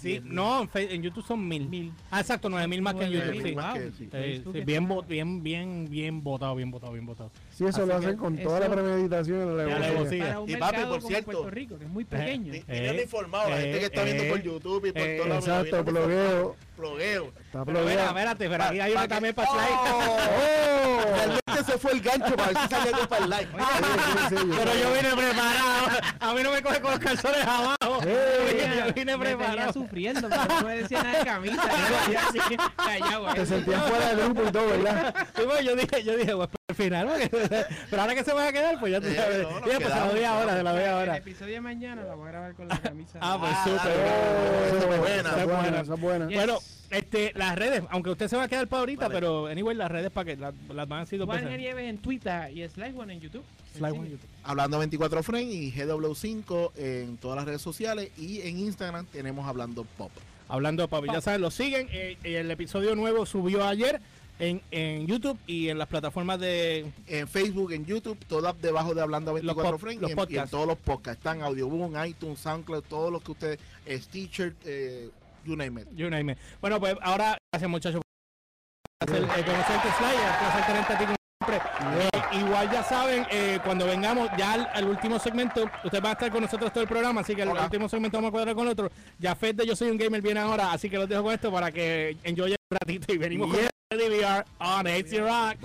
Sí, 0.00 0.20
no, 0.24 0.62
en, 0.62 0.68
Fe- 0.68 0.94
en 0.94 1.02
YouTube 1.02 1.24
son 1.26 1.46
mil. 1.46 1.68
Mil. 1.68 1.92
Ah, 2.10 2.20
exacto, 2.20 2.48
nueve 2.48 2.66
mil 2.66 2.80
más 2.80 2.94
que 2.94 3.04
en 3.04 3.12
9.000, 3.12 3.14
YouTube, 3.26 3.42
sí. 3.48 3.54
más 3.54 3.74
wow. 3.74 3.82
que- 3.82 3.92
sí. 3.92 4.64
Bien, 4.64 4.88
bien, 5.06 5.42
bien, 5.42 5.86
bien 5.90 6.22
votado, 6.24 6.54
bien 6.54 6.70
votado, 6.70 6.92
bien 6.92 7.04
votado. 7.06 7.30
Sí, 7.54 7.64
eso 7.66 7.80
Así 7.82 7.88
lo 7.88 7.96
hacen 7.96 8.16
con 8.16 8.38
toda 8.38 8.60
la 8.60 8.70
premeditación 8.70 9.52
y 9.52 9.56
la 9.56 9.76
alevosía. 9.76 10.38
papi, 10.58 10.84
por 10.84 11.02
cierto, 11.02 11.24
Puerto 11.32 11.50
Rico, 11.50 11.78
que 11.78 11.84
es 11.84 11.90
muy 11.90 12.04
pequeño. 12.04 12.54
Eh, 12.60 12.64
Teniendo 12.66 13.02
informado, 13.02 13.50
la 13.50 13.56
gente 13.58 13.78
que 13.78 13.84
está 13.86 14.04
viendo 14.04 14.22
eh, 14.24 14.30
por 14.30 14.42
YouTube 14.42 14.86
y 14.86 14.92
por 14.92 15.02
eh, 15.02 15.16
todos 15.16 15.28
lados. 15.28 15.66
Exacto, 15.66 15.84
blogueo. 15.84 16.56
Blogueo. 16.76 17.32
Está 17.44 17.64
blogueado. 17.64 18.08
espérate, 18.08 18.48
pero 18.48 18.64
aquí 18.64 18.80
hay 18.80 19.08
también 19.08 19.34
para 19.34 19.48
slide. 19.50 19.76
¡Oh! 19.76 21.00
Realmente 21.14 21.72
se 21.72 21.78
fue 21.78 21.92
el 21.92 22.00
gancho 22.00 22.36
para 22.36 22.48
ver 22.52 22.68
si 22.68 22.74
algo 22.74 23.08
para 23.08 23.24
el 23.24 23.30
sí, 24.30 24.36
Pero 24.56 24.74
yo 24.80 24.92
vine 24.94 25.16
preparado. 25.16 25.98
A 26.20 26.34
mí 26.34 26.42
no 26.42 26.52
me 26.52 26.62
coge 26.62 26.80
con 26.80 26.90
los 26.92 27.00
calzones 27.00 27.42
abajo. 27.44 28.00
Eh, 28.06 28.84
Yo 28.86 28.94
vine 28.94 29.16
me 29.16 29.18
preparado. 29.66 29.72
sufriendo, 29.72 30.28
porque 30.28 30.54
no 30.54 30.66
me 30.66 30.76
decía 30.76 31.02
nada 31.02 31.18
de 31.18 31.24
camisa. 31.24 31.62
Yo 32.12 32.18
así, 32.40 32.56
callado. 32.76 33.34
Te 33.34 33.46
sentías 33.46 33.82
fuera 33.88 34.08
del 34.08 34.18
grupo 34.24 34.42
y 34.48 34.52
todo, 34.52 34.66
¿verdad? 34.68 35.14
Sí, 35.36 35.42
pues, 35.46 35.64
yo 35.64 35.76
dije, 35.76 36.04
yo 36.04 36.16
dije, 36.16 36.36
pues 36.36 36.48
al 36.68 36.74
final, 36.76 37.06
porque- 37.08 37.66
pero 37.90 38.02
ahora 38.02 38.14
que 38.14 38.24
se 38.24 38.32
van 38.32 38.48
a 38.48 38.52
quedar, 38.52 38.78
pues 38.80 38.92
ya 38.92 39.00
tú 39.00 39.06
sabes. 39.14 39.42
no, 39.42 39.60
pues 39.60 39.78
se 39.78 39.88
la 39.88 40.06
doy 40.06 40.24
ahora, 40.24 40.56
se 40.56 40.62
la 40.62 40.72
doy 40.72 40.82
El 40.82 40.88
ahora. 40.90 41.16
episodio 41.16 41.54
de 41.54 41.60
mañana 41.60 42.02
lo 42.02 42.16
voy 42.16 42.28
a 42.28 42.30
grabar 42.30 42.54
con 42.54 42.68
la 42.68 42.78
camisa. 42.78 43.18
Ah, 43.20 43.36
pues 43.40 43.52
Ah, 43.54 43.64
súper. 43.64 44.98
buena, 44.98 45.44
buena. 45.44 45.82
buena. 45.96 46.26
Bueno, 46.26 46.58
este, 46.90 47.32
las 47.36 47.56
redes, 47.56 47.82
aunque 47.90 48.10
usted 48.10 48.28
se 48.28 48.36
va 48.36 48.44
a 48.44 48.48
quedar 48.48 48.66
para 48.68 48.80
ahorita, 48.80 49.08
Vale. 49.08 49.14
pero 49.14 49.46
anyway, 49.46 49.76
las 49.76 49.90
redes 49.90 50.10
para 50.10 50.24
que 50.24 50.36
las, 50.36 50.54
las 50.74 50.88
van 50.88 51.02
a 51.02 51.06
sido 51.06 51.26
Juan 51.26 51.44
G. 51.44 51.56
Nieves 51.58 51.88
en 51.88 51.98
Twitter 51.98 52.50
y 52.56 52.68
Slice 52.68 52.98
One 52.98 53.12
en 53.14 53.20
YouTube. 53.20 53.44
Slide 53.74 53.90
Sencillo. 53.90 54.00
on 54.02 54.08
YouTube. 54.10 54.28
Hablando 54.42 54.78
24 54.78 55.22
Frame 55.22 55.42
y 55.44 55.72
GW5 55.72 56.70
en 56.76 57.16
todas 57.18 57.36
las 57.36 57.44
redes 57.46 57.62
sociales 57.62 58.10
y 58.18 58.40
en 58.42 58.58
Instagram 58.58 59.06
tenemos 59.06 59.46
Hablando 59.46 59.84
Pop. 59.96 60.10
Hablando 60.48 60.82
de 60.82 60.88
papi. 60.88 61.06
Ya 61.12 61.20
saben, 61.20 61.40
lo 61.40 61.50
siguen. 61.50 61.88
eh, 61.92 62.16
el 62.24 62.50
episodio 62.50 62.96
nuevo 62.96 63.24
subió 63.24 63.64
ayer 63.64 64.00
en, 64.40 64.60
en 64.72 65.06
YouTube 65.06 65.38
y 65.46 65.68
en 65.68 65.78
las 65.78 65.86
plataformas 65.86 66.40
de... 66.40 66.90
En 67.06 67.28
Facebook, 67.28 67.72
en 67.72 67.84
YouTube, 67.86 68.18
todas 68.26 68.60
debajo 68.60 68.92
de 68.94 69.02
Hablando 69.02 69.30
a 69.30 69.34
Los 69.34 69.42
24 69.44 69.76
pod- 69.76 69.80
Frames 69.80 70.00
los 70.00 70.10
y, 70.10 70.12
en, 70.12 70.18
y 70.18 70.20
en 70.22 70.26
podcasts. 70.26 70.50
todos 70.50 70.66
los 70.66 70.78
podcasts. 70.78 71.18
Están 71.18 71.42
Audioboom, 71.42 71.92
iTunes, 72.04 72.40
SoundCloud, 72.40 72.82
todos 72.88 73.12
los 73.12 73.22
que 73.22 73.30
ustedes, 73.30 73.58
Stitcher, 73.88 74.54
eh, 74.64 75.10
you 75.44 75.56
name 75.56 75.78
it. 75.80 75.88
You 75.92 76.10
name 76.10 76.32
it. 76.32 76.38
Bueno, 76.60 76.78
pues 76.80 76.94
ahora, 77.02 77.38
gracias 77.52 77.70
muchachos 77.70 78.00
por 78.00 79.08
hacer, 79.08 79.22
eh, 79.24 79.44
conocerte, 79.44 79.88
y 79.88 80.02
un 80.02 80.38
placer 80.38 80.66
tenerte 80.66 80.92
a 80.92 80.98
ti 80.98 81.04
como 81.04 81.16
siempre. 81.40 81.70
Eh, 82.00 82.38
igual 82.38 82.70
ya 82.70 82.82
saben, 82.82 83.26
eh, 83.30 83.58
cuando 83.64 83.86
vengamos 83.86 84.28
ya 84.36 84.52
al, 84.52 84.70
al 84.74 84.84
último 84.88 85.18
segmento, 85.18 85.64
ustedes 85.84 86.02
van 86.02 86.10
a 86.10 86.12
estar 86.12 86.30
con 86.30 86.42
nosotros 86.42 86.72
todo 86.72 86.82
el 86.82 86.88
programa, 86.88 87.22
así 87.22 87.34
que 87.34 87.42
el 87.42 87.48
Hola. 87.48 87.64
último 87.64 87.88
segmento 87.88 88.18
vamos 88.18 88.28
a 88.28 88.32
cuadrar 88.32 88.54
con 88.54 88.68
otro. 88.68 88.90
Ya 89.18 89.34
Fed 89.34 89.54
de 89.54 89.66
Yo 89.66 89.74
Soy 89.74 89.90
un 89.90 89.96
Gamer 89.98 90.20
viene 90.22 90.40
ahora, 90.40 90.72
así 90.72 90.88
que 90.90 90.96
los 90.98 91.08
dejo 91.08 91.22
con 91.24 91.32
esto 91.34 91.50
para 91.50 91.72
que 91.72 92.16
enjoyen 92.24 92.56
un 92.70 92.78
ratito 92.78 93.12
y 93.12 93.18
venimos 93.18 93.48
con 93.50 93.60
el 93.60 93.98
DVR 93.98 94.44
on 94.60 94.86
AC 94.86 95.18
Rock. 95.18 95.56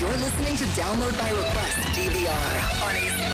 You're 0.00 0.16
listening 0.16 0.56
to 0.56 0.64
Download 0.80 1.12
by 1.18 1.30
Request 1.30 1.76
DVR 1.94 2.88
on 2.88 2.96
AC 2.96 3.32